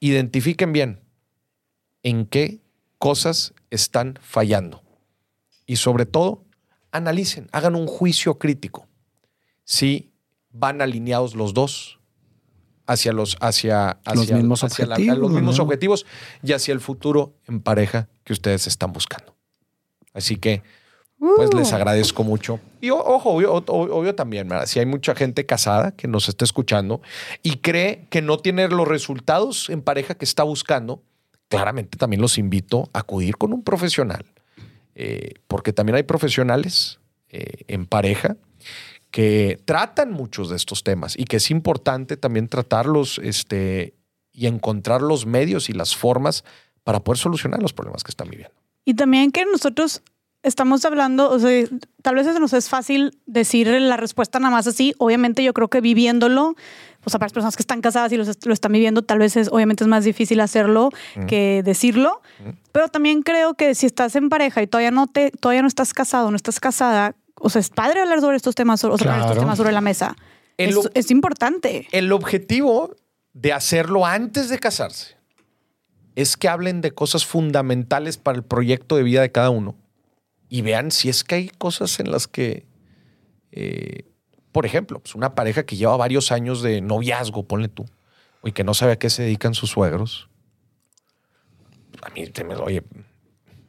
[0.00, 1.00] Identifiquen bien
[2.02, 2.60] en qué
[2.98, 4.82] cosas están fallando.
[5.66, 6.44] Y sobre todo,
[6.92, 8.86] analicen, hagan un juicio crítico.
[9.64, 10.12] Si
[10.50, 11.95] van alineados los dos,
[12.86, 16.06] hacia los, hacia, los mismos, objetivos, los mismos objetivos
[16.42, 19.34] y hacia el futuro en pareja que ustedes están buscando.
[20.14, 20.62] Así que,
[21.18, 21.76] pues les uh.
[21.76, 22.60] agradezco mucho.
[22.80, 27.00] Y ojo, obvio, también, si hay mucha gente casada que nos está escuchando
[27.42, 31.02] y cree que no tiene los resultados en pareja que está buscando,
[31.48, 34.24] claramente también los invito a acudir con un profesional.
[34.94, 38.36] Eh, porque también hay profesionales eh, en pareja
[39.16, 43.94] que tratan muchos de estos temas y que es importante también tratarlos este,
[44.30, 46.44] y encontrar los medios y las formas
[46.84, 48.54] para poder solucionar los problemas que están viviendo.
[48.84, 50.02] Y también que nosotros
[50.42, 51.66] estamos hablando, o sea,
[52.02, 54.92] tal vez eso nos es fácil decir la respuesta nada más así.
[54.98, 56.54] Obviamente yo creo que viviéndolo,
[57.00, 59.82] pues para las personas que están casadas y lo están viviendo, tal vez es, obviamente
[59.82, 60.90] es más difícil hacerlo
[61.26, 62.20] que decirlo.
[62.70, 65.94] Pero también creo que si estás en pareja y todavía no, te, todavía no estás
[65.94, 69.56] casado, no estás casada, o sea, es padre hablar sobre estos temas, o estos temas
[69.56, 70.16] sobre la mesa.
[70.56, 71.86] Es, importante.
[71.92, 72.94] El objetivo
[73.34, 75.16] de hacerlo antes de casarse
[76.14, 79.76] es que hablen de cosas fundamentales para el proyecto de vida de cada uno
[80.48, 82.66] y vean si es que hay cosas en las que,
[83.52, 84.04] eh,
[84.52, 87.84] por ejemplo, pues una pareja que lleva varios años de noviazgo, ponle tú,
[88.42, 90.30] y que no sabe a qué se dedican sus suegros.
[92.00, 92.44] A mí, te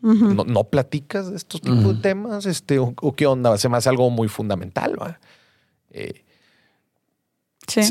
[0.02, 2.46] no, platicas de estos tipos de temas?
[2.46, 3.58] Este, o, qué onda?
[3.58, 5.18] Se me hace algo muy fundamental.
[5.92, 6.24] Eh,
[7.68, 7.82] sí.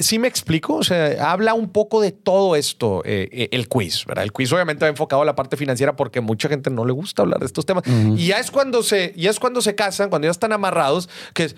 [0.00, 0.18] sí.
[0.18, 0.74] me explico.
[0.74, 4.24] O sea, habla un poco de todo esto, eh, eh, el quiz, ¿verdad?
[4.24, 7.22] El quiz obviamente va enfocado a la parte financiera porque mucha gente no le gusta
[7.22, 7.84] hablar de estos temas.
[7.86, 11.44] Y ya es cuando se, ya es cuando se casan, cuando ya están amarrados, que
[11.44, 11.56] es,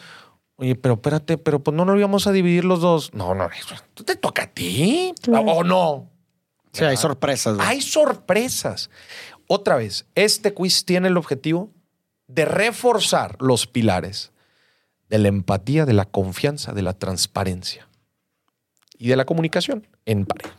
[0.57, 3.13] oye, pero espérate, pero pues no nos íbamos a dividir los dos.
[3.15, 3.49] No, no,
[4.05, 5.15] te toca a ti.
[5.29, 6.13] O no.
[6.73, 7.59] Sí, hay sorpresas.
[7.61, 8.89] Hay sorpresas.
[9.55, 11.69] Otra vez, este quiz tiene el objetivo
[12.27, 14.33] de reforzar los pilares
[15.11, 17.87] de la empatía, de la confianza, de la transparencia
[18.97, 20.57] y de la comunicación en pareja.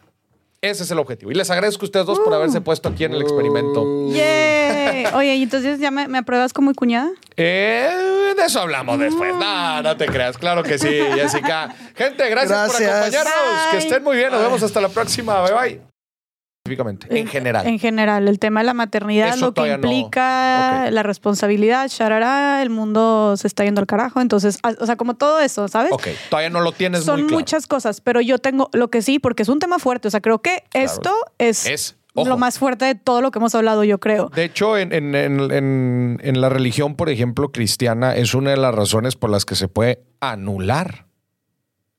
[0.62, 1.32] Ese es el objetivo.
[1.32, 3.82] Y les agradezco a ustedes dos por haberse puesto aquí en el experimento.
[3.82, 7.10] Oye, ¿y entonces ya me, apruebas como cuñada?
[7.36, 7.90] Eh,
[8.38, 9.34] de eso hablamos después.
[9.34, 10.38] No, no te creas.
[10.38, 11.74] Claro que sí, Jessica.
[11.96, 13.72] Gente, gracias, por acompañarnos.
[13.72, 14.30] Que estén muy bien.
[14.30, 15.42] Nos vemos hasta la próxima.
[15.42, 15.93] Bye, bye.
[16.74, 17.68] Específicamente, en general.
[17.68, 22.62] En general, el tema de la maternidad, Eso lo que no- implica, la responsabilidad, sharara,
[22.62, 24.22] el mundo se está yendo al carajo.
[24.22, 25.92] Entonces, a- o sea, como todo eso, ¿sabes?
[25.92, 27.40] ok, todavía no lo tienes Son muy claro.
[27.42, 30.08] muchas cosas, pero yo tengo lo que sí, porque es un tema fuerte.
[30.08, 32.30] O sea, creo que esto es, Es, ojo.
[32.30, 34.30] lo más fuerte de todo lo que hemos hablado, yo creo.
[34.34, 35.16] De hecho, en, en-
[36.22, 39.68] en- la religión, por ejemplo, cristiana, es una de las razones por las que se
[39.68, 41.08] puede anular.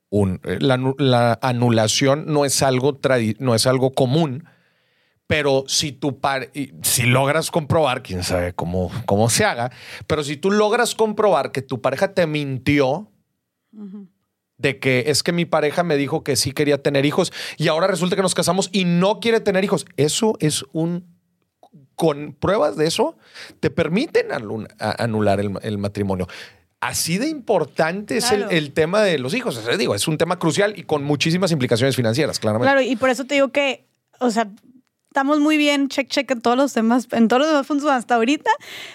[0.08, 2.98] Un, eh, la, anu- la anulación no es algo
[3.40, 4.44] no es algo común,
[5.26, 9.70] pero si tu par- y si logras comprobar, quién sabe cómo, cómo se haga,
[10.06, 13.10] pero si tú logras comprobar que tu pareja te mintió
[14.58, 17.86] de que es que mi pareja me dijo que sí quería tener hijos y ahora
[17.86, 21.12] resulta que nos casamos y no quiere tener hijos, eso es un
[21.96, 23.16] con pruebas de eso,
[23.60, 24.26] te permiten
[24.78, 26.26] anular el, el matrimonio.
[26.80, 29.56] Así de importante es el, tema de los hijos.
[29.56, 32.70] O sea, digo, es un tema crucial y con muchísimas implicaciones financieras, claramente.
[32.70, 33.86] Claro, y por eso te digo que,
[34.20, 34.50] o sea,
[35.14, 38.16] estamos muy bien, check, check en todos los temas, en todos los demás puntos hasta
[38.16, 38.50] ahorita.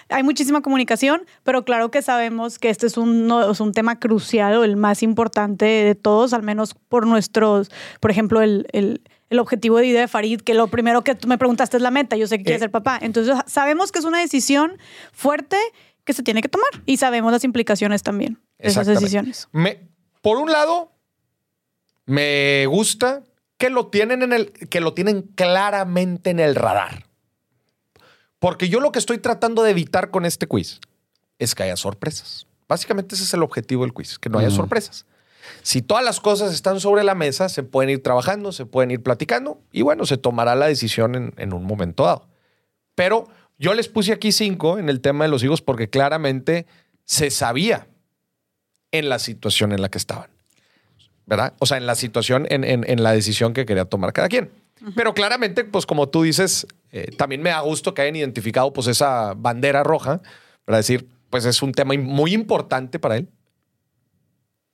[0.10, 4.02] Hay muchísima comunicación, pero claro que sabemos que este es un, no, es un tema
[4.02, 7.72] crucial o el más importante de todos, al menos por nuestros,
[8.02, 11.28] por ejemplo, el, el- el objetivo de vida de Farid, que lo primero que tú
[11.30, 12.60] me preguntaste es la meta, yo sé que quiere Eh.
[12.60, 12.98] ser papá.
[13.02, 14.78] Entonces sabemos que es una decisión
[15.14, 15.56] fuerte
[16.04, 19.48] que se tiene que tomar y sabemos las implicaciones también de esas decisiones.
[19.54, 19.88] Me,
[20.22, 20.92] por un lado,
[22.08, 23.24] me gusta
[23.60, 27.06] que lo tienen en el, que lo tienen claramente en el radar.
[28.40, 30.80] Porque yo lo que estoy tratando de evitar con este quiz
[31.38, 32.48] es que haya sorpresas.
[32.70, 35.06] Básicamente ese es el objetivo del quiz, que no haya sorpresas.
[35.62, 39.04] Si todas las cosas están sobre la mesa, se pueden ir trabajando, se pueden ir
[39.04, 42.30] platicando y bueno, se tomará la decisión en, en un momento dado.
[42.96, 43.28] Pero
[43.58, 46.66] yo les puse aquí cinco en el tema de los hijos porque claramente
[47.04, 47.88] se sabía
[48.92, 50.39] en la situación en la que estaban.
[51.30, 51.54] ¿Verdad?
[51.60, 54.50] O sea, en la situación, en, en- en la decisión que quería tomar cada quien.
[54.96, 58.88] Pero claramente, pues como tú dices, eh, también me da gusto que hayan identificado pues
[58.88, 60.22] esa bandera roja
[60.66, 63.30] para decir, pues es un tema muy importante para él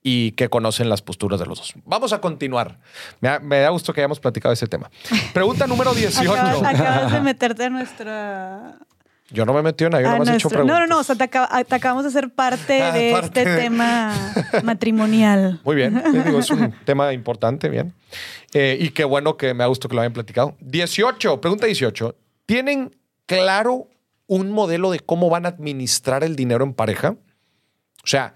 [0.04, 1.74] y que conocen las posturas de los dos.
[1.86, 2.80] Vamos a continuar.
[3.20, 4.92] Me da, me da gusto que hayamos platicado ese tema.
[5.34, 6.32] Pregunta número 18.
[6.32, 8.78] Acabas, acabas de meterte en nuestra
[9.32, 10.78] Yo no me he metido en nadie, a no me has hecho preguntas.
[10.80, 13.40] No, no, no, o sea, te, acaba- te acabamos de ser parte Ah, de parte
[13.42, 14.14] este de- tema
[14.64, 15.60] matrimonial.
[15.64, 17.94] Muy bien, te digo, es un tema importante, bien.
[18.54, 20.56] Eh, y qué bueno que me ha gustado que lo hayan platicado.
[20.62, 22.16] 18, pregunta 18.
[22.46, 22.96] ¿Tienen
[23.26, 23.88] claro
[24.28, 27.16] un modelo de cómo van a administrar el dinero en pareja?
[28.04, 28.36] O sea,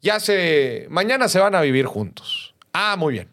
[0.00, 2.54] ya se, mañana se van a vivir juntos.
[2.72, 3.28] Ah, muy bien.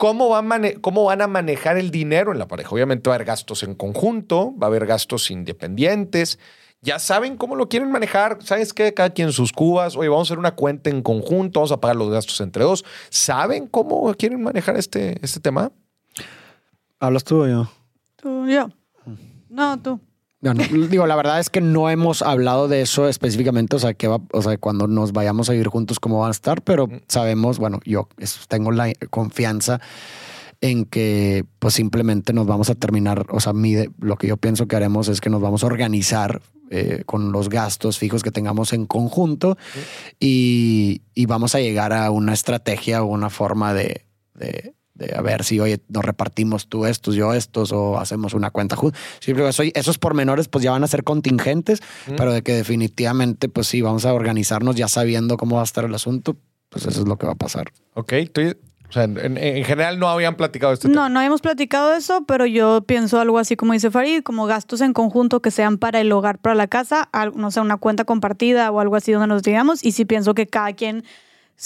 [0.00, 0.42] ¿Cómo, va
[0.80, 2.70] ¿Cómo van a manejar el dinero en la pareja?
[2.70, 6.38] Obviamente va a haber gastos en conjunto, va a haber gastos independientes.
[6.80, 8.38] Ya saben cómo lo quieren manejar.
[8.40, 8.94] ¿Sabes qué?
[8.94, 9.96] Cada quien sus cubas.
[9.96, 12.82] Oye, vamos a hacer una cuenta en conjunto, vamos a pagar los gastos entre dos.
[13.10, 15.70] ¿Saben cómo quieren manejar este, este tema?
[16.98, 17.70] ¿Hablas tú o yo?
[18.16, 18.70] Tú, yo.
[19.50, 20.00] No, tú.
[20.42, 23.92] No, no, digo, la verdad es que no hemos hablado de eso específicamente, o sea,
[23.92, 26.88] que va, o sea, cuando nos vayamos a vivir juntos cómo van a estar, pero
[27.08, 28.08] sabemos, bueno, yo
[28.48, 29.80] tengo la confianza
[30.62, 34.66] en que pues simplemente nos vamos a terminar, o sea, mi lo que yo pienso
[34.66, 36.40] que haremos es que nos vamos a organizar
[36.70, 39.58] eh, con los gastos fijos que tengamos en conjunto
[40.18, 44.04] y, y vamos a llegar a una estrategia o una forma de,
[44.34, 48.50] de, de a ver si, oye, nos repartimos tú estos, yo estos, o hacemos una
[48.50, 49.00] cuenta juntos.
[49.18, 51.80] Siempre eso, esos pormenores pues ya van a ser contingentes,
[52.16, 55.84] pero de que definitivamente pues sí, vamos a organizarnos ya sabiendo cómo va a estar
[55.84, 56.36] el asunto,
[56.68, 57.72] pues eso es lo que va a pasar.
[57.94, 58.54] Ok, tú-
[58.88, 61.02] o sea, en, en general no habían platicado este tema.
[61.02, 64.80] No, no habíamos platicado eso, pero yo pienso algo así como dice Farid, como gastos
[64.80, 68.04] en conjunto que sean para el hogar, para la casa, al- no sé, una cuenta
[68.04, 69.84] compartida o algo así donde nos digamos.
[69.84, 71.04] Y sí pienso que cada quien,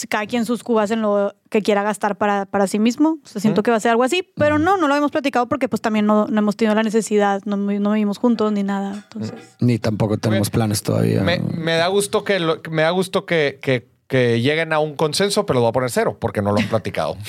[0.09, 3.19] cada quien sus cubas en lo que quiera gastar para, para sí mismo.
[3.25, 5.49] O sea, siento que va a ser algo así, pero no, no lo habíamos platicado
[5.49, 8.95] porque pues también no, no hemos tenido la necesidad, no, no vivimos juntos ni nada.
[8.95, 11.23] Entonces, Ni tampoco tenemos planes todavía.
[11.23, 14.97] Me, me da gusto que lo- me da gusto que, que- que lleguen a un
[14.97, 17.17] consenso, pero lo voy a poner cero porque no lo han platicado.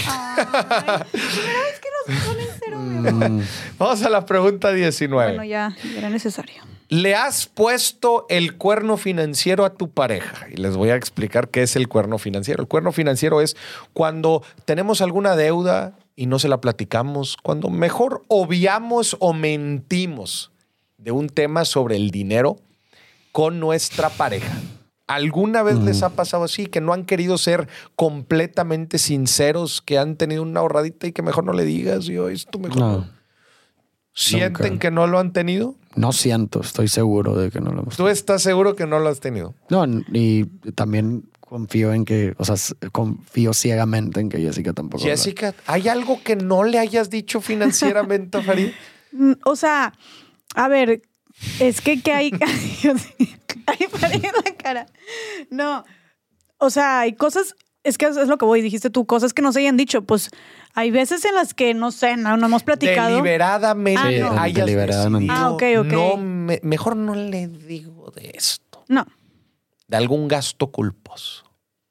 [1.13, 2.77] es que nos ponen cero.
[2.79, 3.41] Mm,
[3.79, 5.29] Vamos a la pregunta 19.
[5.31, 6.63] Bueno, ya era necesario.
[6.95, 10.47] ¿Le has puesto el cuerno financiero a tu pareja?
[10.49, 12.61] Y les voy a explicar qué es el cuerno financiero.
[12.61, 13.57] El cuerno financiero es
[13.91, 20.53] cuando tenemos alguna deuda y no se la platicamos, cuando mejor obviamos o mentimos
[20.97, 22.55] de un tema sobre el dinero
[23.33, 24.57] con nuestra pareja.
[25.05, 27.67] ¿Alguna vez les ha pasado así, que no han querido ser
[27.97, 32.57] completamente sinceros, que han tenido una ahorradita y que mejor no le digas, yo esto
[32.57, 33.14] mejor no?
[34.15, 34.79] ¿Sienten Nunca.
[34.79, 35.75] que no lo han tenido?
[35.95, 39.07] no siento, estoy seguro de que no lo hemos ¿Tú estás seguro que no lo
[39.09, 39.53] has tenido?
[39.69, 42.55] No, y también confío en que, o sea,
[42.91, 45.03] confío ciegamente en que Jessica tampoco.
[45.05, 48.69] lo- Jessica, ¿hay algo que no le hayas dicho financieramente a Farid?
[49.17, 49.93] Mm, O sea,
[50.55, 51.01] a ver,
[51.61, 52.31] es que, que hay.
[52.41, 53.29] Ay, Dios mío.
[53.65, 54.85] Ay, paré en la cara.
[55.49, 55.85] No.
[56.57, 57.55] O sea, hay cosas.
[57.85, 60.01] Es que es lo que voy, dijiste tú, cosas que no se hayan dicho.
[60.01, 60.31] Pues
[60.73, 63.09] hay veces en las que, no sé, no, no hemos platicado.
[63.11, 64.41] Deliberadamente Ah, no.
[64.41, 65.31] hayas Deliberadamente.
[65.31, 65.93] decidido, Ah, ok, ok.
[65.93, 68.83] No, me- mejor no le digo de esto.
[68.87, 69.05] No.
[69.87, 71.43] De algún gasto culposo.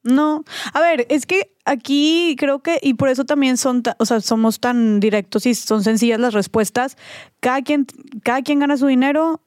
[0.03, 0.45] No,
[0.75, 4.61] a ver, es que aquí creo que, y por eso también son, o sea, somos
[4.61, 6.99] tan directos y son sencillas las respuestas.
[7.41, 7.87] Cada quien,
[8.23, 9.41] cada quien gana su dinero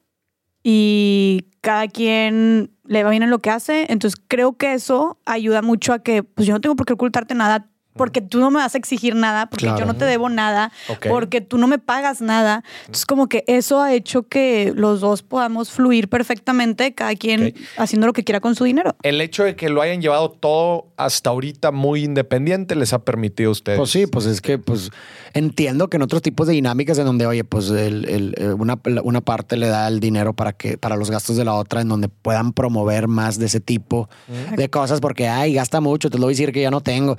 [0.70, 3.86] y cada quien le va bien en lo que hace.
[3.90, 7.34] Entonces creo que eso ayuda mucho a que, pues yo no tengo por qué ocultarte
[7.34, 7.70] nada.
[7.94, 9.80] Porque tú no me vas a exigir nada, porque Claro.
[9.80, 10.70] yo no te debo nada,
[11.08, 12.62] porque tú no me pagas nada.
[12.82, 18.06] Entonces, como que eso ha hecho que los dos podamos fluir perfectamente, cada quien haciendo
[18.06, 18.94] lo que quiera con su dinero.
[19.02, 23.48] El hecho de que lo hayan llevado todo hasta ahorita muy independiente les ha permitido
[23.48, 23.78] a ustedes.
[23.78, 24.90] Pues sí, pues es que pues
[25.34, 28.78] entiendo que en otros tipos de dinámicas en donde, oye, pues el- el, eh, una,
[29.02, 31.88] una parte le da el dinero para que para los gastos de la otra, en
[31.88, 34.08] donde puedan promover más de ese tipo
[34.56, 37.16] de cosas, porque ay, gasta mucho, te lo voy a decir que ya no tengo.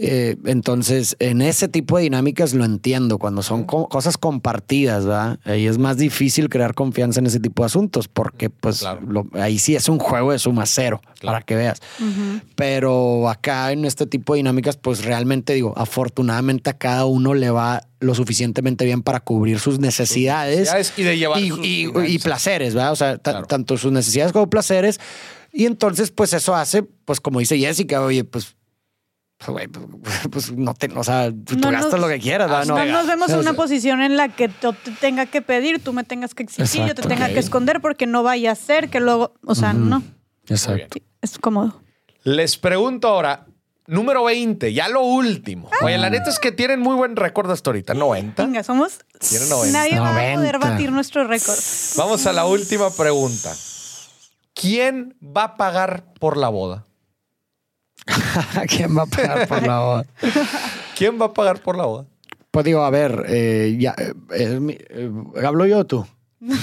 [0.00, 3.18] Eh, entonces, en ese tipo de dinámicas lo entiendo.
[3.18, 5.40] Cuando son co- cosas compartidas, ¿verdad?
[5.44, 9.00] Ahí es más difícil crear confianza en ese tipo de asuntos, porque pues Claro.
[9.02, 11.80] lo- ahí sí es un juego de suma cero, para que veas.
[12.54, 17.50] Pero acá en este tipo de dinámicas, pues realmente digo, afortunadamente a cada uno le
[17.50, 21.86] va lo suficientemente bien para cubrir sus necesidades, necesidades y de llevar y, sus y-
[21.86, 22.10] finanzas.
[22.10, 22.92] y placeres, ¿verdad?
[22.92, 23.46] O sea, Claro.
[23.46, 25.00] tanto sus necesidades como placeres.
[25.52, 28.54] Y entonces, pues eso hace, pues como dice Jessica, oye, pues,
[29.38, 29.86] pues, güey, pues,
[30.30, 32.66] pues, no te, o sea, tú No gastas nos- lo que quieras, ¿verdad?
[32.66, 35.92] No nos vemos en una posición en la que yo te tenga que pedir, tú
[35.92, 39.00] me tengas que exigir, yo te tenga que esconder porque no vaya a ser que
[39.00, 40.02] luego, o sea, no,
[40.48, 40.98] Exacto.
[41.22, 41.80] es cómodo.
[42.24, 43.46] Les pregunto ahora,
[43.86, 45.70] número 20, ya lo último.
[45.82, 48.44] Oye, la neta es que tienen muy buen récord hasta ahorita, 90.
[48.44, 48.98] Venga, somos...
[49.20, 49.78] Tiene 90.
[49.78, 50.58] Nadie va a poder 90.
[50.58, 51.56] batir nuestro récord.
[51.96, 53.54] Vamos a la última pregunta.
[54.52, 56.84] ¿Quién va a pagar por la boda?
[58.68, 60.06] ¿Quién va a pagar por la boda?
[60.96, 62.06] ¿Quién va a pagar por la boda?
[62.50, 63.94] Pues digo, a ver, eh, ya,
[64.34, 65.10] eh, mi- eh,
[65.44, 66.06] ¿hablo yo o tú?
[66.40, 66.54] No,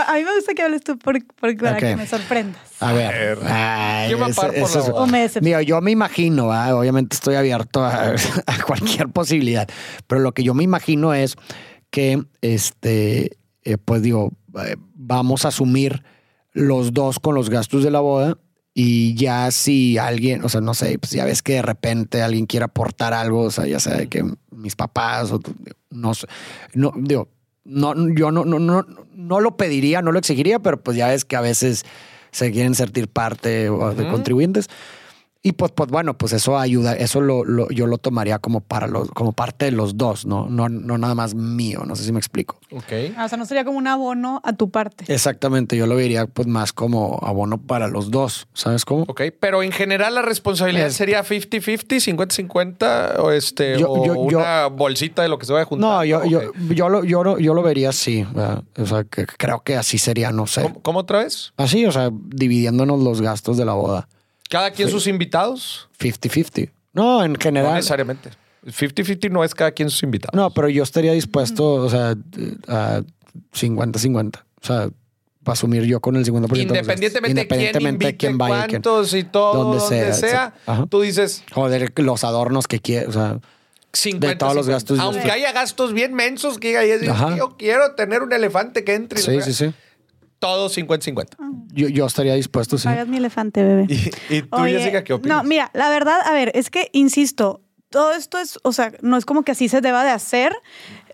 [0.00, 2.60] a mí me gusta que hables tú por, por- para que me sorprendas.
[2.80, 3.38] A ver.
[3.46, 4.94] Ay, ¿Quién va a pagar por la boda?
[5.02, 5.58] O me decepciona.
[5.58, 6.74] Digo, yo me imagino, ¿verdad?
[6.76, 8.14] obviamente estoy abierto a,
[8.46, 9.68] a cualquier posibilidad,
[10.06, 11.36] pero lo que yo me imagino es
[11.90, 14.32] que, este, eh, pues digo,
[14.64, 16.02] eh, vamos a asumir
[16.52, 18.36] los dos con los gastos de la boda
[18.74, 22.46] y ya si alguien, o sea, no sé, pues ya ves que de repente alguien
[22.46, 25.40] quiere aportar algo, o sea, ya sea de que mis papás o
[25.90, 26.26] no sé,
[26.72, 27.28] no, digo,
[27.64, 31.24] no, yo no, no, no, no lo pediría, no lo exigiría, pero pues ya ves
[31.24, 31.84] que a veces
[32.30, 34.68] se quieren sentir parte o de contribuyentes.
[35.44, 38.86] Y pues, pues bueno, pues eso ayuda, eso lo, lo- yo lo tomaría como para
[38.86, 40.46] los, como parte de los dos, ¿no?
[40.48, 42.60] No, no nada más mío, no sé si me explico.
[42.70, 42.92] Ok.
[43.16, 45.04] Ah, O sea, no sería como un abono a tu parte.
[45.12, 49.02] Exactamente, yo lo vería pues más como abono para los dos, ¿sabes cómo?
[49.08, 54.28] Ok, pero en general la responsabilidad Es- sería 50-50, 50-50 o, este, Yo- o yo-
[54.30, 55.90] yo- una bolsita de lo que se vaya a juntar.
[55.90, 58.62] No, yo, yo, yo, lo, yo, lo, yo lo vería así, ¿verdad?
[58.78, 60.62] o sea, que creo que así sería, no sé.
[60.62, 61.52] ¿Cómo, cómo otra vez?
[61.56, 64.08] Así, o sea, dividiéndonos los gastos de la boda,
[64.52, 65.88] ¿Cada quien sus invitados?
[65.98, 66.70] 50-50.
[66.92, 67.74] No, en No general.
[67.74, 68.30] necesariamente.
[68.66, 70.34] 50-50 no es cada quien sus invitados.
[70.36, 72.14] No, pero yo estaría dispuesto, o sea,
[72.68, 73.02] a
[73.54, 74.36] 50-50.
[74.62, 74.90] O sea,
[75.42, 76.60] para asumir yo con el 50% de los gastos.
[76.78, 78.66] Independientemente, de quién invite, de quién vaya.
[78.68, 80.54] quién- cuántos y todo, donde donde, sea,
[80.88, 83.40] tú dices Joder, los adornos que quiere, o sea,
[83.92, 84.28] 50.
[84.28, 84.72] De todos los 50.
[84.94, 84.98] gastos.
[85.00, 87.36] Aunque haya gastos bien mensos que diga, "Es- Ajá.
[87.36, 89.18] yo quiero tener un elefante que entre.
[89.20, 89.74] y sí, lo sí, sí.
[90.42, 91.36] Todo 50-50.
[91.72, 92.88] Yo, yo estaría dispuesto, sí.
[92.88, 93.86] Pagas mi elefante, bebé.
[94.28, 95.36] ¿Y, y tú, Oye, Jessica, qué opinas?
[95.44, 97.60] No, mira, la verdad, a ver, es que, insisto,
[97.90, 100.52] todo esto es, o sea, no es como que así se deba de hacer.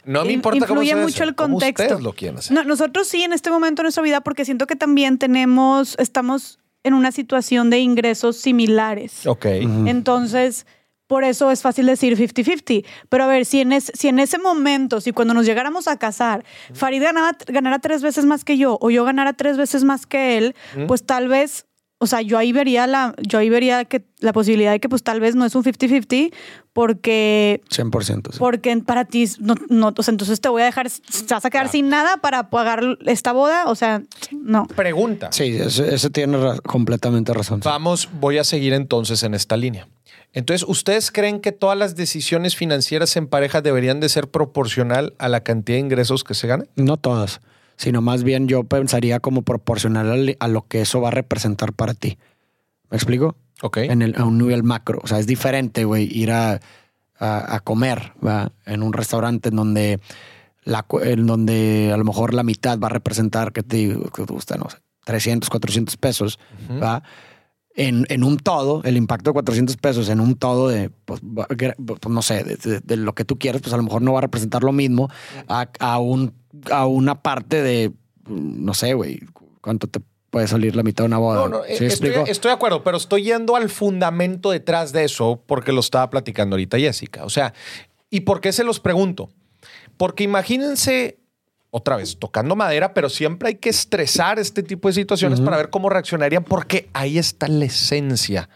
[0.06, 1.82] No me importa cómo influye se mucho hace, el cómo contexto.
[1.82, 2.55] ustedes lo quieren hacer.
[2.56, 6.59] No, nosotros sí en este momento de nuestra vida, porque siento que también tenemos, estamos
[6.82, 9.26] en una situación de ingresos similares.
[9.26, 9.44] Ok.
[9.44, 10.64] Entonces,
[11.09, 12.85] por eso es fácil decir 50-50.
[13.09, 15.97] Pero a ver, si en, es- si en ese momento, si cuando nos llegáramos a
[15.97, 20.06] casar, Farid ganara, ganara tres veces más que yo o yo ganara tres veces más
[20.06, 20.55] que él,
[20.86, 21.66] pues tal vez,
[21.98, 25.02] o sea, yo ahí vería la, yo ahí vería que la posibilidad de que pues
[25.02, 26.30] tal vez no es un 50-50
[26.93, 28.32] porque 100%.
[28.32, 28.39] sí.
[28.39, 31.51] porque para ti no, no, o sea, entonces te voy a dejar, te vas a
[31.51, 34.02] quedar sin nada para pagar esta boda, o sea,
[34.32, 34.66] no.
[34.68, 35.30] Pregunta.
[35.32, 37.62] Sí, ese, ese tiene ra- completamente razón.
[37.62, 37.68] sí.
[37.68, 39.89] Vamos, voy a seguir entonces en esta línea.
[40.32, 45.28] Entonces, ¿ustedes creen que todas las decisiones financieras en pareja deberían de ser proporcional a
[45.28, 46.68] la cantidad de ingresos que se ganan?
[46.76, 47.40] No todas.
[47.76, 51.72] sino más bien yo pensaría como proporcional al- a lo que eso va a representar
[51.72, 52.18] para ti.
[52.90, 53.36] ¿Me explico?
[53.62, 53.76] Ok.
[53.78, 54.98] En el, a un nivel macro.
[55.02, 56.59] O sea, es diferente, güey, ir a,
[57.20, 58.50] a, a comer ¿va?
[58.66, 60.00] en un restaurante en donde,
[60.64, 64.24] la, cu- en donde a lo mejor la mitad va a representar, que te que
[64.26, 66.40] te gusta, no sé, 300, 400 pesos,
[66.82, 67.05] ¿va?
[67.80, 71.20] En, en un todo, el impacto de 400 pesos en un todo de, pues,
[71.56, 74.02] que- pues, no sé, de, de- de lo que tú quieres, pues a lo mejor
[74.02, 75.09] no va a representar lo mismo
[75.46, 76.34] a, a, un,
[76.72, 77.92] a una parte de,
[78.28, 79.20] no sé, güey,
[79.60, 80.00] cuánto te
[80.30, 81.40] puede salir la mitad de una boda.
[81.42, 85.05] No, no, ¿Sí me estoy, estoy de acuerdo, pero estoy yendo al fundamento detrás de
[85.05, 87.24] eso porque lo estaba platicando ahorita Jessica.
[87.24, 87.55] O sea,
[88.10, 89.28] ¿y por qué se los pregunto?
[89.96, 91.17] Porque imagínense,
[91.70, 95.70] otra vez, tocando madera, pero siempre hay que estresar este tipo de situaciones para ver
[95.70, 98.48] cómo reaccionarían, porque ahí está la esencia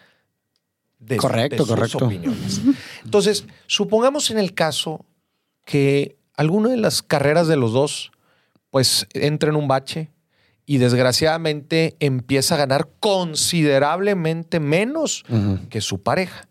[0.99, 2.07] de, Correcto, de sus correcto.
[2.07, 2.61] opiniones.
[3.05, 5.05] Entonces, supongamos en el caso
[5.65, 8.13] que alguna de las carreras de los dos,
[8.71, 10.11] pues, entra en un bache
[10.65, 15.25] y desgraciadamente empieza a ganar considerablemente menos
[15.69, 16.49] que su pareja.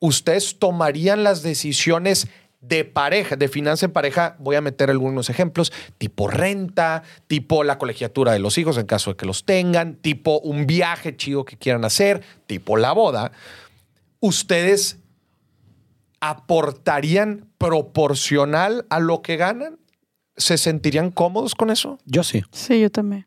[0.00, 2.28] Ustedes tomarían las decisiones
[2.60, 7.78] de pareja, de finanza en pareja, voy a meter algunos ejemplos, tipo renta, tipo la
[7.78, 11.56] colegiatura de los hijos en caso de que los tengan, tipo un viaje chido que
[11.56, 13.32] quieran hacer, tipo la boda.
[14.20, 14.98] ¿Ustedes
[16.20, 19.78] aportarían proporcional a lo que ganan?
[20.36, 21.98] ¿Se sentirían cómodos con eso?
[22.04, 22.42] Yo sí.
[22.52, 23.26] Sí, yo también.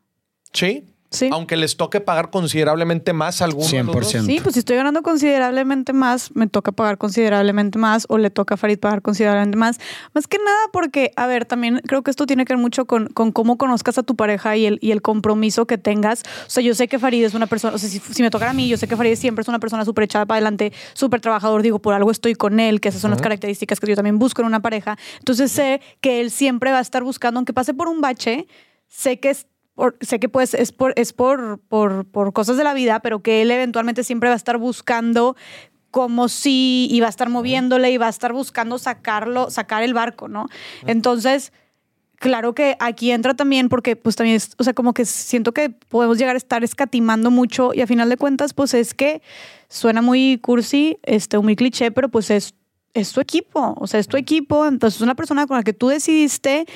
[0.52, 0.91] Sí.
[1.12, 1.28] Sí.
[1.32, 4.14] Aunque les toque pagar considerablemente más a alguno de los dos.
[4.14, 4.26] 100%.
[4.26, 8.54] Sí, pues si estoy ganando considerablemente más, me toca pagar considerablemente más o le toca
[8.54, 9.78] a Farid pagar considerablemente más.
[10.14, 13.08] Más que nada porque, a ver, también creo que esto tiene que ver mucho con,
[13.08, 16.22] con cómo conozcas a tu pareja y el, y el compromiso que tengas.
[16.46, 18.52] O sea, yo sé que Farid es una persona, o sea, si, si me tocara
[18.52, 21.20] a mí, yo sé que Farid siempre es una persona súper echada para adelante, súper
[21.20, 24.18] trabajador, digo, por algo estoy con él, que esas son las características que yo también
[24.18, 24.96] busco en una pareja.
[25.18, 28.46] Entonces sé que él siempre va a estar buscando, aunque pase por un bache,
[28.88, 29.46] sé que es
[29.82, 33.20] por- sé que pues es por es por, por por cosas de la vida, pero
[33.20, 35.34] que él eventualmente siempre va a estar buscando
[35.90, 40.28] como si iba a estar moviéndole y va a estar buscando sacarlo, sacar el barco,
[40.28, 40.46] ¿no?
[40.86, 41.52] Entonces,
[42.14, 45.70] claro que aquí entra también porque pues también es, o sea, como que siento que
[45.70, 49.20] podemos llegar a estar escatimando mucho y a final de cuentas pues es que
[49.68, 52.54] suena muy cursi, este, muy cliché, pero pues es
[52.94, 55.72] es tu equipo, o sea, es tu equipo, entonces es una persona con la que
[55.72, 56.66] tú decidiste,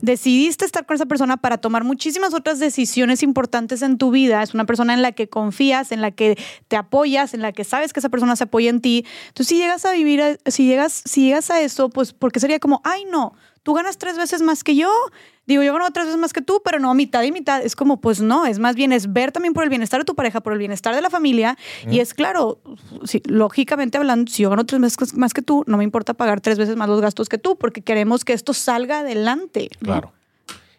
[0.00, 4.54] decidiste estar con esa persona para tomar muchísimas otras decisiones importantes en tu vida, es
[4.54, 6.38] una persona en la que confías, en la que
[6.68, 9.04] te apoyas, en la que sabes que esa persona se apoya en ti.
[9.28, 12.80] Entonces, si llegas a vivir, si llegas, si llegas a eso, pues porque sería como,
[12.84, 13.34] ay, no,
[13.68, 14.90] tú ganas tres veces más que yo.
[15.44, 17.62] Digo, yo gano tres veces más que tú, pero no, mitad y mitad.
[17.62, 20.14] Es como, pues no, es más bien es ver también por el bienestar de tu
[20.14, 21.58] pareja, por el bienestar de la familia.
[21.90, 22.62] Y es claro,
[23.04, 26.40] sí, lógicamente hablando, si yo gano tres veces más que tú, no me importa pagar
[26.40, 29.68] tres veces más los gastos que tú, porque queremos que esto salga adelante.
[29.80, 30.14] Claro.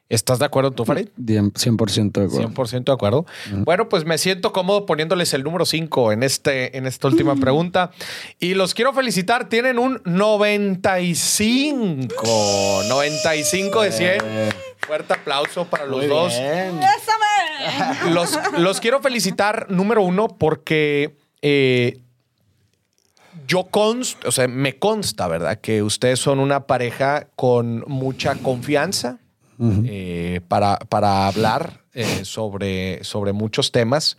[0.09, 1.09] ¿Estás de acuerdo tú, Farid?
[1.19, 2.49] 100% de acuerdo.
[2.49, 3.27] 100% de acuerdo.
[3.51, 7.91] Bueno, pues me siento cómodo poniéndoles el número 5 en, este, en esta última pregunta.
[8.39, 9.49] Y los quiero felicitar.
[9.49, 12.81] Tienen un 95.
[12.87, 14.17] 95 de 100.
[14.79, 16.33] Fuerte aplauso para los dos.
[16.33, 18.11] ¡Bésame!
[18.11, 21.99] Los, los quiero felicitar, número uno, porque eh,
[23.45, 25.59] yo const, o sea, me consta, ¿verdad?
[25.59, 29.19] Que ustedes son una pareja con mucha confianza
[29.61, 34.17] eh, para, para hablar eh, sobre, sobre muchos temas,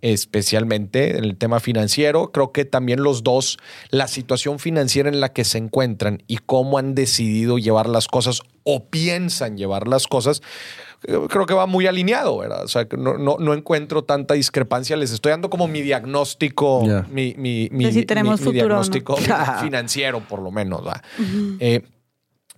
[0.00, 2.30] especialmente en el tema financiero.
[2.30, 3.58] Creo que también los dos,
[3.90, 8.40] la situación financiera en la que se encuentran y cómo han decidido llevar las cosas
[8.64, 10.42] o piensan llevar las cosas,
[11.08, 12.62] eh, creo que va muy alineado, ¿verdad?
[12.64, 14.96] O sea, que no, no, no encuentro tanta discrepancia.
[14.96, 18.82] Les estoy dando como mi diagnóstico, mi, mi, mi, si tenemos mi- mi futuro no.
[18.82, 19.16] diagnóstico
[19.62, 20.86] financiero, por lo menos.
[20.86, 21.02] ¿va?
[21.58, 21.82] Eh,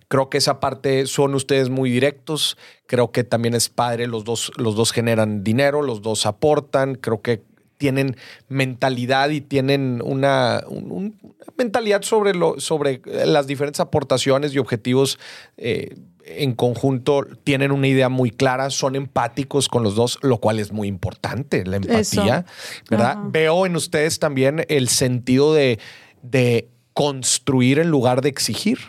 [0.07, 2.57] creo que esa parte son ustedes muy directos.
[2.87, 4.07] Creo que también es padre.
[4.07, 6.95] Los dos, los dos generan dinero, los dos aportan.
[6.95, 7.43] Creo que
[7.77, 8.15] tienen
[8.47, 14.59] mentalidad y tienen una, un- un- una mentalidad sobre, lo, sobre las diferentes aportaciones y
[14.59, 15.19] objetivos
[15.57, 17.25] eh, en conjunto.
[17.43, 21.65] Tienen una idea muy clara, son empáticos con los dos, lo cual es muy importante,
[21.65, 22.45] la empatía,
[22.89, 23.11] ¿verdad?
[23.11, 23.23] Ajá.
[23.29, 25.77] Veo en ustedes también el sentido de,
[26.23, 28.79] de construir en lugar de exigir.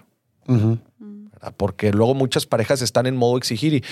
[0.49, 0.79] Ujú.
[1.37, 1.55] ¿Verdad?
[1.57, 3.85] Porque luego muchas parejas están en modo exigir y,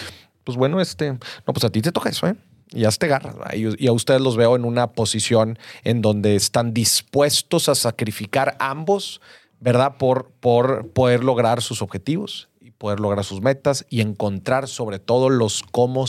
[0.43, 2.37] pues bueno, este, no, pues a ti te toca eso, ¿eh?
[2.73, 3.37] Y ya te agarras.
[3.37, 3.55] ¿verdad?
[3.55, 8.57] Y, y a ustedes los veo en una posición en donde están dispuestos a sacrificar
[8.59, 9.21] ambos,
[9.61, 9.97] ¿verdad?
[9.99, 15.31] Por, por poder lograr sus objetivos y poder lograr sus metas y encontrar sobre todo
[15.31, 16.07] los cómo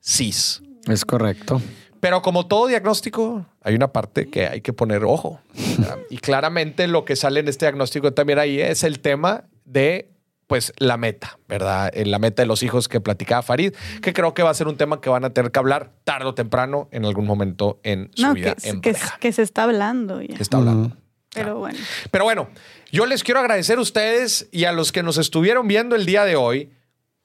[0.00, 0.62] sís.
[0.86, 1.60] Es correcto.
[2.00, 5.40] Pero como todo diagnóstico, hay una parte que hay que poner ojo.
[5.78, 5.98] ¿verdad?
[6.10, 10.10] y claramente lo que sale en este diagnóstico también ahí es el tema de
[10.48, 11.90] pues la meta, ¿verdad?
[11.94, 14.66] Eh, La meta de los hijos que platicaba Farid, que creo que va a ser
[14.66, 18.10] un tema que van a tener que hablar tarde o temprano en algún momento en
[18.16, 19.18] su No, vida que, en que, pareja.
[19.20, 20.34] que se está hablando ya.
[20.34, 20.96] Que está hablando.
[21.34, 21.78] Pero bueno.
[22.10, 22.48] Pero bueno,
[22.90, 26.24] yo les quiero agradecer a ustedes y a los que nos estuvieron viendo el día
[26.24, 26.72] de hoy,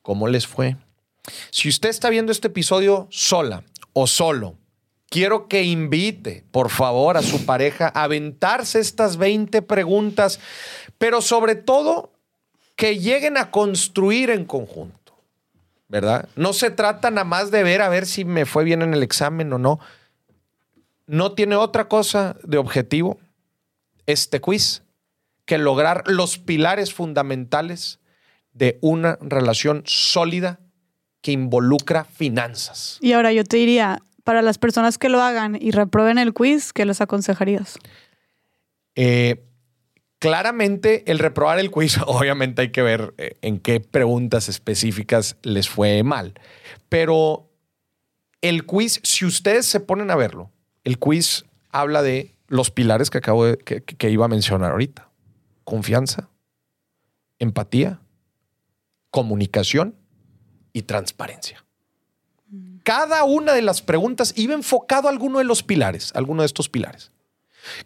[0.01, 0.75] ¿cómo les fue?
[1.49, 3.63] Si usted está viendo este episodio sola
[3.93, 4.57] o solo,
[5.09, 10.41] quiero que invite, por favor, a su pareja a aventarse estas 20 preguntas,
[10.97, 12.12] pero sobre todo
[12.75, 15.15] que lleguen a construir en conjunto,
[15.87, 16.27] ¿verdad?
[16.35, 19.03] No se trata nada más de ver a ver si me fue bien en el
[19.03, 19.79] examen o no.
[21.05, 23.19] No tiene otra cosa de objetivo
[24.05, 24.83] este quiz
[25.45, 27.99] que lograr los pilares fundamentales
[28.53, 30.59] de una relación sólida
[31.21, 32.97] que involucra finanzas.
[33.01, 36.73] Y ahora yo te diría, para las personas que lo hagan y reprueben el quiz,
[36.73, 37.77] ¿qué les aconsejarías?
[38.95, 39.43] Eh,
[40.23, 45.67] claramente, el reprobar el quiz, obviamente hay que ver eh, en qué preguntas específicas les
[45.67, 46.33] fue mal.
[46.87, 47.51] Pero
[48.41, 50.49] el quiz, si ustedes se ponen a verlo,
[50.85, 55.09] el quiz habla de los pilares que acabo de, que, iba a mencionar ahorita.
[55.65, 56.29] Confianza,
[57.37, 57.99] empatía,
[59.11, 59.93] comunicación
[60.71, 61.65] y transparencia.
[62.83, 66.69] Cada una de las preguntas iba enfocado a alguno de los pilares, alguno de estos
[66.69, 67.11] pilares.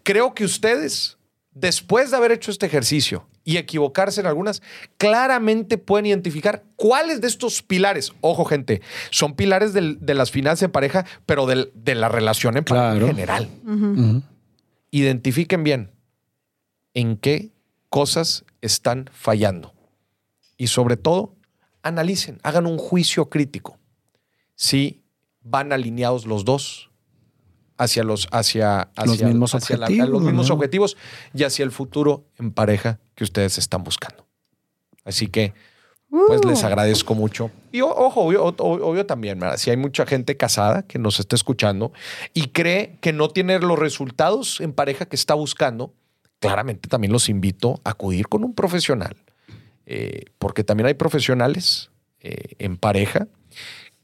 [0.03, 1.16] Creo que ustedes,
[1.59, 4.61] después de haber hecho este ejercicio y equivocarse en algunas,
[4.97, 10.61] claramente pueden identificar cuáles de estos pilares, ojo gente, son pilares del- de las finanzas
[10.61, 13.49] de pareja, pero del- de la relación en pareja en general.
[14.91, 15.91] Identifiquen bien
[16.93, 17.51] en qué
[17.89, 19.73] cosas están fallando.
[20.57, 21.35] Y sobre todo,
[21.83, 23.77] analicen, hagan un juicio crítico.
[24.55, 25.03] Si
[25.41, 26.86] van alineados los dos
[27.77, 30.55] hacia los, hacia, Los mismos hacia la- objetivos, los mismos ¿no?
[30.55, 30.97] objetivos
[31.33, 34.25] y hacia el futuro en pareja que ustedes están buscando.
[35.05, 35.53] Así que,
[36.09, 36.67] pues les Uh.
[36.67, 37.51] agradezco mucho.
[37.71, 38.53] Y o- ojo, obvio, o-
[38.89, 39.57] obvio también, ¿verdad?
[39.57, 41.91] si hay mucha gente casada que nos está escuchando
[42.33, 45.93] y cree que no tiene los resultados en pareja que está buscando,
[46.39, 49.15] claramente también los invito a acudir con un profesional.
[49.85, 51.89] Eh, porque también hay profesionales
[52.19, 53.27] eh, en pareja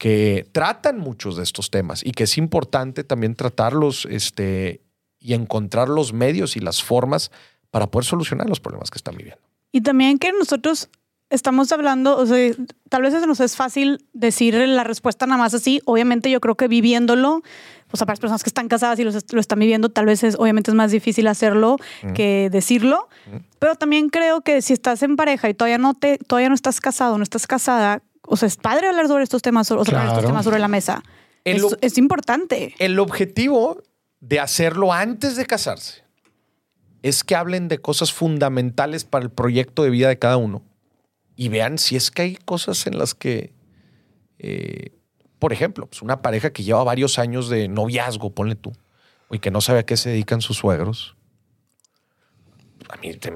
[0.04, 4.82] que tratan muchos de estos temas y que es importante también tratarlos este,
[5.18, 7.32] y encontrar los medios y las formas
[7.72, 9.42] para poder solucionar los problemas que están viviendo.
[9.72, 10.90] Y también que nosotros
[11.30, 12.54] estamos hablando, o sea,
[12.90, 15.80] tal vez eso nos es fácil decir la respuesta nada más así.
[15.86, 17.42] Obviamente yo creo que viviéndolo,
[17.90, 20.26] o sea, para las personas que están casadas y los lo están viviendo, tal vez
[20.26, 21.78] es, obviamente es más difícil hacerlo
[22.14, 23.08] que decirlo.
[23.58, 26.82] Pero también creo que si estás en pareja y todavía no te, todavía no estás
[26.82, 30.08] casado, no estás casada, o sea, es padre hablar sobre estos temas, o sea, poner
[30.10, 31.04] estos temas sobre la mesa.
[31.44, 32.74] El Es, importante.
[32.80, 33.82] El objetivo
[34.22, 36.04] de hacerlo antes de casarse
[37.02, 40.64] es que hablen de cosas fundamentales para el proyecto de vida de cada uno
[41.36, 43.54] y vean si es que hay cosas en las que,
[44.40, 44.92] eh,
[45.40, 48.72] por ejemplo, pues una pareja que lleva varios años de noviazgo, ponle tú,
[49.30, 51.18] y que no sabe a qué se dedican sus suegros.
[52.90, 53.32] A mí, te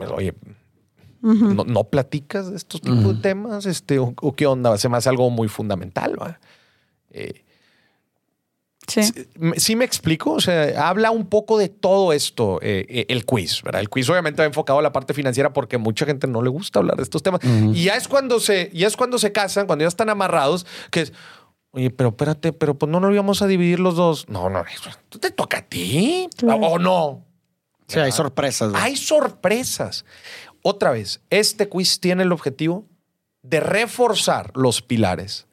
[1.33, 3.65] no, no platicas de estos tipos de temas?
[3.65, 4.77] Este, o, o qué onda?
[4.77, 6.15] Se me hace algo muy fundamental.
[6.21, 6.39] ¿va?
[7.11, 7.43] Eh,
[8.87, 9.01] Sí.
[9.37, 13.25] me- Sí me explico, o sea, habla un poco de todo esto, eh, eh, el
[13.25, 13.81] quiz, ¿verdad?
[13.81, 16.79] El quiz obviamente va enfocado a la parte financiera porque mucha gente no le gusta
[16.79, 17.41] hablar de estos temas.
[17.73, 21.01] Y ya es cuando se, ya es cuando se casan, cuando ya están amarrados, que
[21.01, 21.13] es,
[21.71, 24.29] oye, pero espérate, pero pues no nos íbamos a dividir los dos.
[24.29, 24.89] No, no, eso
[25.19, 26.61] te toca a ti, Claro.
[26.61, 27.25] o no.
[27.89, 28.71] Sí, hay sorpresas.
[28.71, 28.77] ¿no?
[28.77, 30.05] Hay sorpresas.
[30.69, 32.83] Otra vez, este quiz tiene el objetivo
[33.41, 35.47] de reforzar los pilares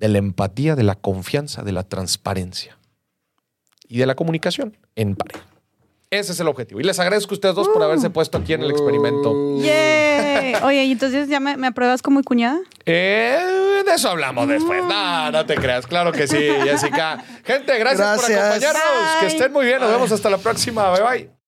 [0.00, 2.76] de la empatía, de la confianza, de la transparencia
[3.86, 5.46] y de la comunicación en pareja.
[6.10, 6.80] Ese es el objetivo.
[6.80, 9.60] Y les agradezco a ustedes dos por haberse puesto aquí en el experimento.
[9.60, 10.54] ¡Yay!
[10.64, 12.58] Oye, ¿y entonces ya me, me apruebas como mi cuñada?
[12.84, 14.82] Eh, de eso hablamos después.
[14.82, 15.86] No, no te creas.
[15.86, 17.22] Claro que sí, Jessica.
[17.44, 19.20] Gente, gracias, por acompañarnos.
[19.20, 19.78] Que estén muy bien.
[19.78, 20.90] Nos vemos hasta la próxima.
[20.90, 21.32] Bye bye.